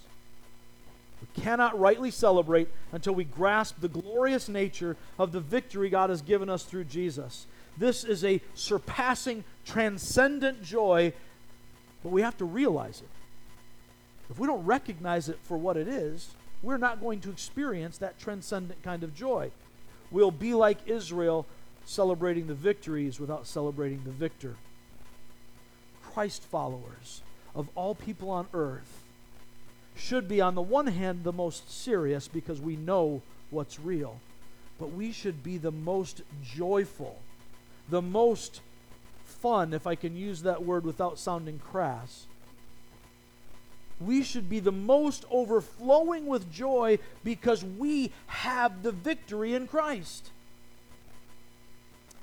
We 1.21 1.41
cannot 1.41 1.77
rightly 1.77 2.11
celebrate 2.11 2.69
until 2.91 3.13
we 3.13 3.25
grasp 3.25 3.81
the 3.81 3.89
glorious 3.89 4.47
nature 4.47 4.95
of 5.17 5.31
the 5.31 5.41
victory 5.41 5.89
God 5.89 6.09
has 6.09 6.21
given 6.21 6.49
us 6.49 6.63
through 6.63 6.85
Jesus. 6.85 7.45
This 7.77 8.03
is 8.03 8.23
a 8.23 8.41
surpassing, 8.55 9.43
transcendent 9.65 10.63
joy, 10.63 11.13
but 12.03 12.11
we 12.11 12.21
have 12.21 12.37
to 12.37 12.45
realize 12.45 13.01
it. 13.01 13.09
If 14.29 14.37
we 14.37 14.47
don't 14.47 14.65
recognize 14.65 15.29
it 15.29 15.39
for 15.43 15.57
what 15.57 15.77
it 15.77 15.87
is, 15.87 16.35
we're 16.61 16.77
not 16.77 17.01
going 17.01 17.21
to 17.21 17.31
experience 17.31 17.97
that 17.97 18.19
transcendent 18.19 18.83
kind 18.83 19.03
of 19.03 19.15
joy. 19.15 19.51
We'll 20.11 20.31
be 20.31 20.53
like 20.53 20.87
Israel, 20.87 21.45
celebrating 21.85 22.47
the 22.47 22.53
victories 22.53 23.19
without 23.19 23.47
celebrating 23.47 24.03
the 24.03 24.11
victor. 24.11 24.55
Christ 26.03 26.43
followers 26.43 27.21
of 27.55 27.69
all 27.75 27.95
people 27.95 28.29
on 28.29 28.47
earth 28.53 29.03
should 29.95 30.27
be, 30.27 30.39
on 30.41 30.55
the 30.55 30.61
one 30.61 30.87
hand, 30.87 31.23
the 31.23 31.33
most 31.33 31.71
serious 31.71 32.27
because 32.27 32.61
we 32.61 32.75
know 32.75 33.21
what's 33.49 33.79
real, 33.79 34.19
but 34.79 34.91
we 34.91 35.11
should 35.11 35.43
be 35.43 35.57
the 35.57 35.71
most 35.71 36.21
joyful 36.43 37.19
the 37.89 38.01
most 38.01 38.61
fun, 39.25 39.73
if 39.73 39.87
I 39.87 39.95
can 39.95 40.15
use 40.15 40.41
that 40.43 40.63
word 40.63 40.85
without 40.85 41.17
sounding 41.17 41.59
crass. 41.59 42.25
We 43.99 44.23
should 44.23 44.49
be 44.49 44.59
the 44.59 44.71
most 44.71 45.25
overflowing 45.29 46.25
with 46.25 46.51
joy 46.51 46.99
because 47.23 47.63
we 47.63 48.11
have 48.27 48.81
the 48.81 48.91
victory 48.91 49.53
in 49.53 49.67
Christ. 49.67 50.31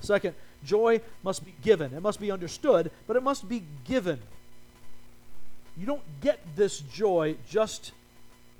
Second, 0.00 0.34
joy 0.64 1.00
must 1.22 1.44
be 1.44 1.54
given. 1.62 1.92
It 1.92 2.00
must 2.00 2.20
be 2.20 2.30
understood, 2.30 2.90
but 3.06 3.16
it 3.16 3.22
must 3.22 3.48
be 3.48 3.64
given. 3.84 4.20
You 5.76 5.86
don't 5.86 6.20
get 6.20 6.40
this 6.56 6.80
joy 6.80 7.36
just 7.48 7.92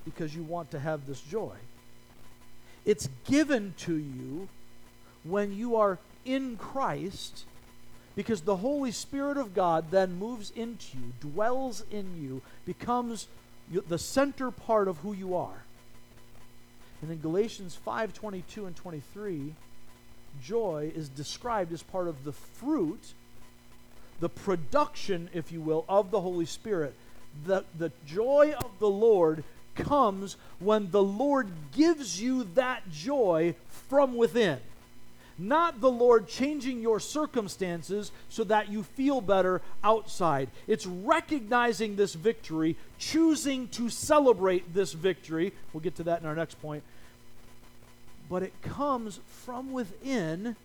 because 0.05 0.35
you 0.35 0.43
want 0.43 0.71
to 0.73 0.79
have 0.79 1.07
this 1.07 1.21
joy. 1.21 1.55
It's 2.85 3.09
given 3.25 3.75
to 3.79 3.97
you 3.97 4.49
when 5.25 5.53
you 5.53 5.77
are 5.77 5.99
in 6.27 6.57
Christ 6.57 7.45
because 8.17 8.41
the 8.41 8.57
Holy 8.57 8.91
Spirit 8.91 9.37
of 9.37 9.55
God 9.55 9.91
then 9.91 10.19
moves 10.19 10.51
into 10.51 10.97
you, 10.97 11.13
dwells 11.21 11.85
in 11.91 12.21
you, 12.21 12.43
becomes 12.65 13.29
the 13.89 13.99
center 13.99 14.51
part 14.51 14.89
of 14.89 14.99
who 14.99 15.13
you 15.13 15.37
are. 15.37 15.63
And 17.03 17.11
in 17.11 17.21
Galatians 17.21 17.75
5 17.75 18.15
22 18.15 18.67
and 18.67 18.75
23, 18.75 19.55
joy 20.43 20.93
is 20.95 21.09
described 21.11 21.73
as 21.73 21.83
part 21.83 22.09
of 22.09 22.25
the 22.25 22.33
fruit, 22.33 23.13
the 24.21 24.31
production, 24.31 25.29
if 25.35 25.53
you 25.53 25.61
will, 25.61 25.85
of 25.89 26.11
the 26.11 26.21
Holy 26.21 26.47
Spirit. 26.47 26.95
The, 27.45 27.65
the 27.77 27.93
joy 28.07 28.55
of 28.57 28.71
the 28.79 28.89
Lord 28.89 29.45
comes 29.75 30.39
when 30.59 30.91
the 30.91 31.03
Lord 31.03 31.49
gives 31.77 32.21
you 32.21 32.45
that 32.55 32.91
joy 32.91 33.55
from 33.69 34.17
within. 34.17 34.59
Not 35.39 35.81
the 35.81 35.91
Lord 35.91 36.29
changing 36.29 36.81
your 36.81 36.99
circumstances 36.99 38.11
so 38.31 38.45
that 38.45 38.71
you 38.71 38.83
feel 38.83 39.21
better 39.21 39.61
outside. 39.85 40.49
It's 40.67 40.87
recognizing 40.87 41.97
this 41.97 42.15
victory, 42.15 42.77
choosing 42.99 43.69
to 43.69 43.91
celebrate 43.91 44.73
this 44.73 44.93
victory. 44.95 45.53
We'll 45.73 45.83
get 45.83 45.97
to 45.97 46.05
that 46.05 46.21
in 46.21 46.27
our 46.27 46.35
next 46.35 46.61
point. 46.63 46.83
But 48.31 48.43
it 48.43 48.55
comes 48.63 49.21
from 49.45 49.73
within 49.73 50.57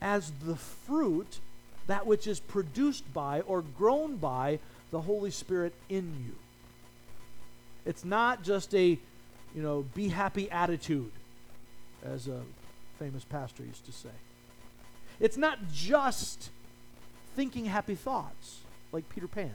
as 0.00 0.32
the 0.44 0.56
fruit, 0.56 1.38
that 1.86 2.06
which 2.06 2.26
is 2.26 2.40
produced 2.40 3.04
by 3.12 3.42
or 3.42 3.62
grown 3.62 4.16
by 4.16 4.60
the 4.90 5.00
Holy 5.00 5.30
Spirit 5.30 5.74
in 5.88 6.14
you. 6.26 6.34
It's 7.84 8.04
not 8.04 8.42
just 8.42 8.74
a, 8.74 8.98
you 9.54 9.62
know, 9.62 9.84
be 9.94 10.08
happy 10.08 10.50
attitude, 10.50 11.12
as 12.02 12.28
a 12.28 12.40
famous 12.98 13.24
pastor 13.24 13.64
used 13.64 13.86
to 13.86 13.92
say. 13.92 14.10
It's 15.20 15.36
not 15.36 15.58
just 15.72 16.50
thinking 17.36 17.66
happy 17.66 17.94
thoughts 17.94 18.60
like 18.92 19.08
Peter 19.08 19.28
Pan. 19.28 19.54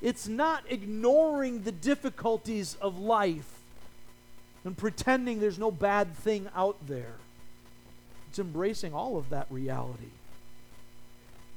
It's 0.00 0.28
not 0.28 0.64
ignoring 0.68 1.62
the 1.62 1.72
difficulties 1.72 2.76
of 2.80 2.98
life 2.98 3.60
and 4.64 4.76
pretending 4.76 5.40
there's 5.40 5.58
no 5.58 5.70
bad 5.70 6.14
thing 6.16 6.48
out 6.54 6.76
there. 6.86 7.14
It's 8.28 8.38
embracing 8.38 8.94
all 8.94 9.16
of 9.16 9.30
that 9.30 9.46
reality 9.50 10.10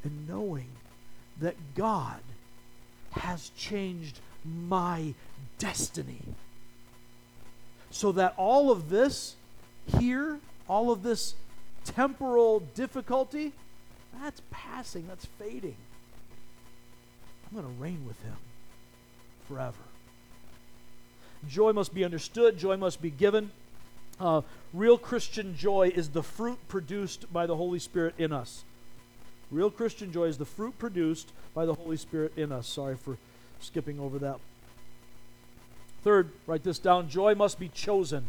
and 0.03 0.28
knowing 0.28 0.70
that 1.39 1.55
God 1.76 2.20
has 3.12 3.49
changed 3.58 4.20
my 4.45 5.14
destiny. 5.58 6.22
So 7.89 8.12
that 8.14 8.34
all 8.38 8.70
of 8.72 8.89
this 8.89 9.37
here, 9.88 10.40
all 10.68 10.92
of 10.92 11.04
this 11.04 11.36
temporal 11.86 12.60
difficulty, 12.76 13.54
that's 14.22 14.42
passing, 14.52 15.08
that's 15.08 15.26
fading. 15.26 15.76
I'm 17.50 17.62
going 17.62 17.76
to 17.76 17.82
reign 17.82 18.04
with 18.08 18.22
him 18.24 18.36
forever. 19.48 19.78
Joy 21.48 21.72
must 21.72 21.94
be 21.94 22.04
understood, 22.04 22.58
joy 22.58 22.78
must 22.78 23.02
be 23.02 23.10
given. 23.10 23.52
Uh, 24.20 24.42
real 24.74 24.98
Christian 24.98 25.56
joy 25.56 25.92
is 25.94 26.10
the 26.10 26.24
fruit 26.24 26.58
produced 26.68 27.32
by 27.32 27.46
the 27.46 27.56
Holy 27.56 27.80
Spirit 27.80 28.16
in 28.18 28.34
us. 28.34 28.64
Real 29.52 29.70
Christian 29.70 30.12
joy 30.12 30.26
is 30.26 30.38
the 30.38 30.46
fruit 30.46 30.78
produced 30.78 31.32
by 31.54 31.66
the 31.66 31.76
Holy 31.76 31.98
Spirit 31.98 32.34
in 32.36 32.52
us. 32.52 32.68
Sorry 32.68 32.96
for 32.96 33.18
skipping 33.62 34.00
over 34.00 34.20
that. 34.20 34.40
Third, 36.04 36.30
write 36.46 36.64
this 36.64 36.80
down 36.80 37.10
joy 37.10 37.36
must 37.36 37.60
be 37.60 37.70
chosen. 37.70 38.26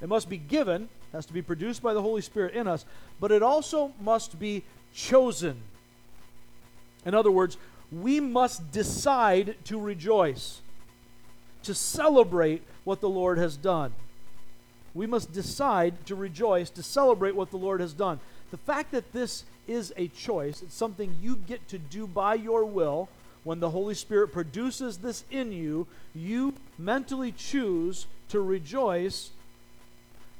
It 0.00 0.08
must 0.08 0.28
be 0.28 0.36
given, 0.36 0.88
has 1.12 1.26
to 1.26 1.32
be 1.32 1.42
produced 1.42 1.82
by 1.82 1.94
the 1.94 2.02
Holy 2.02 2.20
Spirit 2.20 2.54
in 2.54 2.66
us, 2.66 2.84
but 3.20 3.32
it 3.32 3.42
also 3.42 3.92
must 4.00 4.38
be 4.38 4.62
chosen. 4.94 5.62
In 7.04 7.14
other 7.14 7.30
words, 7.30 7.56
we 7.90 8.20
must 8.20 8.72
decide 8.72 9.56
to 9.64 9.78
rejoice, 9.78 10.60
to 11.62 11.74
celebrate 11.74 12.62
what 12.84 13.00
the 13.00 13.08
Lord 13.08 13.38
has 13.38 13.56
done. 13.56 13.92
We 14.94 15.06
must 15.06 15.32
decide 15.32 16.06
to 16.06 16.14
rejoice, 16.14 16.70
to 16.70 16.82
celebrate 16.82 17.36
what 17.36 17.50
the 17.50 17.58
Lord 17.58 17.80
has 17.80 17.92
done. 17.92 18.18
The 18.50 18.56
fact 18.56 18.92
that 18.92 19.12
this 19.12 19.44
is 19.66 19.92
a 19.96 20.08
choice, 20.08 20.62
it's 20.62 20.74
something 20.74 21.16
you 21.20 21.36
get 21.36 21.68
to 21.68 21.78
do 21.78 22.06
by 22.06 22.34
your 22.34 22.64
will. 22.64 23.08
When 23.44 23.60
the 23.60 23.70
Holy 23.70 23.94
Spirit 23.94 24.32
produces 24.32 24.98
this 24.98 25.24
in 25.30 25.52
you, 25.52 25.86
you 26.14 26.54
mentally 26.78 27.30
choose 27.30 28.06
to 28.30 28.40
rejoice 28.40 29.30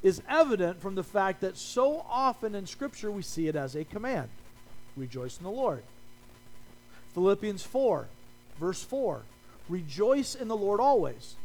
is 0.03 0.21
evident 0.29 0.81
from 0.81 0.95
the 0.95 1.03
fact 1.03 1.41
that 1.41 1.57
so 1.57 2.05
often 2.09 2.55
in 2.55 2.65
Scripture 2.67 3.11
we 3.11 3.21
see 3.21 3.47
it 3.47 3.55
as 3.55 3.75
a 3.75 3.83
command 3.83 4.29
rejoice 4.95 5.37
in 5.37 5.43
the 5.43 5.51
Lord. 5.51 5.83
Philippians 7.13 7.63
4, 7.63 8.07
verse 8.59 8.83
4 8.83 9.21
rejoice 9.69 10.35
in 10.35 10.47
the 10.47 10.55
Lord 10.55 10.79
always. 10.79 11.35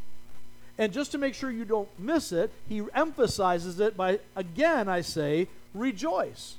And 0.78 0.92
just 0.92 1.12
to 1.12 1.18
make 1.18 1.34
sure 1.34 1.50
you 1.50 1.64
don't 1.64 1.88
miss 1.98 2.32
it, 2.32 2.50
he 2.68 2.82
emphasizes 2.94 3.78
it 3.80 3.96
by, 3.96 4.20
again, 4.34 4.88
I 4.88 5.03
say, 5.03 5.48
rejoice. 5.74 6.57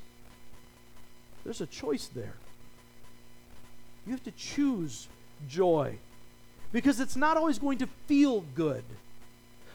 There's 1.43 1.61
a 1.61 1.65
choice 1.65 2.07
there. 2.07 2.35
You 4.05 4.11
have 4.11 4.23
to 4.23 4.31
choose 4.31 5.07
joy 5.47 5.97
because 6.71 6.99
it's 6.99 7.15
not 7.15 7.37
always 7.37 7.59
going 7.59 7.79
to 7.79 7.87
feel 8.07 8.41
good. 8.55 8.83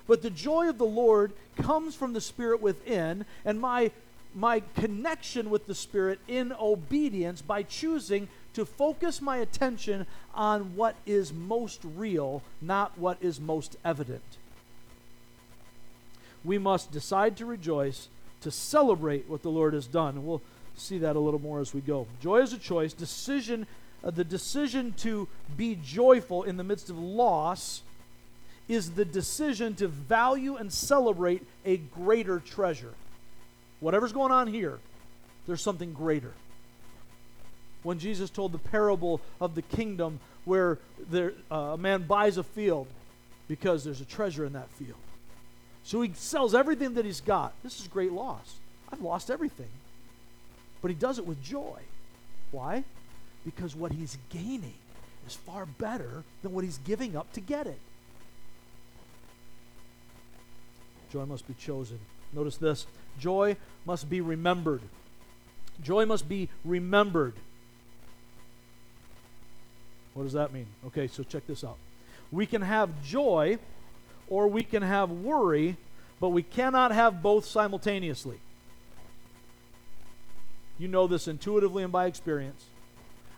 But 0.08 0.22
the 0.22 0.30
joy 0.30 0.68
of 0.68 0.78
the 0.78 0.86
Lord 0.86 1.32
comes 1.56 1.94
from 1.94 2.14
the 2.14 2.20
Spirit 2.20 2.60
within, 2.60 3.26
and 3.44 3.60
my, 3.60 3.92
my 4.34 4.60
connection 4.74 5.50
with 5.50 5.66
the 5.66 5.74
Spirit 5.74 6.18
in 6.26 6.52
obedience 6.58 7.42
by 7.42 7.62
choosing 7.62 8.26
to 8.54 8.64
focus 8.64 9.20
my 9.20 9.36
attention 9.36 10.06
on 10.34 10.74
what 10.74 10.96
is 11.06 11.32
most 11.32 11.80
real, 11.84 12.42
not 12.60 12.98
what 12.98 13.18
is 13.20 13.38
most 13.38 13.76
evident. 13.84 14.22
We 16.42 16.56
must 16.56 16.90
decide 16.90 17.36
to 17.36 17.46
rejoice, 17.46 18.08
to 18.40 18.50
celebrate 18.50 19.28
what 19.28 19.42
the 19.42 19.50
Lord 19.50 19.74
has 19.74 19.86
done. 19.86 20.16
And 20.16 20.26
we'll 20.26 20.42
see 20.74 20.98
that 20.98 21.16
a 21.16 21.20
little 21.20 21.40
more 21.40 21.60
as 21.60 21.74
we 21.74 21.82
go. 21.82 22.06
Joy 22.22 22.40
is 22.40 22.54
a 22.54 22.58
choice. 22.58 22.94
Decision, 22.94 23.66
uh, 24.02 24.10
the 24.10 24.24
decision 24.24 24.94
to 24.98 25.28
be 25.56 25.74
joyful 25.74 26.44
in 26.44 26.56
the 26.56 26.64
midst 26.64 26.88
of 26.88 26.98
loss 26.98 27.82
is 28.68 28.92
the 28.92 29.04
decision 29.04 29.74
to 29.76 29.88
value 29.88 30.56
and 30.56 30.72
celebrate 30.72 31.42
a 31.64 31.78
greater 31.78 32.38
treasure. 32.40 32.92
Whatever's 33.80 34.12
going 34.12 34.32
on 34.32 34.46
here, 34.46 34.78
there's 35.46 35.62
something 35.62 35.92
greater. 35.92 36.32
When 37.82 37.98
Jesus 37.98 38.28
told 38.28 38.52
the 38.52 38.58
parable 38.58 39.20
of 39.40 39.54
the 39.54 39.62
kingdom 39.62 40.20
where 40.44 40.78
there, 41.10 41.32
uh, 41.50 41.74
a 41.74 41.78
man 41.78 42.02
buys 42.02 42.36
a 42.36 42.42
field 42.42 42.86
because 43.46 43.84
there's 43.84 44.00
a 44.00 44.04
treasure 44.04 44.44
in 44.44 44.52
that 44.52 44.68
field. 44.70 44.98
So 45.84 46.02
he 46.02 46.12
sells 46.14 46.54
everything 46.54 46.94
that 46.94 47.06
he's 47.06 47.22
got. 47.22 47.54
This 47.62 47.80
is 47.80 47.88
great 47.88 48.12
loss. 48.12 48.56
I've 48.92 49.00
lost 49.00 49.30
everything. 49.30 49.68
But 50.82 50.90
he 50.90 50.94
does 50.94 51.18
it 51.18 51.26
with 51.26 51.42
joy. 51.42 51.80
Why? 52.50 52.84
Because 53.44 53.74
what 53.74 53.92
he's 53.92 54.18
gaining 54.28 54.74
is 55.26 55.34
far 55.34 55.64
better 55.64 56.24
than 56.42 56.52
what 56.52 56.64
he's 56.64 56.78
giving 56.78 57.16
up 57.16 57.32
to 57.34 57.40
get 57.40 57.66
it. 57.66 57.78
Joy 61.10 61.24
must 61.24 61.46
be 61.46 61.54
chosen. 61.54 61.98
Notice 62.32 62.56
this 62.56 62.86
joy 63.18 63.56
must 63.84 64.08
be 64.08 64.20
remembered. 64.20 64.82
Joy 65.82 66.06
must 66.06 66.28
be 66.28 66.48
remembered. 66.64 67.34
What 70.14 70.24
does 70.24 70.32
that 70.32 70.52
mean? 70.52 70.66
Okay, 70.86 71.06
so 71.06 71.22
check 71.22 71.46
this 71.46 71.62
out. 71.62 71.76
We 72.32 72.44
can 72.46 72.62
have 72.62 73.02
joy 73.04 73.58
or 74.28 74.48
we 74.48 74.62
can 74.62 74.82
have 74.82 75.10
worry, 75.10 75.76
but 76.20 76.30
we 76.30 76.42
cannot 76.42 76.92
have 76.92 77.22
both 77.22 77.44
simultaneously. 77.44 78.40
You 80.78 80.88
know 80.88 81.06
this 81.06 81.28
intuitively 81.28 81.82
and 81.82 81.92
by 81.92 82.06
experience. 82.06 82.64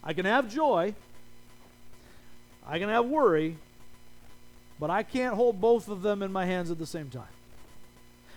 I 0.03 0.15
can 0.15 0.25
have 0.25 0.51
joy, 0.51 0.95
I 2.67 2.79
can 2.79 2.89
have 2.89 3.07
worry, 3.07 3.57
but 4.79 4.91
I 4.91 5.03
can't 5.03 5.35
hold 5.35 5.61
both 5.61 5.89
of 5.89 6.03
them 6.03 6.23
in 6.23 6.33
my 6.33 6.47
hands 6.47 6.71
at 6.71 6.79
the 6.79 6.87
same 6.87 7.11
time. 7.11 7.29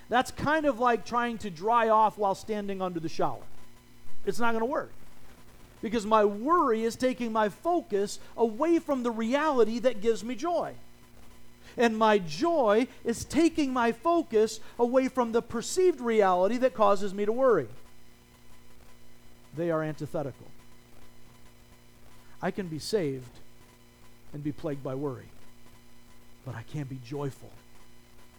That's 0.10 0.32
kind 0.32 0.66
of 0.66 0.80
like 0.80 1.06
trying 1.06 1.38
to 1.40 1.50
dry 1.50 1.90
off 1.90 2.18
while 2.18 2.36
standing 2.36 2.82
under 2.82 3.00
the 3.00 3.10
shower. 3.10 3.42
It's 4.26 4.40
not 4.40 4.52
going 4.52 4.62
to 4.62 4.66
work. 4.66 4.92
Because 5.82 6.06
my 6.06 6.24
worry 6.24 6.84
is 6.84 6.96
taking 6.96 7.32
my 7.32 7.50
focus 7.50 8.20
away 8.38 8.80
from 8.80 9.04
the 9.04 9.12
reality 9.12 9.80
that 9.80 10.02
gives 10.02 10.24
me 10.24 10.36
joy. 10.36 10.76
And 11.76 11.98
my 11.98 12.20
joy 12.20 12.88
is 13.04 13.26
taking 13.26 13.74
my 13.74 13.92
focus 13.92 14.60
away 14.78 15.08
from 15.08 15.32
the 15.32 15.42
perceived 15.42 16.00
reality 16.00 16.58
that 16.58 16.74
causes 16.74 17.14
me 17.14 17.26
to 17.26 17.32
worry. 17.32 17.68
They 19.56 19.72
are 19.72 19.84
antithetical. 19.84 20.48
I 22.42 22.52
can 22.52 22.68
be 22.68 22.80
saved 22.80 23.40
and 24.34 24.44
be 24.44 24.52
plagued 24.52 24.84
by 24.84 24.96
worry, 24.96 25.30
but 26.46 26.56
I 26.56 26.64
can't 26.64 26.90
be 26.90 27.00
joyful 27.06 27.52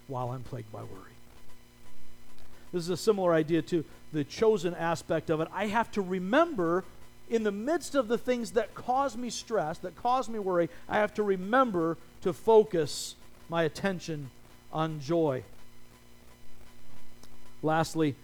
while 0.06 0.30
I'm 0.30 0.42
plagued 0.42 0.70
by 0.70 0.82
worry. 0.82 1.13
This 2.74 2.82
is 2.82 2.90
a 2.90 2.96
similar 2.96 3.32
idea 3.32 3.62
to 3.62 3.84
the 4.12 4.24
chosen 4.24 4.74
aspect 4.74 5.30
of 5.30 5.40
it. 5.40 5.46
I 5.54 5.68
have 5.68 5.92
to 5.92 6.02
remember 6.02 6.82
in 7.30 7.44
the 7.44 7.52
midst 7.52 7.94
of 7.94 8.08
the 8.08 8.18
things 8.18 8.50
that 8.50 8.74
cause 8.74 9.16
me 9.16 9.30
stress, 9.30 9.78
that 9.78 9.94
cause 9.94 10.28
me 10.28 10.40
worry, 10.40 10.68
I 10.88 10.96
have 10.96 11.14
to 11.14 11.22
remember 11.22 11.96
to 12.22 12.32
focus 12.32 13.14
my 13.48 13.62
attention 13.62 14.28
on 14.72 14.98
joy. 14.98 15.44
Lastly, 17.62 18.16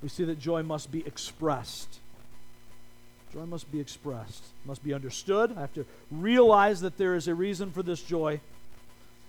we 0.00 0.08
see 0.08 0.22
that 0.24 0.38
joy 0.38 0.62
must 0.62 0.92
be 0.92 1.04
expressed. 1.04 1.98
Joy 3.32 3.46
must 3.46 3.70
be 3.72 3.80
expressed, 3.80 4.44
must 4.64 4.84
be 4.84 4.94
understood. 4.94 5.52
I 5.56 5.60
have 5.62 5.74
to 5.74 5.84
realize 6.12 6.82
that 6.82 6.98
there 6.98 7.16
is 7.16 7.26
a 7.26 7.34
reason 7.34 7.72
for 7.72 7.82
this 7.82 8.00
joy. 8.00 8.40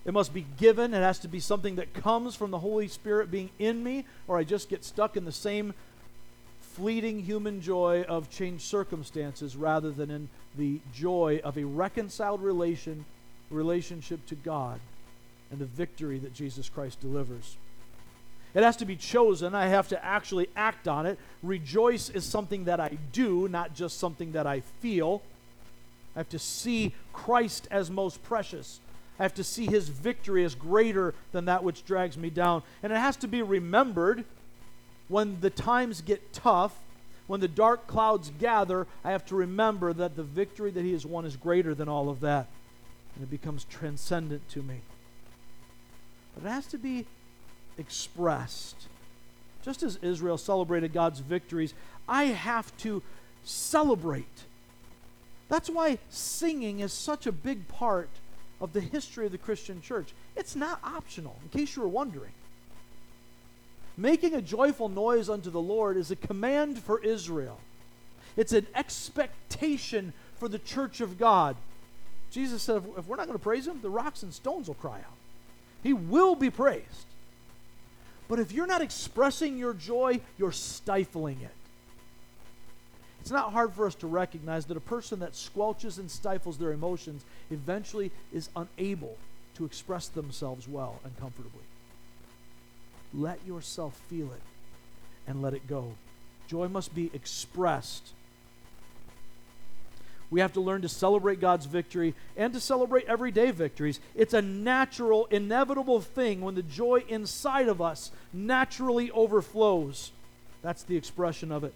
It 0.09 0.13
must 0.13 0.33
be 0.33 0.47
given. 0.57 0.95
It 0.95 1.01
has 1.01 1.19
to 1.19 1.27
be 1.27 1.39
something 1.39 1.75
that 1.75 1.93
comes 1.93 2.33
from 2.33 2.49
the 2.49 2.57
Holy 2.57 2.87
Spirit 2.87 3.29
being 3.29 3.51
in 3.59 3.83
me, 3.83 4.07
or 4.27 4.39
I 4.39 4.43
just 4.43 4.67
get 4.67 4.83
stuck 4.83 5.15
in 5.15 5.23
the 5.23 5.31
same 5.31 5.75
fleeting 6.61 7.19
human 7.19 7.61
joy 7.61 8.03
of 8.09 8.27
changed 8.27 8.63
circumstances 8.63 9.55
rather 9.55 9.91
than 9.91 10.09
in 10.09 10.27
the 10.57 10.79
joy 10.95 11.41
of 11.43 11.59
a 11.59 11.63
reconciled 11.63 12.41
relation, 12.41 13.05
relationship 13.51 14.25
to 14.25 14.33
God 14.33 14.79
and 15.51 15.59
the 15.59 15.65
victory 15.65 16.17
that 16.17 16.33
Jesus 16.33 16.69
Christ 16.69 16.99
delivers. 17.01 17.57
It 18.55 18.63
has 18.63 18.77
to 18.77 18.85
be 18.85 18.95
chosen. 18.95 19.53
I 19.53 19.67
have 19.67 19.89
to 19.89 20.03
actually 20.03 20.49
act 20.55 20.87
on 20.87 21.05
it. 21.05 21.19
Rejoice 21.43 22.09
is 22.09 22.25
something 22.25 22.63
that 22.63 22.79
I 22.79 22.97
do, 23.13 23.47
not 23.47 23.75
just 23.75 23.99
something 23.99 24.31
that 24.31 24.47
I 24.47 24.61
feel. 24.81 25.21
I 26.15 26.19
have 26.21 26.29
to 26.29 26.39
see 26.39 26.95
Christ 27.13 27.67
as 27.69 27.91
most 27.91 28.23
precious. 28.23 28.79
I 29.19 29.23
have 29.23 29.33
to 29.35 29.43
see 29.43 29.65
his 29.65 29.89
victory 29.89 30.45
as 30.45 30.55
greater 30.55 31.13
than 31.33 31.45
that 31.45 31.63
which 31.63 31.85
drags 31.85 32.17
me 32.17 32.29
down. 32.29 32.63
And 32.81 32.93
it 32.93 32.97
has 32.97 33.17
to 33.17 33.27
be 33.27 33.41
remembered 33.41 34.23
when 35.09 35.41
the 35.41 35.49
times 35.49 36.01
get 36.01 36.31
tough, 36.31 36.73
when 37.27 37.41
the 37.41 37.47
dark 37.47 37.85
clouds 37.85 38.31
gather, 38.39 38.87
I 39.03 39.11
have 39.11 39.25
to 39.27 39.35
remember 39.35 39.91
that 39.91 40.15
the 40.15 40.23
victory 40.23 40.71
that 40.71 40.83
he 40.83 40.93
has 40.93 41.05
won 41.05 41.25
is 41.25 41.35
greater 41.35 41.75
than 41.75 41.89
all 41.89 42.09
of 42.09 42.21
that. 42.21 42.47
And 43.15 43.23
it 43.23 43.29
becomes 43.29 43.65
transcendent 43.65 44.47
to 44.49 44.63
me. 44.63 44.81
But 46.33 46.45
it 46.47 46.51
has 46.53 46.67
to 46.67 46.77
be 46.77 47.05
expressed. 47.77 48.87
Just 49.65 49.83
as 49.83 49.97
Israel 49.97 50.37
celebrated 50.37 50.93
God's 50.93 51.19
victories, 51.19 51.73
I 52.07 52.25
have 52.25 52.75
to 52.77 53.03
celebrate. 53.43 54.45
That's 55.49 55.69
why 55.69 55.97
singing 56.09 56.79
is 56.79 56.93
such 56.93 57.27
a 57.27 57.31
big 57.31 57.67
part 57.67 58.09
of 58.61 58.73
the 58.73 58.81
history 58.81 59.25
of 59.25 59.31
the 59.31 59.37
Christian 59.37 59.81
church. 59.81 60.13
It's 60.35 60.55
not 60.55 60.79
optional, 60.83 61.37
in 61.43 61.49
case 61.57 61.75
you 61.75 61.81
were 61.81 61.87
wondering. 61.87 62.31
Making 63.97 64.35
a 64.35 64.41
joyful 64.41 64.89
noise 64.89 65.29
unto 65.29 65.49
the 65.49 65.61
Lord 65.61 65.97
is 65.97 66.11
a 66.11 66.15
command 66.15 66.79
for 66.79 67.03
Israel. 67.03 67.59
It's 68.37 68.53
an 68.53 68.67
expectation 68.75 70.13
for 70.37 70.47
the 70.47 70.59
church 70.59 71.01
of 71.01 71.17
God. 71.17 71.55
Jesus 72.31 72.61
said, 72.61 72.83
if 72.97 73.07
we're 73.07 73.17
not 73.17 73.27
going 73.27 73.37
to 73.37 73.43
praise 73.43 73.67
him, 73.67 73.81
the 73.81 73.89
rocks 73.89 74.23
and 74.23 74.33
stones 74.33 74.67
will 74.67 74.75
cry 74.75 74.99
out. 74.99 75.17
He 75.83 75.93
will 75.93 76.35
be 76.35 76.49
praised. 76.49 77.05
But 78.27 78.39
if 78.39 78.51
you're 78.51 78.67
not 78.67 78.81
expressing 78.81 79.57
your 79.57 79.73
joy, 79.73 80.21
you're 80.37 80.51
stifling 80.51 81.41
it. 81.41 81.51
It's 83.21 83.31
not 83.31 83.51
hard 83.51 83.73
for 83.73 83.85
us 83.85 83.95
to 83.95 84.07
recognize 84.07 84.65
that 84.67 84.77
a 84.77 84.81
person 84.81 85.19
that 85.19 85.33
squelches 85.33 85.99
and 85.99 86.09
stifles 86.09 86.57
their 86.57 86.71
emotions 86.71 87.23
eventually 87.51 88.11
is 88.33 88.49
unable 88.55 89.17
to 89.55 89.65
express 89.65 90.07
themselves 90.07 90.67
well 90.67 90.99
and 91.03 91.17
comfortably. 91.19 91.63
Let 93.13 93.45
yourself 93.45 93.99
feel 94.07 94.31
it 94.31 94.41
and 95.27 95.41
let 95.41 95.53
it 95.53 95.67
go. 95.67 95.93
Joy 96.47 96.67
must 96.67 96.95
be 96.95 97.11
expressed. 97.13 98.13
We 100.31 100.41
have 100.41 100.53
to 100.53 100.61
learn 100.61 100.83
to 100.83 100.89
celebrate 100.89 101.39
God's 101.39 101.65
victory 101.65 102.13
and 102.37 102.53
to 102.53 102.59
celebrate 102.59 103.05
everyday 103.05 103.51
victories. 103.51 103.99
It's 104.15 104.33
a 104.33 104.41
natural, 104.41 105.25
inevitable 105.25 106.01
thing 106.01 106.41
when 106.41 106.55
the 106.55 106.63
joy 106.63 107.03
inside 107.07 107.67
of 107.67 107.81
us 107.81 108.11
naturally 108.31 109.09
overflows. 109.11 110.11
That's 110.61 110.83
the 110.83 110.97
expression 110.97 111.51
of 111.51 111.63
it. 111.63 111.73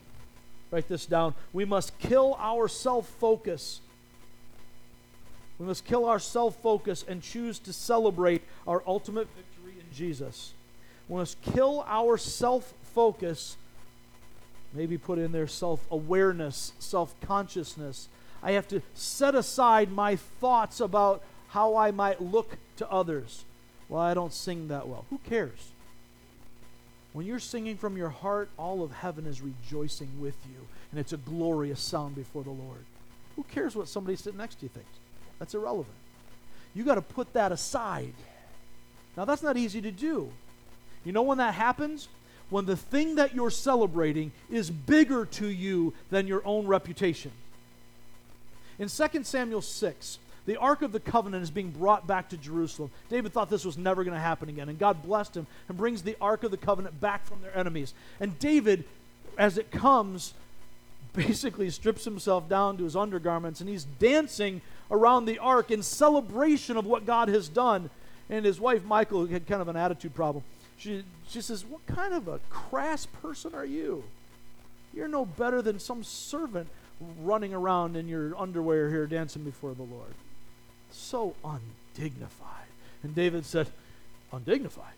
Write 0.73 0.87
this 0.87 1.05
down. 1.05 1.35
We 1.53 1.65
must 1.65 1.99
kill 1.99 2.35
our 2.39 2.67
self 2.67 3.07
focus. 3.07 3.79
We 5.59 5.67
must 5.67 5.85
kill 5.85 6.05
our 6.05 6.17
self 6.17 6.55
focus 6.63 7.05
and 7.07 7.21
choose 7.21 7.59
to 7.59 7.71
celebrate 7.71 8.41
our 8.65 8.81
ultimate 8.87 9.27
victory 9.35 9.79
in 9.79 9.95
Jesus. 9.95 10.53
We 11.07 11.17
must 11.17 11.39
kill 11.43 11.85
our 11.87 12.17
self 12.17 12.73
focus, 12.95 13.55
maybe 14.73 14.97
put 14.97 15.19
in 15.19 15.31
there 15.31 15.45
self 15.45 15.85
awareness, 15.91 16.73
self 16.79 17.13
consciousness. 17.21 18.09
I 18.41 18.53
have 18.53 18.67
to 18.69 18.81
set 18.95 19.35
aside 19.35 19.91
my 19.91 20.15
thoughts 20.15 20.79
about 20.79 21.21
how 21.49 21.75
I 21.75 21.91
might 21.91 22.19
look 22.19 22.57
to 22.77 22.89
others. 22.89 23.45
Well, 23.89 24.01
I 24.01 24.15
don't 24.15 24.33
sing 24.33 24.69
that 24.69 24.87
well. 24.87 25.05
Who 25.11 25.19
cares? 25.19 25.72
When 27.13 27.27
you're 27.27 27.39
singing 27.39 27.77
from 27.77 27.95
your 27.95 28.09
heart, 28.09 28.49
all 28.57 28.83
of 28.83 28.91
heaven 28.91 29.27
is 29.27 29.41
rejoicing 29.41 30.09
with 30.19 30.35
you, 30.45 30.67
and 30.91 30.99
it's 30.99 31.13
a 31.13 31.17
glorious 31.17 31.79
sound 31.79 32.15
before 32.15 32.43
the 32.43 32.49
Lord. 32.49 32.85
Who 33.35 33.43
cares 33.43 33.75
what 33.75 33.87
somebody 33.87 34.15
sitting 34.15 34.39
next 34.39 34.55
to 34.55 34.65
you 34.65 34.69
thinks? 34.69 34.89
That's 35.39 35.53
irrelevant. 35.53 35.95
You 36.73 36.83
got 36.83 36.95
to 36.95 37.01
put 37.01 37.33
that 37.33 37.51
aside. 37.51 38.13
Now, 39.15 39.25
that's 39.25 39.43
not 39.43 39.57
easy 39.57 39.79
to 39.81 39.91
do. 39.91 40.31
You 41.05 41.11
know 41.11 41.21
when 41.21 41.37
that 41.37 41.53
happens? 41.53 42.07
When 42.49 42.65
the 42.65 42.75
thing 42.75 43.15
that 43.15 43.35
you're 43.35 43.51
celebrating 43.51 44.31
is 44.49 44.69
bigger 44.69 45.25
to 45.25 45.47
you 45.47 45.93
than 46.09 46.27
your 46.27 46.41
own 46.45 46.65
reputation. 46.65 47.31
In 48.79 48.89
2 48.89 49.23
Samuel 49.23 49.61
6, 49.61 50.19
the 50.45 50.57
Ark 50.57 50.81
of 50.81 50.91
the 50.91 50.99
Covenant 50.99 51.43
is 51.43 51.51
being 51.51 51.71
brought 51.71 52.05
back 52.05 52.29
to 52.29 52.37
Jerusalem. 52.37 52.91
David 53.09 53.31
thought 53.31 53.49
this 53.49 53.65
was 53.65 53.77
never 53.77 54.03
going 54.03 54.13
to 54.13 54.19
happen 54.19 54.49
again, 54.49 54.69
and 54.69 54.77
God 54.77 55.01
blessed 55.03 55.35
him 55.35 55.47
and 55.69 55.77
brings 55.77 56.01
the 56.01 56.17
Ark 56.19 56.43
of 56.43 56.51
the 56.51 56.57
Covenant 56.57 56.99
back 56.99 57.25
from 57.25 57.41
their 57.41 57.57
enemies. 57.57 57.93
And 58.19 58.37
David, 58.39 58.83
as 59.37 59.57
it 59.57 59.71
comes, 59.71 60.33
basically 61.13 61.69
strips 61.69 62.03
himself 62.03 62.49
down 62.49 62.77
to 62.77 62.83
his 62.83 62.95
undergarments 62.95 63.61
and 63.61 63.69
he's 63.69 63.83
dancing 63.83 64.61
around 64.91 65.25
the 65.25 65.39
ark 65.39 65.71
in 65.71 65.81
celebration 65.81 66.75
of 66.75 66.85
what 66.85 67.05
God 67.05 67.29
has 67.29 67.47
done. 67.47 67.89
And 68.29 68.45
his 68.45 68.59
wife, 68.59 68.83
Michal, 68.83 69.27
had 69.27 69.47
kind 69.47 69.61
of 69.61 69.67
an 69.67 69.75
attitude 69.75 70.15
problem. 70.15 70.43
She, 70.77 71.03
she 71.27 71.41
says, 71.41 71.63
What 71.65 71.85
kind 71.85 72.13
of 72.13 72.27
a 72.27 72.39
crass 72.49 73.05
person 73.05 73.53
are 73.53 73.65
you? 73.65 74.03
You're 74.93 75.07
no 75.07 75.25
better 75.25 75.61
than 75.61 75.79
some 75.79 76.03
servant 76.03 76.67
running 77.21 77.53
around 77.53 77.95
in 77.95 78.07
your 78.07 78.37
underwear 78.37 78.89
here 78.89 79.05
dancing 79.05 79.43
before 79.43 79.73
the 79.73 79.83
Lord. 79.83 80.13
So 80.93 81.35
undignified. 81.43 82.67
And 83.01 83.13
David 83.13 83.45
said, 83.45 83.67
Undignified? 84.31 84.93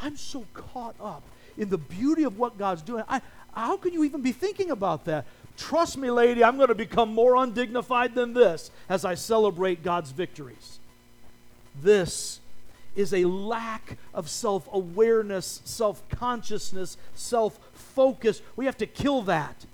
I'm 0.00 0.16
so 0.16 0.44
caught 0.52 0.94
up 1.00 1.22
in 1.56 1.68
the 1.68 1.78
beauty 1.78 2.24
of 2.24 2.38
what 2.38 2.58
God's 2.58 2.82
doing. 2.82 3.04
I, 3.08 3.20
how 3.54 3.76
can 3.76 3.92
you 3.92 4.04
even 4.04 4.20
be 4.20 4.32
thinking 4.32 4.70
about 4.70 5.04
that? 5.06 5.26
Trust 5.56 5.96
me, 5.96 6.10
lady, 6.10 6.44
I'm 6.44 6.56
going 6.56 6.68
to 6.68 6.74
become 6.74 7.14
more 7.14 7.36
undignified 7.36 8.14
than 8.14 8.34
this 8.34 8.70
as 8.88 9.04
I 9.04 9.14
celebrate 9.14 9.82
God's 9.82 10.10
victories. 10.10 10.78
This 11.82 12.40
is 12.94 13.14
a 13.14 13.24
lack 13.24 13.96
of 14.12 14.28
self 14.28 14.68
awareness, 14.72 15.62
self 15.64 16.06
consciousness, 16.08 16.96
self 17.14 17.58
focus. 17.72 18.42
We 18.56 18.66
have 18.66 18.76
to 18.78 18.86
kill 18.86 19.22
that 19.22 19.64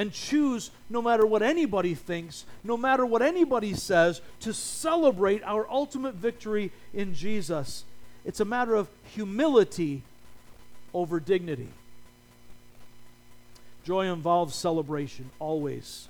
and 0.00 0.14
choose, 0.14 0.70
no 0.88 1.02
matter 1.02 1.26
what 1.26 1.42
anybody 1.42 1.94
thinks, 1.94 2.46
no 2.64 2.74
matter 2.74 3.04
what 3.04 3.20
anybody 3.20 3.74
says, 3.74 4.22
to 4.40 4.54
celebrate 4.54 5.42
our 5.44 5.68
ultimate 5.70 6.14
victory 6.14 6.72
in 6.94 7.12
Jesus. 7.12 7.84
It's 8.24 8.40
a 8.40 8.46
matter 8.46 8.74
of 8.74 8.88
humility 9.12 10.00
over 10.94 11.20
dignity. 11.20 11.68
Joy 13.84 14.10
involves 14.10 14.54
celebration, 14.54 15.28
always. 15.38 16.08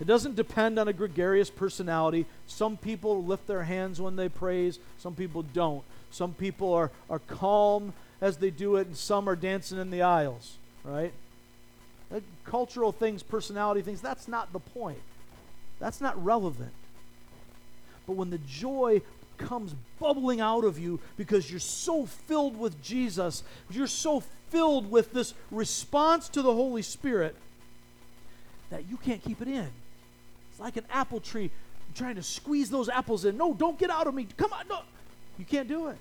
It 0.00 0.06
doesn't 0.06 0.34
depend 0.34 0.78
on 0.78 0.88
a 0.88 0.94
gregarious 0.94 1.50
personality. 1.50 2.24
Some 2.46 2.78
people 2.78 3.22
lift 3.22 3.46
their 3.46 3.64
hands 3.64 4.00
when 4.00 4.16
they 4.16 4.30
praise, 4.30 4.78
some 4.96 5.14
people 5.14 5.42
don't. 5.42 5.84
Some 6.10 6.32
people 6.32 6.72
are, 6.72 6.90
are 7.10 7.18
calm 7.18 7.92
as 8.22 8.38
they 8.38 8.48
do 8.48 8.76
it, 8.76 8.86
and 8.86 8.96
some 8.96 9.28
are 9.28 9.36
dancing 9.36 9.78
in 9.78 9.90
the 9.90 10.00
aisles, 10.00 10.56
right? 10.82 11.12
Uh, 12.14 12.20
cultural 12.44 12.92
things, 12.92 13.22
personality 13.22 13.82
things, 13.82 14.00
that's 14.00 14.26
not 14.26 14.52
the 14.52 14.58
point. 14.58 14.98
That's 15.78 16.00
not 16.00 16.22
relevant. 16.22 16.72
But 18.06 18.14
when 18.14 18.30
the 18.30 18.38
joy 18.38 19.02
comes 19.38 19.74
bubbling 19.98 20.40
out 20.40 20.64
of 20.64 20.78
you 20.78 21.00
because 21.16 21.50
you're 21.50 21.60
so 21.60 22.06
filled 22.06 22.58
with 22.58 22.82
Jesus, 22.82 23.42
you're 23.70 23.86
so 23.86 24.22
filled 24.50 24.90
with 24.90 25.12
this 25.12 25.34
response 25.50 26.28
to 26.30 26.42
the 26.42 26.52
Holy 26.52 26.82
Spirit 26.82 27.36
that 28.70 28.88
you 28.90 28.96
can't 28.96 29.22
keep 29.22 29.40
it 29.40 29.48
in. 29.48 29.68
It's 30.50 30.60
like 30.60 30.76
an 30.76 30.84
apple 30.90 31.20
tree 31.20 31.50
trying 31.94 32.16
to 32.16 32.22
squeeze 32.22 32.70
those 32.70 32.88
apples 32.88 33.24
in. 33.24 33.36
No, 33.36 33.54
don't 33.54 33.78
get 33.78 33.90
out 33.90 34.06
of 34.06 34.14
me. 34.14 34.26
Come 34.36 34.52
on. 34.52 34.66
No. 34.68 34.80
You 35.38 35.44
can't 35.44 35.68
do 35.68 35.88
it 35.88 35.96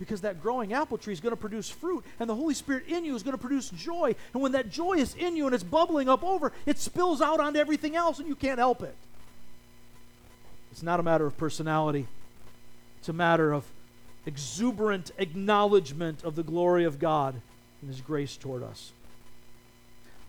because 0.00 0.22
that 0.22 0.42
growing 0.42 0.72
apple 0.72 0.96
tree 0.96 1.12
is 1.12 1.20
going 1.20 1.34
to 1.34 1.40
produce 1.40 1.68
fruit, 1.68 2.02
and 2.18 2.28
the 2.28 2.34
Holy 2.34 2.54
Spirit 2.54 2.88
in 2.88 3.04
you 3.04 3.14
is 3.14 3.22
going 3.22 3.36
to 3.36 3.40
produce 3.40 3.68
joy. 3.68 4.14
And 4.32 4.42
when 4.42 4.52
that 4.52 4.70
joy 4.70 4.94
is 4.94 5.14
in 5.14 5.36
you 5.36 5.44
and 5.44 5.54
it's 5.54 5.62
bubbling 5.62 6.08
up 6.08 6.24
over, 6.24 6.52
it 6.64 6.78
spills 6.78 7.20
out 7.20 7.38
onto 7.38 7.58
everything 7.58 7.94
else, 7.94 8.18
and 8.18 8.26
you 8.26 8.34
can't 8.34 8.58
help 8.58 8.82
it. 8.82 8.96
It's 10.72 10.82
not 10.82 10.98
a 11.00 11.02
matter 11.02 11.26
of 11.26 11.36
personality, 11.36 12.08
it's 12.98 13.10
a 13.10 13.12
matter 13.12 13.52
of 13.52 13.64
exuberant 14.24 15.10
acknowledgement 15.18 16.24
of 16.24 16.34
the 16.34 16.42
glory 16.42 16.84
of 16.84 16.98
God 16.98 17.34
and 17.82 17.90
His 17.90 18.00
grace 18.00 18.36
toward 18.38 18.62
us. 18.62 18.92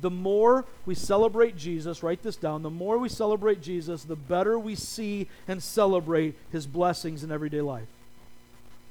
The 0.02 0.10
more 0.10 0.66
we 0.86 0.96
celebrate 0.96 1.56
Jesus, 1.56 2.04
write 2.04 2.24
this 2.24 2.36
down, 2.36 2.64
the 2.64 2.70
more 2.70 2.98
we 2.98 3.08
celebrate 3.08 3.62
Jesus, 3.62 4.04
the 4.04 4.16
better 4.16 4.60
we 4.60 4.76
see 4.76 5.30
and 5.48 5.64
celebrate 5.64 6.36
His 6.52 6.68
blessings 6.68 7.24
in 7.24 7.32
everyday 7.32 7.62
life. 7.62 7.88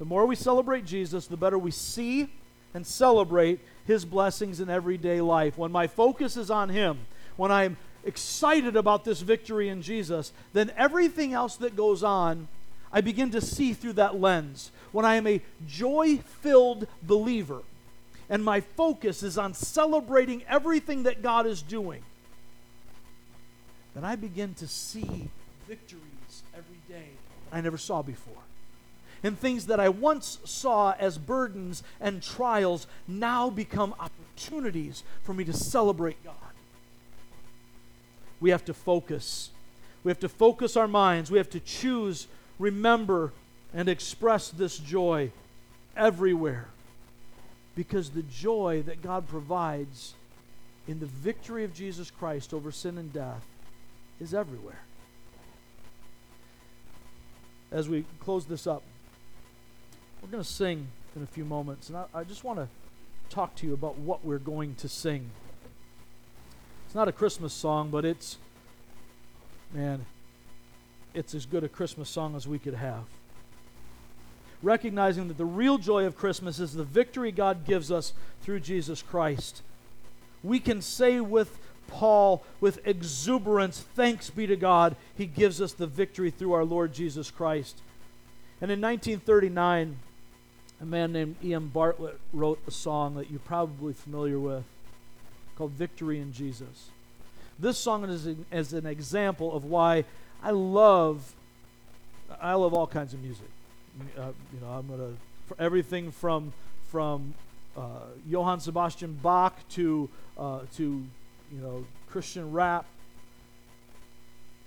The 0.01 0.05
more 0.05 0.25
we 0.25 0.35
celebrate 0.35 0.83
Jesus, 0.83 1.27
the 1.27 1.37
better 1.37 1.59
we 1.59 1.69
see 1.69 2.27
and 2.73 2.87
celebrate 2.87 3.59
His 3.85 4.03
blessings 4.03 4.59
in 4.59 4.67
everyday 4.67 5.21
life. 5.21 5.59
When 5.59 5.71
my 5.71 5.85
focus 5.85 6.37
is 6.37 6.49
on 6.49 6.69
Him, 6.69 7.05
when 7.37 7.51
I'm 7.51 7.77
excited 8.03 8.75
about 8.75 9.05
this 9.05 9.21
victory 9.21 9.69
in 9.69 9.83
Jesus, 9.83 10.33
then 10.53 10.71
everything 10.75 11.33
else 11.33 11.55
that 11.57 11.75
goes 11.75 12.01
on, 12.01 12.47
I 12.91 13.01
begin 13.01 13.29
to 13.29 13.41
see 13.41 13.73
through 13.73 13.93
that 13.93 14.19
lens. 14.19 14.71
When 14.91 15.05
I 15.05 15.17
am 15.17 15.27
a 15.27 15.39
joy 15.67 16.17
filled 16.17 16.87
believer 17.03 17.61
and 18.27 18.43
my 18.43 18.61
focus 18.61 19.21
is 19.21 19.37
on 19.37 19.53
celebrating 19.53 20.41
everything 20.47 21.03
that 21.03 21.21
God 21.21 21.45
is 21.45 21.61
doing, 21.61 22.01
then 23.93 24.03
I 24.03 24.15
begin 24.15 24.55
to 24.55 24.67
see 24.67 25.29
victories 25.67 26.41
every 26.55 26.79
day 26.89 27.09
I 27.51 27.61
never 27.61 27.77
saw 27.77 28.01
before. 28.01 28.41
And 29.23 29.37
things 29.37 29.67
that 29.67 29.79
I 29.79 29.89
once 29.89 30.39
saw 30.45 30.95
as 30.99 31.17
burdens 31.17 31.83
and 31.99 32.23
trials 32.23 32.87
now 33.07 33.49
become 33.49 33.93
opportunities 33.99 35.03
for 35.23 35.33
me 35.33 35.43
to 35.43 35.53
celebrate 35.53 36.23
God 36.23 36.35
we 38.41 38.49
have 38.49 38.65
to 38.65 38.73
focus. 38.73 39.51
We 40.03 40.09
have 40.09 40.19
to 40.19 40.29
focus 40.29 40.75
our 40.75 40.87
minds. 40.87 41.31
We 41.31 41.37
have 41.37 41.51
to 41.51 41.59
choose, 41.59 42.27
remember, 42.59 43.31
and 43.73 43.87
express 43.87 44.49
this 44.49 44.77
joy 44.77 45.31
everywhere. 45.95 46.67
Because 47.75 48.09
the 48.09 48.23
joy 48.23 48.83
that 48.87 49.01
God 49.01 49.27
provides 49.29 50.15
in 50.87 50.99
the 50.99 51.05
victory 51.05 51.63
of 51.63 51.73
Jesus 51.73 52.11
Christ 52.11 52.53
over 52.53 52.71
sin 52.71 52.97
and 52.97 53.13
death 53.13 53.45
is 54.19 54.33
everywhere. 54.33 54.81
As 57.71 57.87
we 57.87 58.03
close 58.19 58.45
this 58.45 58.67
up, 58.67 58.81
we're 60.21 60.29
going 60.29 60.43
to 60.43 60.49
sing 60.49 60.87
in 61.15 61.23
a 61.23 61.27
few 61.27 61.45
moments. 61.45 61.89
And 61.89 61.97
I, 61.97 62.05
I 62.13 62.23
just 62.23 62.43
want 62.43 62.59
to 62.59 62.67
talk 63.29 63.55
to 63.55 63.67
you 63.67 63.73
about 63.73 63.97
what 63.97 64.23
we're 64.23 64.39
going 64.39 64.75
to 64.75 64.89
sing. 64.89 65.29
It's 66.85 66.95
not 66.95 67.07
a 67.07 67.11
Christmas 67.11 67.53
song, 67.53 67.89
but 67.89 68.05
it's, 68.05 68.37
man, 69.73 70.05
it's 71.13 71.33
as 71.33 71.45
good 71.45 71.63
a 71.63 71.69
Christmas 71.69 72.09
song 72.09 72.35
as 72.35 72.47
we 72.47 72.59
could 72.59 72.73
have. 72.73 73.03
Recognizing 74.61 75.27
that 75.27 75.37
the 75.37 75.45
real 75.45 75.77
joy 75.77 76.05
of 76.05 76.15
Christmas 76.15 76.59
is 76.59 76.73
the 76.73 76.83
victory 76.83 77.31
God 77.31 77.65
gives 77.65 77.91
us 77.91 78.13
through 78.43 78.59
Jesus 78.59 79.01
Christ. 79.01 79.63
We 80.43 80.59
can 80.59 80.81
say 80.81 81.19
with 81.19 81.57
Paul, 81.87 82.43
with 82.59 82.85
exuberance, 82.85 83.83
thanks 83.95 84.29
be 84.29 84.47
to 84.47 84.55
God, 84.55 84.95
he 85.15 85.25
gives 85.25 85.61
us 85.61 85.73
the 85.73 85.87
victory 85.87 86.29
through 86.29 86.53
our 86.53 86.63
Lord 86.63 86.93
Jesus 86.93 87.31
Christ. 87.31 87.81
And 88.61 88.69
in 88.69 88.79
1939, 88.79 89.97
a 90.81 90.85
man 90.85 91.13
named 91.13 91.35
E.M. 91.43 91.69
Bartlett 91.69 92.19
wrote 92.33 92.59
a 92.67 92.71
song 92.71 93.15
that 93.15 93.29
you're 93.29 93.39
probably 93.39 93.93
familiar 93.93 94.39
with 94.39 94.63
called 95.55 95.71
Victory 95.71 96.19
in 96.19 96.33
Jesus. 96.33 96.89
This 97.59 97.77
song 97.77 98.03
is, 98.05 98.27
as 98.51 98.73
an 98.73 98.87
example 98.87 99.55
of 99.55 99.63
why 99.63 100.05
I 100.41 100.51
love 100.51 101.35
I 102.41 102.53
love 102.53 102.73
all 102.73 102.87
kinds 102.87 103.13
of 103.13 103.21
music. 103.21 103.49
Uh, 104.17 104.31
you 104.53 104.59
know, 104.61 104.67
I'm 104.67 104.87
gonna 104.87 105.13
everything 105.59 106.11
from 106.11 106.53
from 106.89 107.35
uh, 107.77 108.05
Johann 108.27 108.59
Sebastian 108.59 109.19
Bach 109.21 109.55
to 109.71 110.09
uh, 110.37 110.61
to 110.77 110.83
you 111.51 111.61
know 111.61 111.85
Christian 112.09 112.51
rap. 112.51 112.85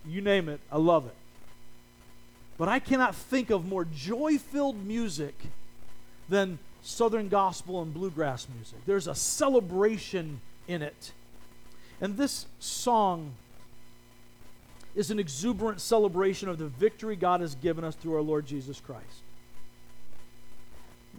You 0.06 0.20
name 0.20 0.48
it, 0.48 0.60
I 0.70 0.76
love 0.76 1.06
it. 1.06 1.14
But 2.56 2.68
I 2.68 2.78
cannot 2.78 3.16
think 3.16 3.50
of 3.50 3.66
more 3.66 3.84
joy-filled 3.84 4.86
music 4.86 5.34
than 6.28 6.58
Southern 6.82 7.28
gospel 7.28 7.80
and 7.82 7.92
bluegrass 7.94 8.46
music. 8.54 8.78
There's 8.86 9.06
a 9.06 9.14
celebration 9.14 10.40
in 10.68 10.82
it. 10.82 11.12
And 12.00 12.16
this 12.16 12.46
song 12.58 13.32
is 14.94 15.10
an 15.10 15.18
exuberant 15.18 15.80
celebration 15.80 16.48
of 16.48 16.58
the 16.58 16.66
victory 16.66 17.16
God 17.16 17.40
has 17.40 17.54
given 17.54 17.84
us 17.84 17.94
through 17.94 18.14
our 18.14 18.22
Lord 18.22 18.46
Jesus 18.46 18.80
Christ. 18.80 19.22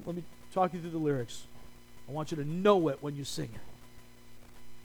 Let 0.06 0.16
me 0.16 0.24
talk 0.54 0.74
you 0.74 0.80
through 0.80 0.92
the 0.92 0.98
lyrics. 0.98 1.46
I 2.08 2.12
want 2.12 2.32
you 2.32 2.38
to 2.38 2.46
know 2.46 2.90
it 2.90 3.00
when 3.02 3.16
you 3.16 3.24
sing 3.24 3.50
it. 3.54 3.62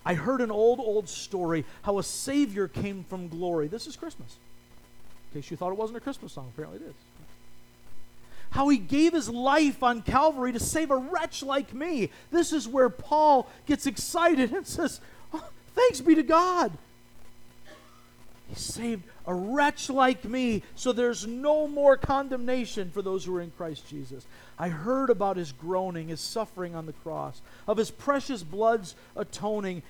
I 0.05 0.15
heard 0.15 0.41
an 0.41 0.51
old, 0.51 0.81
old 0.81 1.09
story 1.09 1.67
how 1.83 1.99
a 1.99 2.03
Savior 2.03 2.69
came 2.69 3.05
from 3.05 3.29
glory. 3.29 3.69
This 3.69 3.87
is 3.87 3.97
Christmas. 3.97 4.39
In 5.33 5.43
case 5.43 5.51
you 5.51 5.59
thought 5.59 5.73
it 5.73 5.79
wasn't 5.79 5.99
a 5.99 6.01
Christmas 6.01 6.33
song, 6.33 6.51
apparently 6.55 6.81
it 6.85 6.89
is 6.89 6.95
how 8.51 8.69
he 8.69 8.79
gave 8.79 9.13
his 9.13 9.29
life 9.29 9.83
on 9.83 10.03
Calvary 10.03 10.53
to 10.53 10.61
save 10.61 10.91
a 10.91 10.97
wretch 10.97 11.43
like 11.43 11.73
me. 11.73 12.11
This 12.31 12.53
is 12.53 12.69
where 12.69 12.91
Paul 12.91 13.49
gets 13.67 13.87
excited 13.87 14.53
and 14.53 14.67
says, 14.67 15.01
oh, 15.33 15.49
Thanks 15.75 16.01
be 16.01 16.15
to 16.15 16.23
God. 16.23 16.73
He 18.49 18.57
saved 18.57 19.05
a 19.27 19.35
wretch 19.35 19.89
like 19.89 20.25
me, 20.25 20.65
so 20.75 20.93
there's 20.93 21.27
no 21.27 21.69
more 21.69 21.97
condemnation 21.97 22.91
for 22.91 23.01
those 23.01 23.25
who 23.25 23.37
are 23.37 23.41
in 23.41 23.53
Christ 23.53 23.89
Jesus. 23.89 24.27
I 24.59 24.69
heard 24.69 25.09
about 25.09 25.37
his 25.37 25.53
groaning, 25.53 26.09
his 26.09 26.21
suffering 26.21 26.75
on 26.75 26.87
the 26.87 26.93
cross, 26.93 27.41
of 27.69 27.77
his 27.77 27.93
precious 27.93 28.43
blood's 28.43 28.97
atoning. 29.15 29.83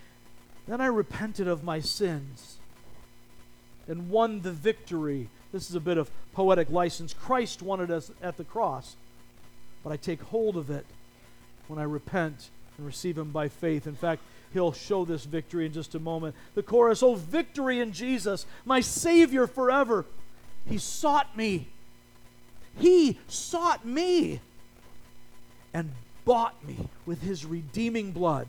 Then 0.68 0.82
I 0.82 0.86
repented 0.86 1.48
of 1.48 1.64
my 1.64 1.80
sins 1.80 2.58
and 3.88 4.10
won 4.10 4.42
the 4.42 4.52
victory 4.52 5.30
this 5.52 5.68
is 5.68 5.74
a 5.74 5.80
bit 5.80 5.98
of 5.98 6.10
poetic 6.32 6.70
license. 6.70 7.12
Christ 7.14 7.62
wanted 7.62 7.90
us 7.90 8.10
at 8.22 8.36
the 8.36 8.44
cross, 8.44 8.96
but 9.82 9.92
I 9.92 9.96
take 9.96 10.22
hold 10.22 10.56
of 10.56 10.70
it 10.70 10.86
when 11.68 11.78
I 11.78 11.84
repent 11.84 12.50
and 12.76 12.86
receive 12.86 13.18
Him 13.18 13.30
by 13.30 13.48
faith. 13.48 13.86
In 13.86 13.94
fact, 13.94 14.22
He'll 14.52 14.72
show 14.72 15.04
this 15.04 15.24
victory 15.24 15.66
in 15.66 15.72
just 15.72 15.94
a 15.94 16.00
moment. 16.00 16.34
The 16.54 16.62
chorus, 16.62 17.02
Oh, 17.02 17.14
victory 17.14 17.80
in 17.80 17.92
Jesus, 17.92 18.46
my 18.64 18.80
Savior 18.80 19.46
forever. 19.46 20.04
He 20.68 20.78
sought 20.78 21.36
me. 21.36 21.68
He 22.78 23.18
sought 23.28 23.84
me 23.84 24.40
and 25.72 25.92
bought 26.24 26.64
me 26.66 26.88
with 27.06 27.22
His 27.22 27.44
redeeming 27.44 28.12
blood. 28.12 28.48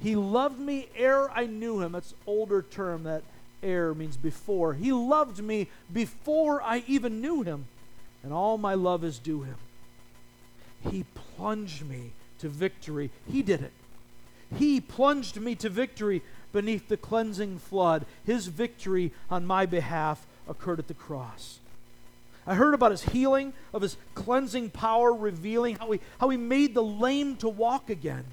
He 0.00 0.16
loved 0.16 0.58
me 0.58 0.88
ere 0.96 1.30
I 1.30 1.46
knew 1.46 1.80
Him. 1.80 1.92
That's 1.92 2.14
older 2.26 2.62
term 2.62 3.04
that 3.04 3.22
ere 3.62 3.94
means 3.94 4.16
before. 4.16 4.74
He 4.74 4.92
loved 4.92 5.42
me 5.42 5.68
before 5.92 6.62
I 6.62 6.84
even 6.86 7.20
knew 7.20 7.42
him, 7.42 7.66
and 8.22 8.32
all 8.32 8.58
my 8.58 8.74
love 8.74 9.04
is 9.04 9.18
due 9.18 9.42
him. 9.42 9.56
He 10.90 11.04
plunged 11.36 11.86
me 11.86 12.12
to 12.38 12.48
victory. 12.48 13.10
He 13.26 13.42
did 13.42 13.62
it. 13.62 13.72
He 14.58 14.80
plunged 14.80 15.40
me 15.40 15.54
to 15.56 15.68
victory 15.68 16.22
beneath 16.52 16.88
the 16.88 16.96
cleansing 16.96 17.58
flood. 17.58 18.04
His 18.24 18.48
victory 18.48 19.12
on 19.30 19.46
my 19.46 19.66
behalf 19.66 20.26
occurred 20.48 20.78
at 20.78 20.88
the 20.88 20.94
cross. 20.94 21.60
I 22.46 22.56
heard 22.56 22.74
about 22.74 22.90
his 22.90 23.04
healing, 23.04 23.52
of 23.72 23.82
his 23.82 23.96
cleansing 24.14 24.70
power, 24.70 25.12
revealing 25.12 25.76
how 25.76 25.92
he, 25.92 26.00
how 26.18 26.28
he 26.28 26.36
made 26.36 26.74
the 26.74 26.82
lame 26.82 27.36
to 27.36 27.48
walk 27.48 27.88
again 27.88 28.24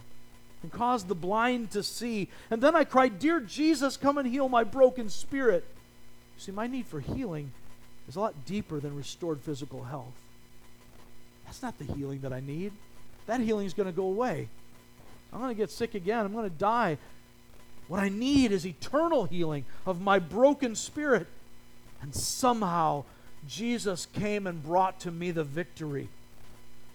and 0.62 0.72
caused 0.72 1.07
the 1.07 1.16
blind 1.16 1.72
to 1.72 1.84
see. 1.84 2.30
And 2.49 2.62
then 2.62 2.76
I 2.76 2.84
cried, 2.84 3.20
Dear 3.20 3.39
Jesus, 3.39 3.97
come 3.97 4.18
and 4.18 4.28
heal 4.28 4.49
my 4.49 4.64
broken 4.64 5.10
spirit. 5.10 5.66
You 6.38 6.41
see, 6.41 6.51
my 6.51 6.68
need 6.68 6.88
for 6.88 6.99
healing 6.99 7.51
is 8.07 8.16
a 8.16 8.20
lot 8.20 8.45
deeper 8.45 8.80
than 8.80 8.95
restored 8.95 9.39
physical 9.41 9.84
health. 9.84 10.14
That's 11.45 11.62
not 11.62 11.78
the 11.78 11.86
healing 11.86 12.22
that 12.22 12.34
I 12.34 12.41
need. 12.41 12.74
That 13.28 13.41
healing 13.41 13.66
is 13.66 13.74
going 13.74 13.88
to 13.88 13.95
go 13.95 14.05
away. 14.05 14.49
I'm 15.32 15.39
going 15.39 15.51
to 15.51 15.57
get 15.57 15.72
sick 15.72 15.95
again. 15.95 16.26
I'm 16.26 16.34
going 16.34 16.49
to 16.49 16.55
die. 16.55 16.97
What 17.88 17.99
I 17.99 18.10
need 18.10 18.51
is 18.51 18.66
eternal 18.66 19.26
healing 19.26 19.66
of 19.86 20.01
my 20.01 20.20
broken 20.20 20.76
spirit. 20.76 21.28
And 22.01 22.14
somehow, 22.14 23.05
Jesus 23.47 24.07
came 24.14 24.47
and 24.47 24.64
brought 24.64 24.99
to 25.01 25.12
me 25.12 25.32
the 25.32 25.43
victory. 25.43 26.10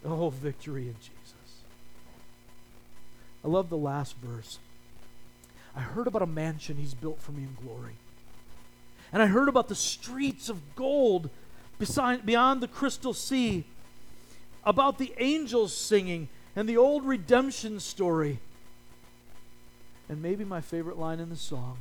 Oh, 0.04 0.30
victory 0.30 0.88
in 0.88 0.94
Jesus. 0.94 1.23
I 3.44 3.48
love 3.48 3.68
the 3.68 3.76
last 3.76 4.16
verse. 4.16 4.58
I 5.76 5.80
heard 5.80 6.06
about 6.06 6.22
a 6.22 6.26
mansion 6.26 6.76
he's 6.76 6.94
built 6.94 7.20
for 7.20 7.32
me 7.32 7.42
in 7.42 7.56
glory. 7.66 7.94
And 9.12 9.22
I 9.22 9.26
heard 9.26 9.48
about 9.48 9.68
the 9.68 9.74
streets 9.74 10.48
of 10.48 10.74
gold 10.74 11.30
beside, 11.78 12.24
beyond 12.24 12.60
the 12.60 12.68
crystal 12.68 13.12
sea, 13.12 13.64
about 14.64 14.98
the 14.98 15.12
angels 15.18 15.76
singing 15.76 16.28
and 16.56 16.68
the 16.68 16.76
old 16.76 17.04
redemption 17.04 17.80
story. 17.80 18.38
And 20.08 20.22
maybe 20.22 20.44
my 20.44 20.60
favorite 20.60 20.98
line 20.98 21.20
in 21.20 21.28
the 21.28 21.36
song 21.36 21.78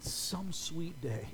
some 0.00 0.52
sweet 0.52 1.00
day, 1.00 1.26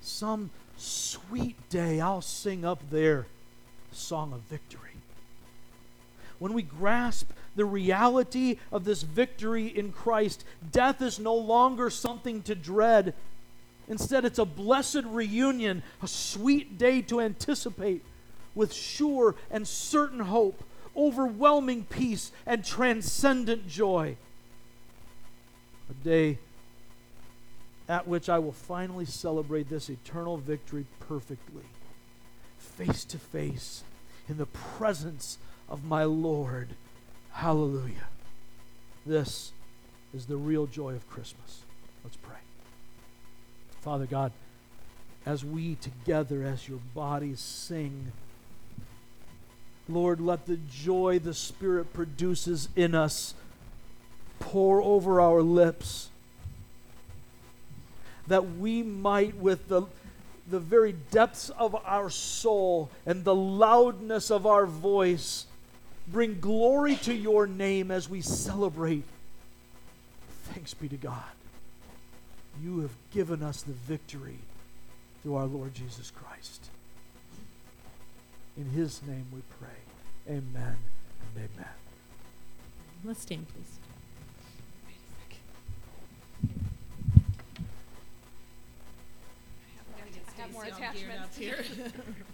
some 0.00 0.50
sweet 0.76 1.56
day 1.68 2.00
I'll 2.00 2.22
sing 2.22 2.64
up 2.64 2.88
there 2.90 3.26
song 3.90 4.32
of 4.32 4.40
victory. 4.42 4.90
When 6.38 6.52
we 6.52 6.62
grasp 6.62 7.30
the 7.56 7.64
reality 7.64 8.58
of 8.72 8.84
this 8.84 9.02
victory 9.02 9.66
in 9.66 9.92
Christ, 9.92 10.44
death 10.72 11.00
is 11.00 11.18
no 11.18 11.34
longer 11.34 11.90
something 11.90 12.42
to 12.42 12.54
dread. 12.54 13.14
Instead, 13.88 14.24
it's 14.24 14.38
a 14.38 14.44
blessed 14.44 15.04
reunion, 15.04 15.82
a 16.02 16.08
sweet 16.08 16.78
day 16.78 17.02
to 17.02 17.20
anticipate 17.20 18.02
with 18.54 18.72
sure 18.72 19.34
and 19.50 19.66
certain 19.66 20.20
hope, 20.20 20.62
overwhelming 20.96 21.84
peace, 21.84 22.32
and 22.46 22.64
transcendent 22.64 23.68
joy. 23.68 24.16
A 25.90 26.04
day 26.04 26.38
at 27.88 28.08
which 28.08 28.28
I 28.28 28.38
will 28.38 28.52
finally 28.52 29.04
celebrate 29.04 29.68
this 29.68 29.90
eternal 29.90 30.38
victory 30.38 30.86
perfectly, 31.00 31.64
face 32.58 33.04
to 33.04 33.18
face, 33.18 33.82
in 34.28 34.38
the 34.38 34.46
presence 34.46 35.38
of 35.68 35.84
my 35.84 36.04
Lord. 36.04 36.68
Hallelujah. 37.32 38.08
This 39.06 39.52
is 40.14 40.26
the 40.26 40.36
real 40.36 40.66
joy 40.66 40.94
of 40.94 41.08
Christmas. 41.08 41.62
Let's 42.02 42.16
pray. 42.16 42.36
Father 43.80 44.06
God, 44.06 44.32
as 45.26 45.44
we 45.44 45.74
together, 45.76 46.42
as 46.44 46.68
your 46.68 46.80
bodies 46.94 47.40
sing, 47.40 48.12
Lord, 49.88 50.20
let 50.20 50.46
the 50.46 50.56
joy 50.56 51.18
the 51.18 51.34
Spirit 51.34 51.92
produces 51.92 52.68
in 52.74 52.94
us 52.94 53.34
pour 54.40 54.82
over 54.82 55.20
our 55.20 55.42
lips 55.42 56.08
that 58.26 58.56
we 58.56 58.82
might, 58.82 59.36
with 59.36 59.68
the, 59.68 59.82
the 60.48 60.60
very 60.60 60.92
depths 61.10 61.50
of 61.50 61.76
our 61.84 62.08
soul 62.08 62.90
and 63.04 63.24
the 63.24 63.34
loudness 63.34 64.30
of 64.30 64.46
our 64.46 64.64
voice, 64.64 65.46
bring 66.08 66.40
glory 66.40 66.96
to 66.96 67.14
your 67.14 67.46
name 67.46 67.90
as 67.90 68.08
we 68.08 68.20
celebrate. 68.20 69.04
Thanks 70.52 70.74
be 70.74 70.88
to 70.88 70.96
God. 70.96 71.22
You 72.62 72.80
have 72.80 72.92
given 73.12 73.42
us 73.42 73.62
the 73.62 73.72
victory 73.72 74.38
through 75.22 75.36
our 75.36 75.46
Lord 75.46 75.74
Jesus 75.74 76.10
Christ. 76.10 76.66
In 78.56 78.66
his 78.70 79.02
name 79.06 79.26
we 79.32 79.40
pray. 79.58 80.36
Amen 80.36 80.76
and 81.36 81.48
amen. 81.56 81.68
Let's 83.04 83.22
stand, 83.22 83.46
please. 83.48 83.78
I 90.36 90.40
have 90.40 90.52
more 90.52 90.64
attachments. 90.64 91.36
here. 91.36 91.64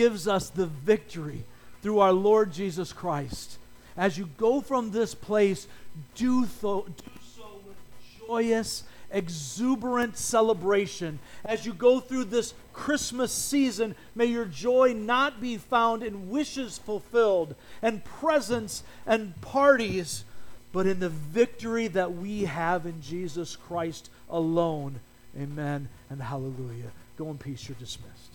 gives 0.00 0.26
us 0.26 0.48
the 0.48 0.64
victory 0.64 1.44
through 1.82 1.98
our 1.98 2.14
Lord 2.14 2.54
Jesus 2.54 2.90
Christ. 2.90 3.58
As 3.98 4.16
you 4.16 4.30
go 4.38 4.62
from 4.62 4.92
this 4.92 5.14
place, 5.14 5.66
do, 6.14 6.46
so, 6.46 6.86
do 6.96 7.10
so 7.36 7.60
with 7.66 7.76
joyous, 8.26 8.84
exuberant 9.10 10.16
celebration. 10.16 11.18
As 11.44 11.66
you 11.66 11.74
go 11.74 12.00
through 12.00 12.24
this 12.24 12.54
Christmas 12.72 13.30
season, 13.30 13.94
may 14.14 14.24
your 14.24 14.46
joy 14.46 14.94
not 14.94 15.38
be 15.38 15.58
found 15.58 16.02
in 16.02 16.30
wishes 16.30 16.78
fulfilled 16.78 17.54
and 17.82 18.02
presents 18.02 18.82
and 19.06 19.38
parties, 19.42 20.24
but 20.72 20.86
in 20.86 21.00
the 21.00 21.10
victory 21.10 21.88
that 21.88 22.14
we 22.14 22.44
have 22.44 22.86
in 22.86 23.02
Jesus 23.02 23.54
Christ 23.54 24.08
alone. 24.30 25.00
Amen 25.38 25.90
and 26.08 26.22
hallelujah. 26.22 26.90
Go 27.18 27.28
in 27.28 27.36
peace, 27.36 27.68
you're 27.68 27.76
dismissed. 27.78 28.34